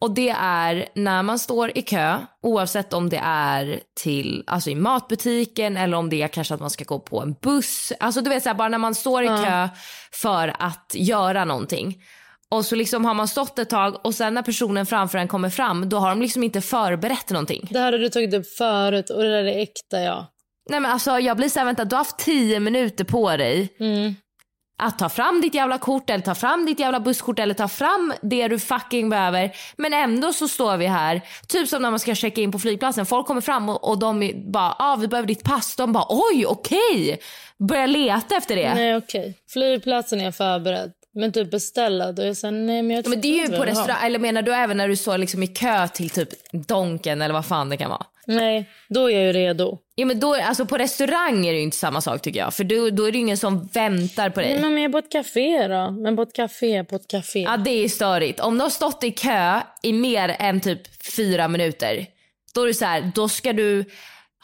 Och 0.00 0.14
det 0.14 0.28
är 0.38 0.88
när 0.94 1.22
man 1.22 1.38
står 1.38 1.78
i 1.78 1.82
kö, 1.82 2.18
oavsett 2.42 2.92
om 2.92 3.08
det 3.08 3.20
är 3.24 3.80
till, 4.00 4.44
alltså 4.46 4.70
i 4.70 4.74
matbutiken 4.74 5.76
eller 5.76 5.96
om 5.96 6.10
det 6.10 6.22
är 6.22 6.28
kanske 6.28 6.54
att 6.54 6.60
man 6.60 6.70
ska 6.70 6.84
gå 6.84 6.98
på 6.98 7.20
en 7.20 7.34
buss. 7.42 7.92
Alltså 8.00 8.20
du 8.20 8.30
vet 8.30 8.42
så 8.42 8.48
här, 8.48 8.56
bara 8.56 8.68
när 8.68 8.78
man 8.78 8.94
står 8.94 9.22
i 9.22 9.26
ja. 9.26 9.44
kö 9.44 9.68
för 10.12 10.54
att 10.58 10.92
göra 10.94 11.44
någonting. 11.44 12.02
Och 12.50 12.64
så 12.64 12.76
liksom 12.76 13.04
har 13.04 13.14
man 13.14 13.28
stått 13.28 13.58
ett 13.58 13.70
tag 13.70 14.06
och 14.06 14.14
sen 14.14 14.34
när 14.34 14.42
personen 14.42 14.86
framför 14.86 15.18
en 15.18 15.28
kommer 15.28 15.50
fram 15.50 15.88
då 15.88 15.98
har 15.98 16.08
de 16.08 16.22
liksom 16.22 16.42
inte 16.42 16.60
förberett 16.60 17.30
någonting. 17.30 17.68
Det 17.70 17.78
här 17.78 17.92
har 17.92 17.98
du 17.98 18.08
tagit 18.08 18.34
upp 18.34 18.46
förut 18.58 19.10
och 19.10 19.22
det 19.22 19.30
där 19.30 19.44
är 19.44 19.58
äkta 19.58 20.00
ja. 20.00 20.26
Nej 20.70 20.80
men 20.80 20.90
alltså 20.90 21.18
jag 21.18 21.36
blir 21.36 21.48
såhär, 21.48 21.66
vänta 21.66 21.84
du 21.84 21.94
har 21.96 22.00
haft 22.00 22.18
tio 22.18 22.60
minuter 22.60 23.04
på 23.04 23.36
dig. 23.36 23.76
Mm 23.80 24.14
att 24.80 24.98
ta 24.98 25.08
fram 25.08 25.40
ditt 25.40 25.54
jävla 25.54 25.78
kort 25.78 26.10
eller 26.10 26.24
ta 26.24 26.34
fram 26.34 26.66
ditt 26.66 26.80
jävla 26.80 27.00
busskort 27.00 27.38
eller 27.38 27.54
ta 27.54 27.68
fram 27.68 28.12
det 28.22 28.48
du 28.48 28.58
fucking 28.58 29.10
behöver. 29.10 29.52
Men 29.76 29.94
ändå 29.94 30.32
så 30.32 30.48
står 30.48 30.76
vi 30.76 30.86
här, 30.86 31.20
typ 31.48 31.68
som 31.68 31.82
när 31.82 31.90
man 31.90 32.00
ska 32.00 32.14
checka 32.14 32.40
in 32.40 32.52
på 32.52 32.58
flygplatsen. 32.58 33.06
Folk 33.06 33.26
kommer 33.26 33.40
fram 33.40 33.68
och, 33.68 33.88
och 33.88 33.98
de 33.98 34.32
bara, 34.52 34.76
ah, 34.78 34.96
vi 34.96 35.08
behöver 35.08 35.28
ditt 35.28 35.44
pass. 35.44 35.76
De 35.76 35.92
bara, 35.92 36.06
oj 36.08 36.46
okej. 36.46 36.78
Okay. 37.02 37.16
Börjar 37.58 37.86
leta 37.86 38.36
efter 38.36 38.56
det. 38.56 38.74
Nej 38.74 38.96
okej. 38.96 39.20
Okay. 39.20 39.32
Flygplatsen 39.48 40.20
är 40.20 40.32
förberedd. 40.32 40.92
Men 41.12 41.32
typ 41.32 41.50
beställa. 41.50 42.12
Då 42.12 42.22
är 42.22 42.26
jag 42.26 42.36
så 42.36 42.46
här, 42.46 42.52
nej 42.52 42.82
men 42.82 42.96
jag 42.96 43.08
Men 43.08 43.20
det 43.20 43.28
är 43.28 43.48
ju 43.48 43.56
på 43.56 43.64
restaurang, 43.64 44.06
eller 44.06 44.18
menar 44.18 44.42
du 44.42 44.54
även 44.54 44.76
när 44.76 44.88
du 44.88 44.96
står 44.96 45.18
liksom 45.18 45.42
i 45.42 45.46
kö 45.46 45.88
till 45.88 46.10
typ 46.10 46.28
Donken 46.52 47.22
eller 47.22 47.34
vad 47.34 47.46
fan 47.46 47.68
det 47.68 47.76
kan 47.76 47.90
vara? 47.90 48.06
Nej, 48.26 48.70
då 48.88 49.10
är 49.10 49.14
jag 49.14 49.22
ju 49.26 49.32
redo. 49.32 49.78
Ja 49.94 50.06
men 50.06 50.20
då, 50.20 50.34
alltså 50.34 50.66
på 50.66 50.78
restaurang 50.78 51.46
är 51.46 51.52
det 51.52 51.60
inte 51.60 51.76
samma 51.76 52.00
sak 52.00 52.22
tycker 52.22 52.40
jag. 52.40 52.54
För 52.54 52.64
då, 52.64 52.90
då 52.90 53.04
är 53.04 53.12
det 53.12 53.18
ingen 53.18 53.36
som 53.36 53.66
väntar 53.66 54.30
på 54.30 54.40
dig. 54.40 54.60
Nej, 54.60 54.70
men 54.70 54.82
jag 54.82 54.88
är 54.88 54.92
på 54.92 54.98
ett 54.98 55.12
café 55.12 55.68
då. 55.68 55.90
Men 55.90 56.16
på 56.16 56.22
ett 56.22 56.32
café, 56.32 56.84
på 56.84 56.96
ett 56.96 57.08
café. 57.08 57.40
Ja 57.40 57.56
det 57.56 57.70
är 57.70 57.88
störigt. 57.88 58.40
Om 58.40 58.58
du 58.58 58.62
har 58.62 58.70
stått 58.70 59.04
i 59.04 59.10
kö 59.10 59.60
i 59.82 59.92
mer 59.92 60.36
än 60.38 60.60
typ 60.60 61.04
fyra 61.16 61.48
minuter. 61.48 62.06
Då 62.54 62.62
är 62.62 62.66
det 62.66 62.74
så 62.74 62.84
här, 62.84 63.12
då 63.14 63.28
ska 63.28 63.52
du 63.52 63.84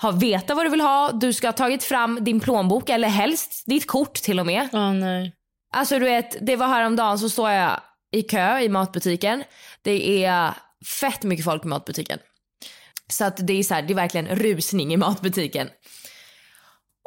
ha, 0.03 0.11
veta 0.11 0.55
vad 0.55 0.67
du 0.67 0.71
vill 0.71 0.81
ha. 0.81 1.13
Du 1.13 1.33
ska 1.33 1.49
ha 1.49 1.53
tagit 1.53 1.85
fram 1.85 2.25
din 2.25 2.41
plånbok 2.41 2.91
eller 2.91 3.09
helst 3.09 3.63
ditt 3.67 3.87
kort 3.87 4.15
till 4.15 4.41
och 4.41 4.47
med. 4.47 4.69
Ja, 4.73 4.93
nej. 4.93 5.33
Alltså 5.73 5.99
du 5.99 6.05
vet, 6.05 6.37
det 6.47 6.57
var 6.57 6.67
häromdagen 6.67 7.19
så 7.19 7.29
står 7.29 7.51
jag 7.51 7.81
i 8.13 8.23
kö 8.23 8.59
i 8.61 8.69
matbutiken. 8.69 9.45
Det 9.83 10.25
är 10.25 10.55
fett 11.01 11.23
mycket 11.23 11.45
folk 11.45 11.65
i 11.65 11.69
matbutiken. 11.69 12.19
Så 13.09 13.25
att 13.25 13.47
det 13.47 13.53
är 13.53 13.63
så 13.63 13.75
här, 13.75 13.83
det 13.83 13.93
är 13.93 13.95
verkligen 13.95 14.29
rusning 14.29 14.93
i 14.93 14.97
matbutiken. 14.97 15.69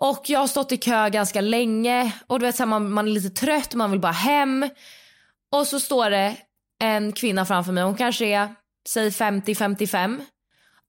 Och 0.01 0.21
jag 0.25 0.39
har 0.39 0.47
stått 0.47 0.71
i 0.71 0.77
kö 0.77 1.09
ganska 1.09 1.41
länge 1.41 2.11
och 2.27 2.39
du 2.39 2.45
vet 2.45 2.55
så 2.55 2.63
här, 2.63 2.69
man, 2.69 2.91
man 2.91 3.07
är 3.07 3.11
lite 3.11 3.29
trött, 3.29 3.73
man 3.73 3.91
vill 3.91 3.99
bara 3.99 4.11
hem. 4.11 4.69
Och 5.51 5.67
så 5.67 5.79
står 5.79 6.09
det 6.09 6.35
en 6.81 7.11
kvinna 7.11 7.45
framför 7.45 7.71
mig, 7.71 7.83
hon 7.83 7.95
kanske 7.95 8.25
är 8.25 8.55
säg 8.89 9.09
50-55. 9.09 10.21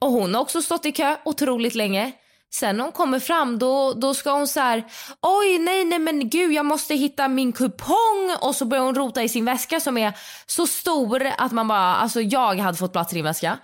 Och 0.01 0.11
hon 0.11 0.35
har 0.35 0.43
också 0.43 0.63
stått 0.63 0.87
i 0.87 0.93
kö 0.93 1.17
otroligt 1.25 1.75
länge. 1.75 2.13
Sen 2.53 2.77
när 2.77 2.85
hon 2.85 2.93
kommer 2.93 3.21
fram 3.21 3.59
då, 3.59 3.93
då 3.93 4.15
ska 4.15 4.33
hon 4.33 4.49
så 4.49 4.61
här, 4.61 4.85
oj 5.23 5.59
nej 5.59 5.85
nej 5.85 5.99
men 5.99 6.29
gud 6.29 6.53
jag 6.53 6.67
måste 6.67 6.95
hitta 6.95 7.29
min 7.29 7.53
kupong 7.53 8.37
och 8.41 8.57
så 8.57 8.65
börjar 8.65 8.85
hon 8.85 8.95
rota 8.95 9.23
i 9.23 9.29
sin 9.29 9.45
väska 9.45 9.81
som 9.81 9.99
är 9.99 10.13
så 10.47 10.67
stor 10.67 11.27
att 11.39 11.53
man 11.53 11.69
bara, 11.69 11.95
alltså 11.95 12.21
jag 12.21 12.59
hade 12.59 12.79
fått 12.79 12.93
plats 12.93 13.13
i 13.13 13.17
din 13.17 13.25
väska. 13.25 13.59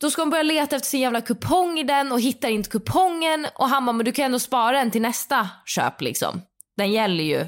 Då 0.00 0.10
ska 0.10 0.22
hon 0.22 0.30
börja 0.30 0.42
leta 0.42 0.76
efter 0.76 0.88
sin 0.88 1.00
jävla 1.00 1.20
kupong 1.20 1.78
i 1.78 1.82
den 1.84 2.12
och 2.12 2.20
hittar 2.20 2.48
inte 2.48 2.70
kupongen 2.70 3.46
och 3.54 3.68
han 3.68 3.86
bara, 3.86 3.92
men 3.92 4.04
du 4.06 4.12
kan 4.12 4.24
ändå 4.24 4.38
spara 4.38 4.78
den 4.78 4.90
till 4.90 5.02
nästa 5.02 5.48
köp 5.66 6.00
liksom. 6.00 6.42
Den 6.76 6.92
gäller 6.92 7.24
ju, 7.24 7.46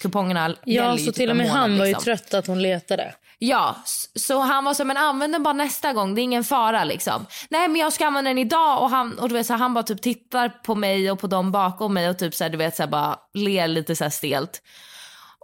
kupongerna 0.00 0.40
gäller 0.40 0.88
Ja, 0.88 0.92
ju 0.92 0.98
så 0.98 1.04
typ 1.04 1.14
till 1.14 1.30
och 1.30 1.36
med 1.36 1.46
månad, 1.46 1.60
han 1.60 1.78
var 1.78 1.86
ju 1.86 1.92
liksom. 1.92 2.04
trött 2.04 2.34
att 2.34 2.46
hon 2.46 2.62
letade. 2.62 3.14
Ja, 3.38 3.76
så 4.14 4.38
han 4.40 4.64
var 4.64 4.74
så 4.74 4.84
men 4.84 4.96
använd 4.96 5.34
den 5.34 5.42
bara 5.42 5.54
nästa 5.54 5.92
gång, 5.92 6.14
det 6.14 6.20
är 6.20 6.22
ingen 6.22 6.44
fara 6.44 6.84
liksom. 6.84 7.26
Nej 7.48 7.68
men 7.68 7.80
jag 7.80 7.92
ska 7.92 8.06
använda 8.06 8.30
den 8.30 8.38
idag 8.38 8.82
och 8.82 8.90
han, 8.90 9.18
och 9.18 9.28
du 9.28 9.34
vet, 9.34 9.46
så 9.46 9.52
här, 9.52 9.60
han 9.60 9.74
bara 9.74 9.84
typ 9.84 10.02
tittar 10.02 10.48
på 10.48 10.74
mig 10.74 11.10
och 11.10 11.20
på 11.20 11.26
dem 11.26 11.52
bakom 11.52 11.94
mig 11.94 12.08
och 12.08 12.18
typ 12.18 12.34
så 12.34 12.44
här, 12.44 12.50
du 12.50 12.58
vet 12.58 12.76
så 12.76 12.82
här, 12.82 12.90
bara 12.90 13.18
ler 13.34 13.68
lite 13.68 13.96
så 13.96 14.04
här 14.04 14.10
stelt. 14.10 14.62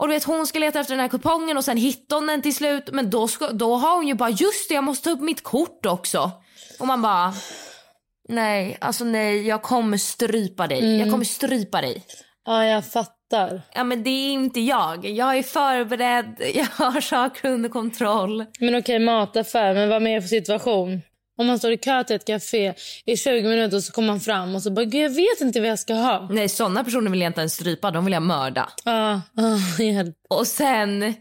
Och 0.01 0.09
du 0.09 0.15
vet 0.15 0.25
hon 0.25 0.47
ska 0.47 0.59
leta 0.59 0.81
efter 0.81 0.95
den 0.95 1.01
här 1.01 1.09
kupongen 1.09 1.57
och 1.57 1.65
sen 1.65 1.77
hittar 1.77 2.17
hon 2.17 2.27
den 2.27 2.43
till 2.43 2.55
slut 2.55 2.91
men 2.93 3.11
då, 3.11 3.29
ska, 3.29 3.49
då 3.49 3.77
har 3.77 3.97
hon 3.97 4.09
ju 4.09 4.15
bara 4.15 4.31
just 4.31 4.69
det 4.69 4.75
jag 4.75 4.85
måste 4.85 5.05
ta 5.05 5.11
upp 5.11 5.21
mitt 5.21 5.43
kort 5.43 5.87
också. 5.87 6.31
Och 6.79 6.87
man 6.87 7.03
bara 7.03 7.35
nej 8.29 8.77
alltså 8.81 9.05
nej 9.05 9.47
jag 9.47 9.63
kommer 9.63 9.97
strypa 9.97 10.67
dig, 10.67 10.99
jag 10.99 11.11
kommer 11.11 11.25
strypa 11.25 11.81
dig. 11.81 12.05
Ja, 12.47 12.65
jag 12.65 12.87
fattar. 12.87 13.63
Ja 13.75 13.85
men 13.85 14.03
det 14.03 14.11
är 14.11 14.33
inte 14.33 14.61
jag, 14.61 15.05
jag 15.05 15.39
är 15.39 15.43
förberedd, 15.43 16.37
jag 16.55 16.85
har 16.87 17.01
saker 17.01 17.49
under 17.49 17.69
kontroll. 17.69 18.45
Men 18.61 18.79
okej, 18.79 18.99
mataffär. 18.99 19.75
Men 19.75 19.89
vad 19.89 20.03
mer 20.03 20.21
för 20.21 20.29
situation? 20.29 21.01
Om 21.41 21.47
man 21.47 21.59
står 21.59 21.73
i 21.73 21.77
kö 21.77 22.05
till 22.05 22.17
ett 22.17 22.27
café 22.27 22.75
i 23.07 23.17
20 23.17 23.43
minuter 23.49 23.77
och 23.77 23.83
så 23.85 23.93
kommer 23.93 24.09
man 24.09 24.21
fram 24.21 24.55
och 24.55 24.63
så 24.63 24.71
bara, 24.71 24.85
jag 24.85 25.11
vet 25.11 25.41
inte 25.41 25.61
vad 25.61 25.69
jag 25.69 25.79
ska 25.79 25.95
ha. 25.95 26.29
Nej 26.31 26.49
sådana 26.49 26.85
personer 26.85 27.11
vill 27.11 27.21
jag 27.21 27.29
inte 27.29 27.41
ens 27.41 27.53
strypa, 27.55 27.91
de 27.91 28.05
vill 28.05 28.13
jag 28.13 28.23
mörda. 28.23 28.69
Ja, 28.85 29.21
ah, 29.37 29.83
hjälp. 29.83 30.17
Och 30.31 30.47
sen, 30.47 31.15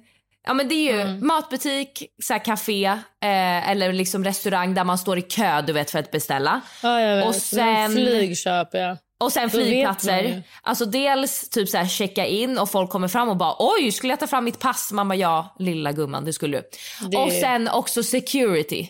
ja 0.47 0.53
men 0.53 0.67
det 0.67 0.76
är 0.76 0.97
ju 0.97 1.22
matbutik, 1.26 2.03
så 2.24 2.34
här 2.34 2.45
café 2.45 2.86
eh, 2.86 3.70
eller 3.70 3.93
liksom 3.93 4.24
restaurang 4.24 4.74
där 4.74 4.84
man 4.84 4.97
står 4.97 5.17
i 5.17 5.22
kö 5.22 5.61
du 5.61 5.74
vet 5.74 5.91
för 5.91 5.99
att 5.99 6.11
beställa. 6.11 6.61
Ja, 6.84 7.01
jag 7.01 7.15
vet. 7.17 7.28
Och 7.28 7.36
sen- 7.36 7.91
flyg 7.91 8.38
köper 8.38 8.78
jag. 8.78 8.97
Och 9.22 9.32
sen 9.34 9.49
flygplatser. 9.49 10.43
Alltså 10.61 10.86
dels 10.86 11.49
typ 11.49 11.70
så 11.70 11.78
här 11.78 11.88
checka 11.88 12.26
in 12.26 12.57
och 12.57 12.72
folk 12.72 12.89
kommer 12.89 13.07
fram 13.07 13.30
och 13.30 13.38
bara 13.38 13.55
oj 13.59 13.91
skulle 13.91 14.11
jag 14.13 14.20
ta 14.20 14.28
fram 14.28 14.43
mitt 14.45 14.59
pass? 14.59 14.91
Man 14.91 15.07
bara 15.07 15.15
ja 15.15 15.55
lilla 15.59 15.91
gumman 15.91 16.26
det 16.26 16.34
skulle 16.34 16.57
du. 16.57 16.63
Det- 17.09 17.17
Och 17.17 17.32
sen 17.32 17.67
också 17.67 18.03
security. 18.03 18.88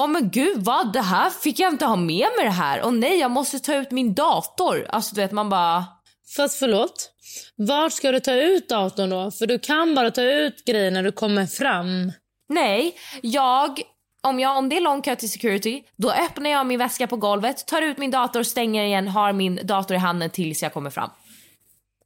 Åh 0.00 0.08
men 0.08 0.30
gud 0.30 0.64
vad 0.64 0.92
det 0.92 1.00
här 1.00 1.30
fick 1.30 1.58
jag 1.58 1.72
inte 1.72 1.84
ha 1.84 1.96
med 1.96 2.28
mig 2.36 2.44
det 2.44 2.50
här. 2.50 2.82
Och 2.82 2.94
nej 2.94 3.18
jag 3.18 3.30
måste 3.30 3.58
ta 3.58 3.74
ut 3.74 3.90
min 3.90 4.14
dator. 4.14 4.86
Alltså 4.88 5.14
du 5.14 5.20
vet 5.20 5.32
man 5.32 5.48
bara 5.48 5.84
Fast 6.36 6.58
förlåt. 6.58 7.10
Vart 7.56 7.92
ska 7.92 8.12
du 8.12 8.20
ta 8.20 8.32
ut 8.32 8.68
datorn 8.68 9.10
då? 9.10 9.30
För 9.30 9.46
du 9.46 9.58
kan 9.58 9.94
bara 9.94 10.10
ta 10.10 10.22
ut 10.22 10.64
grejer 10.64 10.90
när 10.90 11.02
du 11.02 11.12
kommer 11.12 11.46
fram. 11.46 12.12
Nej, 12.48 12.94
jag 13.22 13.82
om, 14.22 14.40
jag, 14.40 14.58
om 14.58 14.68
det 14.68 14.76
är 14.76 14.80
lång 14.80 15.02
kö 15.02 15.16
till 15.16 15.30
security, 15.30 15.82
då 15.96 16.10
öppnar 16.10 16.50
jag 16.50 16.66
min 16.66 16.78
väska 16.78 17.06
på 17.06 17.16
golvet, 17.16 17.66
tar 17.66 17.82
ut 17.82 17.98
min 17.98 18.10
dator, 18.10 18.42
stänger 18.42 18.84
igen, 18.84 19.08
har 19.08 19.32
min 19.32 19.60
dator 19.64 19.96
i 19.96 19.98
handen 19.98 20.30
tills 20.30 20.62
jag 20.62 20.72
kommer 20.72 20.90
fram. 20.90 21.10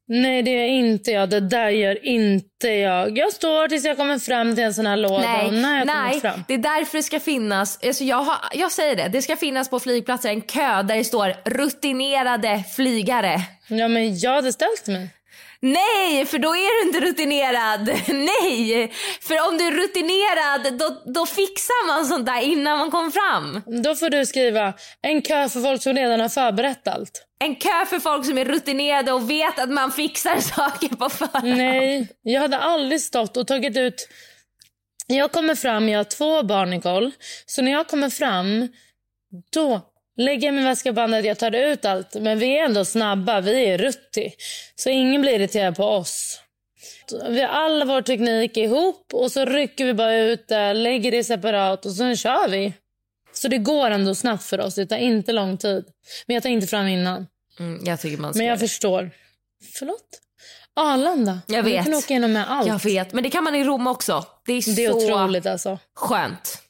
Nej, 0.09 0.43
det 0.43 0.51
är 0.51 0.67
inte 0.67 1.11
jag. 1.11 1.31
Det 1.31 1.41
där 1.41 1.69
gör 1.69 2.07
inte 2.07 2.69
jag. 2.69 3.19
Jag 3.19 3.33
står 3.33 3.69
tills 3.69 3.85
jag 3.85 3.97
kommer 3.97 4.19
fram 4.19 4.55
till 4.55 4.65
en 4.65 4.75
sån 4.75 4.87
här 4.87 4.97
låda. 4.97 5.19
Nej, 5.19 5.51
när 5.51 5.79
jag 5.79 5.87
nej 5.87 6.21
fram. 6.21 6.45
det 6.49 6.55
är 6.55 6.59
därför 6.59 6.99
det 6.99 7.03
ska 7.03 7.21
finnas, 7.21 7.79
alltså 7.87 8.05
jag, 8.05 8.17
har, 8.23 8.37
jag 8.53 8.73
säger 8.73 8.97
det, 8.97 9.09
det 9.09 9.23
ska 9.23 9.37
finnas 9.37 9.71
på 9.71 9.81
flygplatser 9.81 10.29
en 10.29 10.41
kö 10.41 10.83
där 10.83 10.97
det 10.97 11.05
står 11.05 11.35
rutinerade 11.45 12.65
flygare. 12.77 13.41
Ja, 13.69 13.89
men 13.89 14.19
jag 14.19 14.31
hade 14.31 14.53
ställt 14.53 14.87
mig. 14.87 15.09
Nej, 15.61 16.27
för 16.27 16.39
då 16.39 16.49
är 16.49 16.83
du 16.83 16.89
inte 16.89 17.01
rutinerad. 17.01 17.87
Nej, 18.09 18.93
för 19.21 19.49
om 19.49 19.59
du 19.59 19.67
är 19.67 19.73
rutinerad 19.73 20.79
då, 20.79 21.13
då 21.13 21.27
fixar 21.27 21.87
man 21.87 22.07
sånt 22.07 22.27
där 22.27 22.41
innan 22.41 22.79
man 22.79 22.91
kommer 22.91 23.11
fram. 23.11 23.63
Då 23.83 23.95
får 23.95 24.11
du 24.11 24.27
skriva 24.27 24.73
en 25.03 25.23
kö 25.23 25.49
för 25.49 25.61
folk 25.61 25.83
som 25.83 25.95
redan 25.95 26.21
har 26.21 26.29
förberett 26.29 26.89
allt. 26.89 27.26
En 27.39 27.57
kö 27.57 27.87
för 27.87 27.99
folk 27.99 28.27
som 28.27 28.39
är 28.39 28.45
rutinerade 28.45 29.13
och 29.13 29.31
vet 29.31 29.59
att 29.59 29.71
man 29.71 29.93
fixar 29.93 30.41
saker 30.57 30.89
på 30.89 31.09
förhand. 31.09 31.57
Nej, 31.57 32.09
jag 32.23 32.41
hade 32.41 32.59
aldrig 32.59 33.01
stått 33.01 33.37
och 33.37 33.47
tagit 33.47 33.77
ut... 33.77 34.09
Jag 35.07 35.33
kommer 35.33 35.55
fram, 35.55 35.89
jag 35.89 35.99
har 35.99 36.05
två 36.05 36.43
barn 36.43 36.71
Nicole. 36.71 37.11
Så 37.47 37.63
när 37.63 37.73
jag 37.73 37.89
kommer 37.89 38.11
fram, 38.11 38.69
då 39.53 39.81
lägger 40.17 40.49
jag 40.49 40.55
min 40.55 40.65
väska 40.65 40.91
på 40.91 40.95
bandet, 40.95 41.25
jag 41.25 41.39
tar 41.39 41.55
ut 41.55 41.85
allt. 41.85 42.15
Men 42.15 42.39
vi 42.39 42.59
är 42.59 42.65
ändå 42.65 42.85
snabba, 42.85 43.41
vi 43.41 43.67
är 43.67 43.79
rutti. 43.79 44.33
Så 44.75 44.91
ingen 44.91 45.23
blir 45.23 45.33
irriterad 45.33 45.77
på 45.77 45.85
oss. 45.85 46.41
Vi 47.29 47.41
har 47.41 47.49
all 47.49 47.87
vår 47.87 48.03
teknik 48.03 48.57
ihop 48.57 49.15
och 49.15 49.33
så 49.33 49.45
rycker 49.45 49.85
vi 49.85 49.95
bara 49.95 50.17
ut 50.17 50.49
det, 50.49 50.73
lägger 50.73 51.11
det 51.11 51.25
separat 51.25 51.87
och 51.87 51.93
sen 51.93 52.17
kör 52.17 52.49
vi. 52.49 52.73
Så 53.39 53.49
det 53.49 53.59
går 53.59 53.91
ändå 53.91 54.15
snabbt 54.15 54.45
för 54.45 54.61
oss, 54.61 54.75
det 54.75 54.87
tar 54.87 54.97
inte 54.97 55.33
lång 55.33 55.57
tid. 55.57 55.85
Men 56.27 56.35
jag 56.35 56.43
tar 56.43 56.51
inte 56.51 56.67
fram 56.67 56.87
innan. 56.87 57.27
Mm, 57.59 57.81
jag 57.85 58.01
tycker 58.01 58.19
man 58.19 58.35
ska 58.35 58.39
Men 58.39 58.47
jag 58.47 58.61
förstår. 58.61 59.11
Förlåt? 59.79 60.21
Arlanda. 60.77 61.41
Jag 61.47 61.63
Vi 61.63 61.73
vet. 61.73 61.85
kan 61.85 61.95
åka 61.95 62.07
igenom 62.15 62.33
med 62.33 62.51
allt. 62.51 62.69
Jag 62.69 62.85
vet, 62.85 63.13
men 63.13 63.23
det 63.23 63.31
kan 63.31 63.45
man 63.45 63.55
i 63.55 63.65
Rom 63.65 63.87
också. 63.87 64.25
Det 64.47 64.53
är, 64.53 64.77
Det 64.77 64.85
är 64.85 64.91
så 64.91 64.97
otroligt 64.97 65.47
alltså. 65.47 65.79
skönt. 65.95 66.63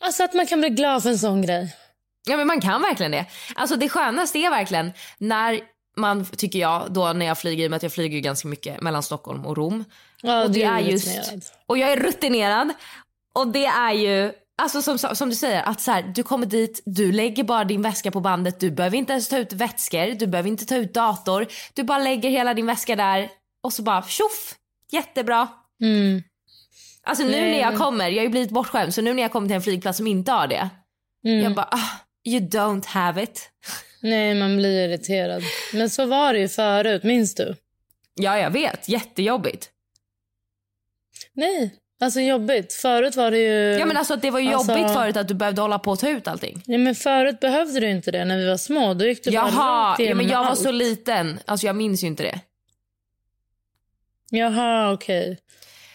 Alltså 0.00 0.24
att 0.24 0.34
man 0.34 0.46
kan 0.46 0.60
bli 0.60 0.68
glad 0.68 1.02
för 1.02 1.10
en 1.10 1.18
sån 1.18 1.42
grej. 1.42 1.76
Ja 2.28 2.36
men 2.36 2.46
man 2.46 2.60
kan 2.60 2.82
verkligen 2.82 3.12
det. 3.12 3.26
Alltså 3.54 3.76
det 3.76 3.88
skönaste 3.88 4.38
är 4.38 4.50
verkligen 4.50 4.92
när 5.18 5.60
man, 5.96 6.26
tycker 6.26 6.58
jag, 6.58 6.92
då 6.92 7.12
när 7.12 7.26
jag 7.26 7.38
flyger, 7.38 7.64
i 7.64 7.66
och 7.66 7.70
med 7.70 7.76
att 7.76 7.82
jag 7.82 7.92
flyger 7.92 8.20
ganska 8.20 8.48
mycket 8.48 8.80
mellan 8.80 9.02
Stockholm 9.02 9.46
och 9.46 9.56
Rom. 9.56 9.84
Ja, 10.22 10.42
och 10.42 10.50
det 10.50 10.62
är 10.62 10.72
är 10.74 10.80
just, 10.80 11.06
rutinerad. 11.08 11.44
och 11.66 11.78
jag 11.78 11.92
är 11.92 11.96
rutinerad. 11.96 12.68
Och 13.34 13.46
det 13.48 13.66
är 13.66 13.92
ju, 13.92 14.32
alltså 14.58 14.82
som, 14.82 14.98
som 14.98 15.28
du 15.30 15.34
säger, 15.34 15.62
att 15.62 15.80
så 15.80 15.90
här, 15.90 16.02
du 16.02 16.22
kommer 16.22 16.46
dit, 16.46 16.82
du 16.84 17.12
lägger 17.12 17.44
bara 17.44 17.64
din 17.64 17.82
väska 17.82 18.10
på 18.10 18.20
bandet, 18.20 18.60
du 18.60 18.70
behöver 18.70 18.96
inte 18.96 19.12
ens 19.12 19.28
ta 19.28 19.38
ut 19.38 19.52
vätskor, 19.52 20.14
du 20.18 20.26
behöver 20.26 20.48
inte 20.48 20.66
ta 20.66 20.76
ut 20.76 20.94
dator. 20.94 21.46
Du 21.74 21.82
bara 21.82 21.98
lägger 21.98 22.30
hela 22.30 22.54
din 22.54 22.66
väska 22.66 22.96
där 22.96 23.30
och 23.60 23.72
så 23.72 23.82
bara 23.82 24.02
tjoff, 24.02 24.54
jättebra. 24.92 25.48
Mm. 25.80 26.22
Alltså 27.02 27.24
nu 27.24 27.30
Nej, 27.30 27.50
när 27.50 27.60
jag 27.60 27.78
kommer, 27.78 28.08
jag 28.08 28.16
har 28.18 28.24
ju 28.24 28.28
blivit 28.28 28.50
bortskämd, 28.50 28.94
så 28.94 29.02
nu 29.02 29.14
när 29.14 29.22
jag 29.22 29.32
kommer 29.32 29.48
till 29.48 29.56
en 29.56 29.62
flygplats 29.62 29.96
som 29.96 30.06
inte 30.06 30.32
har 30.32 30.46
det, 30.46 30.70
Mm. 31.24 31.40
jag 31.44 31.54
bara 31.54 31.68
ah, 31.70 32.00
you 32.24 32.40
don't 32.40 32.86
have 32.86 33.22
it. 33.22 33.50
Nej, 34.02 34.34
man 34.34 34.56
blir 34.56 34.88
irriterad. 34.88 35.42
Men 35.72 35.90
så 35.90 36.06
var 36.06 36.32
det 36.32 36.38
ju 36.38 36.48
förut, 36.48 37.02
minns 37.02 37.34
du? 37.34 37.56
Ja 38.14 38.38
jag 38.38 38.50
vet, 38.50 38.88
jättejobbigt. 38.88 39.70
Nej, 41.32 41.74
alltså 42.00 42.20
jobbigt. 42.20 42.72
Förut 42.72 43.16
var 43.16 43.30
det 43.30 43.38
ju... 43.38 43.78
Ja 43.78 43.86
men 43.86 43.96
alltså 43.96 44.16
det 44.16 44.30
var 44.30 44.40
ju 44.40 44.52
Alltså- 44.54 44.72
jobbigt 44.72 44.92
förut 44.94 45.16
att 45.16 45.28
du 45.28 45.34
behövde 45.34 45.60
hålla 45.62 45.78
på 45.78 45.90
och 45.90 45.98
ta 45.98 46.08
ut 46.08 46.28
allting. 46.28 46.62
Ja, 46.66 46.78
men 46.78 46.94
förut 46.94 47.40
behövde 47.40 47.80
du 47.80 47.90
inte 47.90 48.10
det 48.10 48.24
när 48.24 48.36
vi 48.38 48.48
var 48.48 48.56
små. 48.56 48.94
Då 48.94 49.04
gick 49.04 49.24
du 49.24 49.30
bara 49.30 49.48
Jaha, 49.54 49.90
rakt 49.90 50.00
ja, 50.00 50.14
men 50.14 50.28
jag 50.28 50.38
var 50.38 50.46
allt. 50.50 50.58
så 50.58 50.70
liten, 50.70 51.40
alltså 51.46 51.66
jag 51.66 51.76
minns 51.76 52.02
ju 52.02 52.06
inte 52.06 52.22
det. 52.22 52.40
Jaha, 54.30 54.92
okej. 54.92 55.38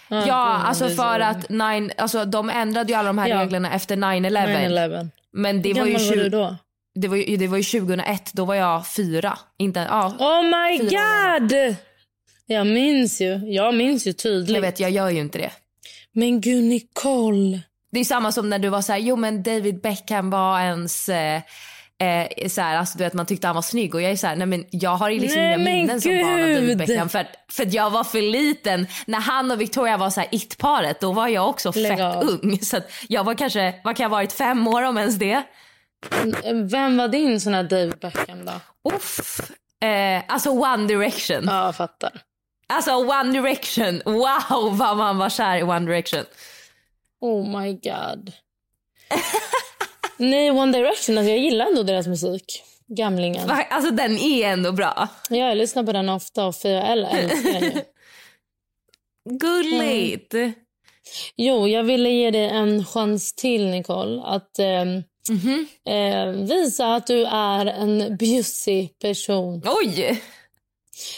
Ja, 0.08 0.16
det 0.26 0.32
var 0.32 0.38
alltså 0.38 0.90
för 0.90 0.96
så. 1.20 1.24
att 1.26 1.50
nine, 1.50 1.92
alltså 1.98 2.26
de 2.26 2.50
ändrade 2.50 2.90
ju 2.94 3.00
alla 3.00 3.08
de 3.10 3.18
här 3.18 3.28
Ja. 3.28 3.42
reglerna 3.42 3.74
efter 3.74 3.96
9-11. 3.96 4.48
9/11. 4.48 5.10
Men 5.32 5.62
det 5.62 5.70
Hur 5.70 5.80
var, 5.80 5.86
ju 5.88 5.94
gammal 5.94 6.08
var 6.08 6.14
20, 6.16 6.24
du 6.24 6.30
då? 6.30 6.56
det, 6.96 7.08
var 7.08 7.16
ju, 7.18 7.38
det 7.38 7.48
var 7.48 7.58
ju 7.58 7.64
2001, 7.64 8.32
då 8.34 8.46
var 8.46 8.56
jag 8.56 8.88
fyra. 8.88 9.38
Inte, 9.58 9.80
ja. 9.90 10.14
Oh 10.20 10.44
my 10.44 10.78
god! 10.78 11.76
Jag 12.46 12.68
minns 12.68 13.22
ju. 13.22 13.40
Jag 13.54 13.76
minns 13.76 14.08
ju 14.08 14.14
tydligt. 14.14 14.56
Jag 14.56 14.62
vet, 14.62 14.80
jag 14.80 14.92
gör 14.92 15.10
ju 15.10 15.20
inte 15.20 15.38
det. 15.38 15.52
Men 16.14 16.42
gud, 16.42 16.64
Nicole. 16.64 17.60
Det 17.92 18.00
är 18.00 18.04
samma 18.04 18.32
som 18.32 18.50
när 18.50 18.60
du 18.60 18.70
var 18.70 18.82
så 18.82 18.92
här, 18.92 19.00
jo 19.00 19.16
men 19.16 19.44
David 19.44 19.82
Beckham 19.82 20.30
var 20.30 20.60
ens 20.60 21.10
eh, 21.10 21.42
eh, 22.00 22.48
så 22.48 22.62
här, 22.62 22.78
alltså, 22.78 22.98
du 22.98 23.04
vet, 23.04 23.14
man 23.14 23.26
tyckte 23.26 23.48
han 23.48 23.56
var 23.56 23.62
snygg 23.62 23.96
och 23.96 24.02
jag 24.02 24.12
är 24.12 24.16
så 24.16 24.28
här, 24.28 24.36
nej 24.36 24.48
men 24.48 24.66
jag 24.70 24.96
har 24.96 25.10
ju 25.10 25.20
liksom 25.20 25.42
Nej, 25.42 25.48
inga 25.54 25.58
minnen 25.58 26.02
som 26.02 26.12
barn 26.12 26.34
av 26.34 26.40
David 26.40 26.68
gud. 26.68 26.78
Beckham 26.78 27.10
för, 27.10 27.28
för 27.52 27.76
jag 27.76 27.90
var 27.90 28.04
för 28.04 28.22
liten. 28.22 28.88
När 29.06 29.20
han 29.20 29.52
och 29.52 29.62
Victoria 29.62 29.98
var 29.98 30.10
så 30.10 30.20
här 30.20 30.30
it-paret 30.32 31.00
då 31.00 31.12
var 31.12 31.28
jag 31.28 31.50
också 31.50 31.72
Lägg 31.76 31.98
fett 31.98 32.02
av. 32.02 32.24
ung. 32.24 32.60
Så 32.60 32.78
jag 33.08 33.24
var 33.24 33.36
kanske, 33.36 33.76
vad 33.84 33.98
kan 33.98 34.04
jag 34.04 34.10
ha 34.10 34.18
varit, 34.18 34.34
fem 34.34 34.68
år 34.68 34.82
om 34.84 34.98
ens 34.98 35.16
det? 35.16 35.44
Vem 36.72 36.98
var 36.98 37.08
din 37.08 37.42
sån 37.42 37.54
här 37.54 37.64
David 37.64 37.98
Beckham 38.02 38.46
då? 38.46 38.52
Uff. 38.96 39.40
Eh, 39.84 40.24
alltså 40.28 40.50
One 40.50 40.88
Direction. 40.88 41.44
Ja, 41.46 41.66
jag 41.66 41.76
fattar. 41.76 42.12
Alltså 42.74 42.96
One 42.96 43.32
Direction, 43.42 44.02
wow 44.06 44.78
vad 44.78 44.98
man 44.98 45.18
var 45.18 45.30
kär 45.30 45.58
i 45.58 45.64
One 45.64 45.80
Direction. 45.86 46.26
Oh 47.22 47.60
my 47.62 47.74
god. 47.74 48.32
Nej, 50.18 50.52
One 50.52 50.78
Direction, 50.78 51.18
alltså 51.18 51.30
jag 51.32 51.40
gillar 51.40 51.66
ändå 51.66 51.84
deras 51.84 52.08
musik. 52.08 52.64
Gamlingen. 52.88 53.48
Va- 53.48 53.66
Alltså 53.70 53.92
den 53.92 54.18
är 54.18 54.48
ändå 54.48 54.72
bra. 54.72 55.08
Ja, 55.30 55.38
jag 55.38 55.58
lyssnar 55.58 55.84
på 55.84 55.92
den 55.92 56.10
ofta 56.10 56.46
och 56.46 56.56
jag 56.64 56.92
älskar 56.92 57.54
den 57.54 57.64
ju. 57.64 57.82
Gulligt. 59.30 60.34
Jo, 61.36 61.68
jag 61.68 61.84
ville 61.84 62.10
ge 62.10 62.32
dig 62.32 62.46
en 62.50 62.86
chans 62.86 63.34
till, 63.36 63.68
Nicole. 63.68 64.22
Att 64.24 64.60
ehm, 64.60 65.04
Mhm. 65.30 65.68
eh, 65.90 66.26
visa 66.48 66.96
att 66.96 67.08
du 67.08 67.26
är 67.26 67.66
en 67.66 68.18
bjussig 68.18 69.00
person. 69.00 69.62
Oj! 69.66 70.22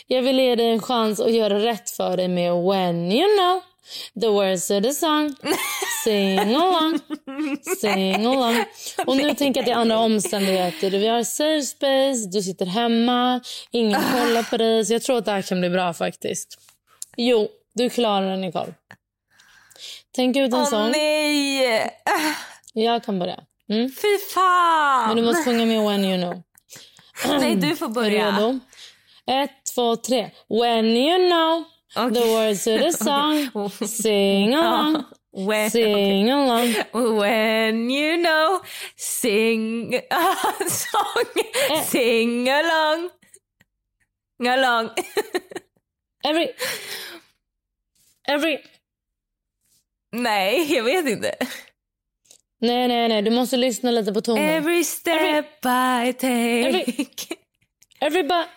Jag 0.08 0.22
vill 0.22 0.40
ge 0.40 0.56
dig 0.56 0.72
en 0.72 0.82
chans 0.82 1.20
att 1.20 1.32
göra 1.34 1.60
rätt 1.60 1.90
för 1.90 2.18
dig 2.18 2.28
med 2.28 2.54
When 2.54 3.12
you 3.12 3.38
know 3.38 3.62
the 4.22 4.28
words 4.28 4.70
of 4.72 4.84
the 4.84 4.94
song. 4.94 5.36
Sing 6.04 6.40
along, 6.40 7.00
sing 7.82 8.16
along. 8.26 8.64
Och 9.06 9.18
nu 9.18 9.34
tänker 9.36 9.62
jag 9.62 9.70
är 9.70 9.76
andra 9.76 10.00
omständigheter. 10.00 10.90
Vi 10.90 11.08
har 11.08 11.24
safe 11.24 11.62
space, 11.62 12.30
du 12.32 12.42
sitter 12.42 12.66
hemma, 12.66 13.42
ingen 13.72 14.02
kollar 14.12 14.44
på 14.44 14.58
dig. 14.58 14.86
Så 14.86 14.94
jag 14.94 15.04
tror 15.04 15.18
att 15.18 15.26
det 15.26 15.32
här 15.32 15.42
kan 15.42 15.60
bli 15.60 15.70
bra 15.70 15.94
faktiskt. 15.94 16.58
Jo, 17.18 17.48
du 17.74 17.90
klarar 17.90 18.30
det, 18.32 18.38
Nicole. 18.38 18.74
Tänk 20.16 20.38
ut 20.38 20.54
en 20.54 20.60
Åh 20.60 20.70
sång. 20.70 20.92
nej! 20.92 21.90
Jag 22.74 23.04
kan 23.04 23.20
börja. 23.20 23.40
Mm. 23.70 23.90
Fy 23.90 24.18
fan! 24.34 25.08
Men 25.08 25.18
du 25.18 25.24
måste 25.24 25.44
sjunga 25.44 25.66
med 25.66 25.82
When 25.86 26.06
you 26.06 26.18
know. 26.18 26.42
Nej, 27.40 27.56
du 27.56 27.76
får 27.76 27.86
Är 27.86 27.90
du 27.90 27.94
börja. 27.94 28.28
redo? 28.32 28.60
Ett, 29.32 29.65
två, 29.76 29.96
tre. 29.96 30.32
When 30.50 30.86
you 30.86 31.18
know 31.30 31.64
the 31.94 32.02
Okej. 32.22 32.34
words 32.34 32.68
of 32.68 32.80
the 32.82 32.92
song. 32.94 33.50
Sing 33.88 34.54
along, 34.56 35.04
When, 35.32 35.70
sing 35.70 36.30
along. 36.32 36.74
when 36.94 37.90
you 37.92 38.18
know, 38.18 38.60
sing 38.96 39.94
a 40.10 40.36
song, 40.70 41.44
Eh. 41.72 41.84
sing 41.84 42.50
along. 42.50 43.10
Along. 44.48 44.90
Every... 46.24 46.50
Every... 48.28 48.58
Nej, 50.12 50.74
jag 50.76 50.84
vet 50.84 51.08
inte. 51.08 51.36
Nej, 52.62 52.88
nej, 52.88 53.08
nej. 53.10 53.22
Du 53.22 53.32
måste 53.32 53.58
lyssna 53.58 53.92
lite 53.92 54.14
på 54.14 54.22
tonen. 54.22 54.44
Every 54.44 54.84
step 54.84 55.46
I 55.66 56.14
take. 56.14 56.28
Every- 56.28 57.36
Everybody... 58.02 58.48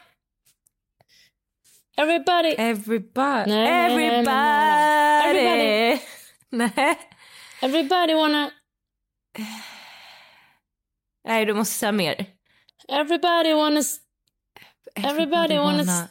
Everybody... 1.99 2.55
Everybody. 2.59 3.51
Nej, 3.51 3.97
nej, 3.97 4.23
nej. 4.23 5.31
Everybody. 5.31 6.01
Nej. 6.51 6.99
Everybody 7.63 8.15
wanna... 8.15 8.51
Nej, 11.29 11.47
du 11.47 11.55
måste 11.55 11.75
säga 11.75 11.93
mer. 11.93 12.27
Everybody 12.89 13.55
wanna... 13.55 13.81
Everybody 14.95 15.59
wanna... 15.59 16.09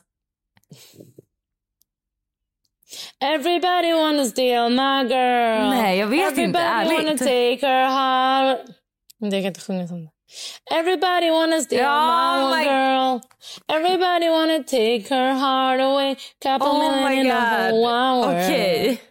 Everybody 3.19 3.93
wanna 3.93 4.25
steal 4.25 4.69
my 4.69 5.03
girl. 5.03 5.69
Nej, 5.69 5.97
jag 5.97 6.07
vet 6.07 6.37
inte, 6.37 6.59
Everybody 6.59 6.95
wanna 6.95 7.17
take 7.17 7.67
her 7.67 7.87
heart. 7.87 8.59
Jag 9.17 9.31
kan 9.31 9.45
inte 9.45 9.59
sjunga 9.61 9.87
sånt. 9.87 10.16
Everybody 10.71 11.29
wanna 11.31 11.61
steal 11.61 11.81
Ja, 11.81 12.49
my 12.49 12.55
my- 12.57 12.63
girl. 12.63 13.19
Everybody 13.77 14.29
wanna 14.29 14.63
take 14.63 15.15
her 15.15 15.33
heart 15.33 15.81
away. 15.81 16.15
Couple 16.43 16.67
Oh 16.67 17.09
million 17.09 17.27
of 17.27 17.43
a. 17.43 18.23
Okej. 18.25 19.01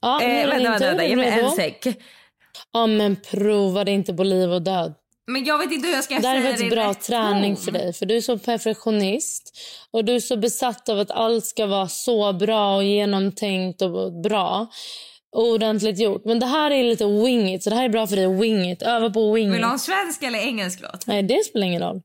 Ja, 0.00 0.18
nu 0.18 0.24
är 0.24 0.28
Eh, 0.28 0.44
det 0.44 0.50
vänta, 0.50 0.70
vänta, 0.70 0.86
vänta. 0.86 1.04
Är 1.04 1.08
Ge 1.08 1.16
mig 1.16 1.40
en 1.40 1.50
sek. 1.50 1.86
Ja, 2.72 2.86
men 2.86 3.16
prova 3.30 3.84
det 3.84 3.90
inte 3.90 4.14
på 4.14 4.24
liv 4.24 4.52
och 4.52 4.62
död. 4.62 4.94
Men 5.26 5.44
jag 5.44 5.58
vet 5.58 5.72
inte 5.72 5.88
hur 5.88 5.94
jag 5.94 6.04
ska 6.04 6.14
Det 6.14 6.18
är 6.18 6.22
säga 6.22 6.42
faktiskt 6.42 6.58
det 6.60 6.66
i 6.66 6.70
bra 6.70 6.90
rätt 6.90 7.00
träning 7.02 7.56
för 7.56 7.70
dig. 7.72 7.92
För 7.92 8.06
Du 8.06 8.16
är 8.16 8.20
så 8.20 8.38
perfektionist 8.38 9.58
och 9.90 10.04
du 10.04 10.14
är 10.14 10.20
så 10.20 10.36
besatt 10.36 10.88
av 10.88 10.98
att 10.98 11.10
allt 11.10 11.44
ska 11.46 11.66
vara 11.66 11.88
så 11.88 12.32
bra 12.32 12.76
och 12.76 12.84
genomtänkt 12.84 13.82
och 13.82 14.12
bra 14.22 14.66
ordentligt 15.32 15.98
gjort. 15.98 16.24
Men 16.24 16.38
det 16.38 16.46
här 16.46 16.70
är 16.70 16.84
lite 16.84 17.04
wing 17.06 17.54
it, 17.54 17.62
så 17.62 17.70
det 17.70 17.76
här 17.76 17.84
är 17.84 17.88
bra 17.88 18.06
för 18.06 18.16
dig. 18.16 18.26
Wing 18.40 18.70
it. 18.70 18.82
Öva 18.82 19.10
på 19.10 19.32
wing 19.32 19.50
Vill 19.52 19.60
du 19.60 19.66
ha 19.66 19.72
en 19.72 19.78
svensk 19.78 20.22
eller 20.22 20.38
engelsk 20.38 20.80
låt? 20.80 21.06
Nej, 21.06 21.22
det 21.22 21.44
spelar 21.44 21.66
ingen 21.66 21.82
roll. 21.82 22.02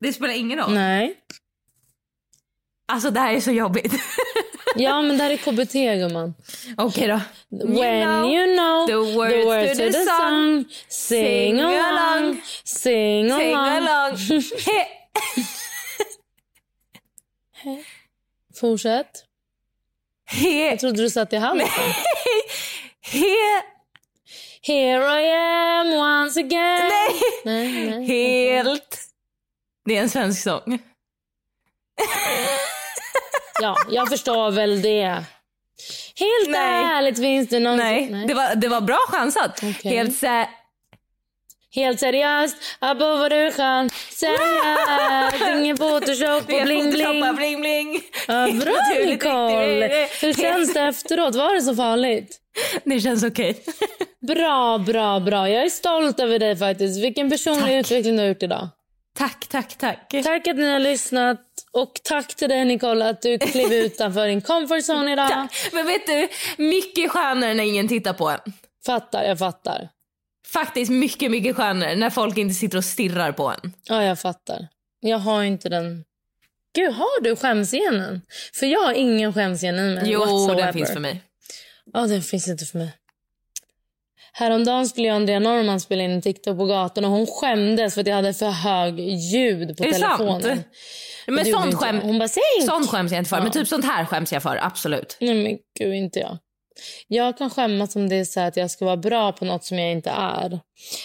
Det 0.00 0.12
spelar 0.12 0.34
ingen 0.34 0.58
roll. 0.58 0.74
Nej. 0.74 1.14
Alltså 2.92 3.10
det 3.10 3.20
här 3.20 3.34
är 3.34 3.40
så 3.40 3.50
jobbigt. 3.52 3.92
Ja, 4.76 5.02
men 5.02 5.18
det 5.18 5.24
här 5.24 5.30
är 5.30 5.36
KBT, 5.36 5.72
gumman. 5.72 6.34
Okej 6.76 7.08
då. 7.08 7.20
When 7.66 8.24
you 8.24 8.56
know 8.56 8.86
the 8.86 9.16
words 9.16 9.78
to 9.78 9.84
the 9.84 9.92
song, 9.92 10.64
sing 10.88 11.56
sing 11.56 11.60
along, 11.60 11.84
along, 11.84 12.40
sing 12.64 13.30
Sing 13.30 13.54
along. 13.54 13.88
along. 13.88 14.16
He, 17.52 17.84
Fortsätt. 18.54 19.24
He, 20.30 20.68
Jag 20.70 20.78
trodde 20.80 21.02
du 21.02 21.10
satt 21.10 21.32
i 21.32 21.36
halsen. 21.36 21.68
he, 23.00 23.62
Here 24.62 25.20
I 25.22 25.30
am 25.80 25.86
once 25.92 26.40
again. 26.40 26.88
nej. 26.88 27.20
Nej, 27.44 27.90
nej. 27.90 28.06
Helt. 28.06 28.98
Det 29.84 29.96
är 29.96 30.02
en 30.02 30.10
svensk 30.10 30.42
sång. 30.42 30.78
Ja, 33.60 33.76
jag 33.90 34.08
förstår 34.08 34.50
väl 34.50 34.82
det. 34.82 35.24
Helt 36.16 36.48
Nej. 36.48 36.84
ärligt 36.84 37.18
finns 37.18 37.48
det 37.48 37.58
någon... 37.60 37.76
Nej, 37.76 38.24
Det, 38.28 38.34
var, 38.34 38.54
det 38.54 38.68
var 38.68 38.80
bra 38.80 38.98
chansat. 39.08 39.60
Okej. 39.62 39.92
Helt 39.96 40.16
sä... 40.16 40.48
Helt 41.74 42.00
seriöst, 42.00 42.56
vad 42.80 43.30
du 43.30 43.52
kan. 43.52 43.90
Seriöst, 44.10 45.42
ingen 45.56 45.76
photoshop 45.76 46.42
och 46.42 46.62
bling 46.64 46.90
bling. 46.90 47.36
bling 47.36 47.60
bling. 47.60 48.00
Ja, 48.28 48.48
bra 48.64 48.76
Nicole. 49.06 50.08
Hur 50.20 50.32
känns 50.32 50.74
det 50.74 50.80
efteråt? 50.80 51.34
Var 51.34 51.54
det 51.54 51.62
så 51.62 51.74
farligt? 51.74 52.36
Det 52.84 53.00
känns 53.00 53.24
okej. 53.24 53.64
Bra, 54.26 54.78
bra, 54.78 55.20
bra. 55.20 55.48
Jag 55.50 55.64
är 55.64 55.68
stolt 55.68 56.20
över 56.20 56.38
dig 56.38 56.56
faktiskt. 56.56 57.04
Vilken 57.04 57.30
personlig 57.30 57.78
utveckling 57.78 58.16
du 58.16 58.22
har 58.22 58.28
gjort 58.28 58.42
idag. 58.42 58.68
Tack, 59.18 59.46
tack, 59.48 59.78
tack. 59.78 60.08
Tack 60.24 60.48
att 60.48 60.56
ni 60.56 60.72
har 60.72 60.78
lyssnat 60.78 61.40
och 61.72 61.92
tack 62.04 62.34
till 62.34 62.48
dig 62.48 62.64
Nicole 62.64 63.08
att 63.08 63.22
du 63.22 63.38
klev 63.38 63.72
utanför 63.84 64.26
din 64.26 64.40
comfort 64.40 64.82
zone 64.88 65.12
idag. 65.12 65.28
Tack. 65.28 65.70
Men 65.72 65.86
vet 65.86 66.06
du, 66.06 66.28
mycket 66.56 67.10
skönare 67.10 67.54
när 67.54 67.64
ingen 67.64 67.88
tittar 67.88 68.12
på 68.12 68.28
en. 68.28 68.40
Fattar, 68.86 69.24
jag 69.24 69.38
fattar. 69.38 69.88
Faktiskt 70.52 70.90
mycket, 70.90 71.30
mycket 71.30 71.56
skönare 71.56 71.96
när 71.96 72.10
folk 72.10 72.38
inte 72.38 72.54
sitter 72.54 72.78
och 72.78 72.84
stirrar 72.84 73.32
på 73.32 73.48
en. 73.48 73.72
Ja, 73.88 74.04
jag 74.04 74.20
fattar. 74.20 74.68
Jag 75.00 75.18
har 75.18 75.42
inte 75.42 75.68
den... 75.68 76.04
Gud, 76.74 76.92
har 76.92 77.22
du 77.22 77.36
skämscenen? 77.36 78.20
För 78.54 78.66
jag 78.66 78.80
har 78.80 78.92
ingen 78.92 79.32
skämscen 79.32 79.78
i 79.78 79.94
mig. 79.94 80.02
Jo, 80.06 80.20
whatsoever. 80.20 80.62
den 80.62 80.72
finns 80.72 80.92
för 80.92 81.00
mig. 81.00 81.22
Ja, 81.92 82.00
den 82.00 82.22
finns 82.22 82.48
inte 82.48 82.64
för 82.64 82.78
mig. 82.78 82.92
Häromdagen 84.32 84.88
skulle 84.88 85.06
jag 85.06 85.14
och 85.14 85.20
Andrea 85.20 85.38
Norman 85.38 85.80
spela 85.80 86.02
in 86.02 86.10
en 86.10 86.22
TikTok 86.22 86.58
på 86.58 86.66
gatan 86.66 87.04
och 87.04 87.10
hon 87.10 87.26
skämdes 87.26 87.94
för 87.94 88.00
att 88.00 88.06
jag 88.06 88.14
hade 88.14 88.34
för 88.34 88.50
hög 88.50 89.00
ljud 89.00 89.76
på 89.76 89.84
Är 89.84 89.92
telefonen. 89.92 90.42
sant? 90.42 90.66
Men 91.26 91.44
sånt, 91.44 91.74
skäm... 91.74 92.00
Hon 92.00 92.18
bara, 92.18 92.28
sånt 92.66 92.90
skäms 92.90 93.12
jag 93.12 93.20
inte 93.20 93.28
för. 93.28 93.36
Ja. 93.36 93.42
Men 93.42 93.52
typ 93.52 93.68
sånt 93.68 93.84
här 93.84 94.04
skäms 94.04 94.32
jag 94.32 94.42
för, 94.42 94.58
absolut. 94.62 95.16
Nej 95.20 95.34
men 95.34 95.58
gud, 95.78 95.94
inte 95.94 96.18
jag. 96.18 96.38
Jag 97.08 97.38
kan 97.38 97.50
skämmas 97.50 97.96
om 97.96 98.08
det 98.08 98.16
är 98.16 98.24
så 98.24 98.40
att 98.40 98.56
jag 98.56 98.70
ska 98.70 98.84
vara 98.84 98.96
bra 98.96 99.32
på 99.32 99.44
något 99.44 99.64
som 99.64 99.78
jag 99.78 99.92
inte 99.92 100.10
är. 100.10 100.60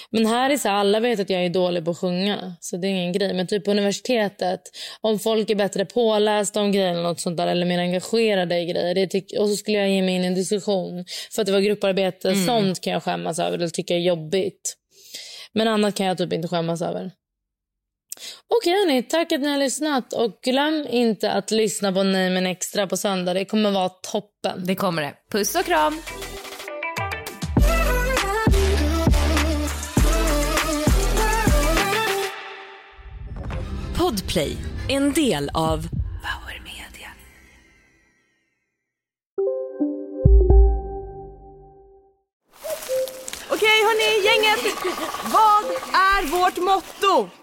Men 0.09 0.25
här 0.25 0.49
är 0.49 0.57
så 0.57 0.69
här, 0.69 0.75
alla 0.75 0.99
vet 0.99 1.19
att 1.19 1.29
jag 1.29 1.45
är 1.45 1.49
dålig 1.49 1.85
på 1.85 1.91
att 1.91 1.97
sjunga. 1.97 2.55
Så 2.59 2.77
det 2.77 2.87
är 2.87 2.89
ingen 2.89 3.13
grej. 3.13 3.33
Men 3.33 3.47
typ 3.47 3.65
på 3.65 3.71
universitetet, 3.71 4.61
om 5.01 5.19
folk 5.19 5.49
är 5.49 5.55
bättre 5.55 5.85
pålästa 5.85 6.61
om 6.61 6.71
grejer 6.71 6.91
eller 6.91 7.03
något 7.03 7.19
sånt 7.19 7.37
där, 7.37 7.47
eller 7.47 7.65
mer 7.65 7.79
engagerade 7.79 8.59
i 8.59 8.65
grejer. 8.65 8.95
Det 8.95 9.39
och 9.39 9.49
så 9.49 9.55
skulle 9.55 9.77
jag 9.77 9.89
ge 9.89 10.01
mig 10.01 10.15
in 10.15 10.23
i 10.23 10.27
en 10.27 10.35
diskussion 10.35 11.05
för 11.35 11.41
att 11.41 11.45
det 11.45 11.51
var 11.51 11.59
grupparbete. 11.59 12.35
Sånt 12.35 12.81
kan 12.81 12.93
jag 12.93 13.03
skämmas 13.03 13.39
över 13.39 13.57
eller 13.57 13.69
tycka 13.69 13.95
är 13.95 13.99
jobbigt. 13.99 14.77
Men 15.53 15.67
annat 15.67 15.95
kan 15.95 16.05
jag 16.05 16.17
typ 16.17 16.33
inte 16.33 16.47
skämmas 16.47 16.81
över. 16.81 17.11
Okej 18.47 18.73
hörni, 18.73 19.03
tack 19.03 19.31
att 19.31 19.41
ni 19.41 19.47
har 19.47 19.57
lyssnat. 19.57 20.13
Och 20.13 20.39
glöm 20.43 20.87
inte 20.89 21.31
att 21.31 21.51
lyssna 21.51 21.91
på 21.91 22.03
Nej 22.03 22.29
men 22.29 22.45
extra 22.45 22.87
på 22.87 22.97
söndag. 22.97 23.33
Det 23.33 23.45
kommer 23.45 23.71
vara 23.71 23.89
toppen. 23.89 24.65
Det 24.65 24.75
kommer 24.75 25.01
det. 25.01 25.13
Puss 25.31 25.55
och 25.55 25.65
kram. 25.65 26.01
Podplay, 33.97 34.57
en 34.89 35.13
del 35.13 35.49
av 35.53 35.77
Power 35.77 36.61
Media. 36.63 37.09
Okej 43.49 43.77
hörni, 43.83 44.25
gänget. 44.25 44.75
Vad 45.23 45.65
är 45.93 46.25
vårt 46.31 46.57
motto? 46.57 47.42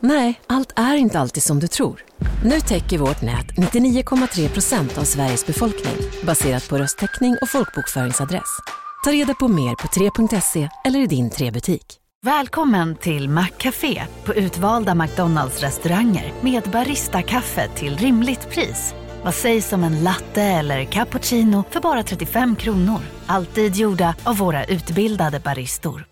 Nej, 0.00 0.40
allt 0.46 0.72
är 0.76 0.94
inte 0.94 1.18
alltid 1.18 1.42
som 1.42 1.60
du 1.60 1.68
tror. 1.68 2.04
Nu 2.44 2.60
täcker 2.60 2.98
vårt 2.98 3.22
nät 3.22 3.46
99,3 3.46 4.48
procent 4.48 4.98
av 4.98 5.04
Sveriges 5.04 5.46
befolkning 5.46 5.96
baserat 6.22 6.68
på 6.68 6.78
röstteckning 6.78 7.36
och 7.42 7.48
folkbokföringsadress. 7.48 8.58
Ta 9.04 9.12
reda 9.12 9.34
på 9.34 9.48
mer 9.48 9.74
på 9.74 9.88
3.se 9.88 10.68
eller 10.84 11.00
i 11.00 11.06
din 11.06 11.30
3-butik. 11.30 11.98
Välkommen 12.24 12.96
till 12.96 13.28
Maccafé 13.28 14.02
på 14.24 14.34
utvalda 14.34 14.94
McDonalds 14.94 15.60
restauranger 15.60 16.32
med 16.40 16.62
Baristakaffe 16.62 17.68
till 17.68 17.96
rimligt 17.96 18.50
pris. 18.50 18.94
Vad 19.24 19.34
sägs 19.34 19.72
om 19.72 19.84
en 19.84 20.04
latte 20.04 20.42
eller 20.42 20.84
cappuccino 20.84 21.64
för 21.70 21.80
bara 21.80 22.02
35 22.02 22.56
kronor? 22.56 23.00
Alltid 23.26 23.76
gjorda 23.76 24.14
av 24.24 24.36
våra 24.36 24.64
utbildade 24.64 25.40
baristor. 25.40 26.11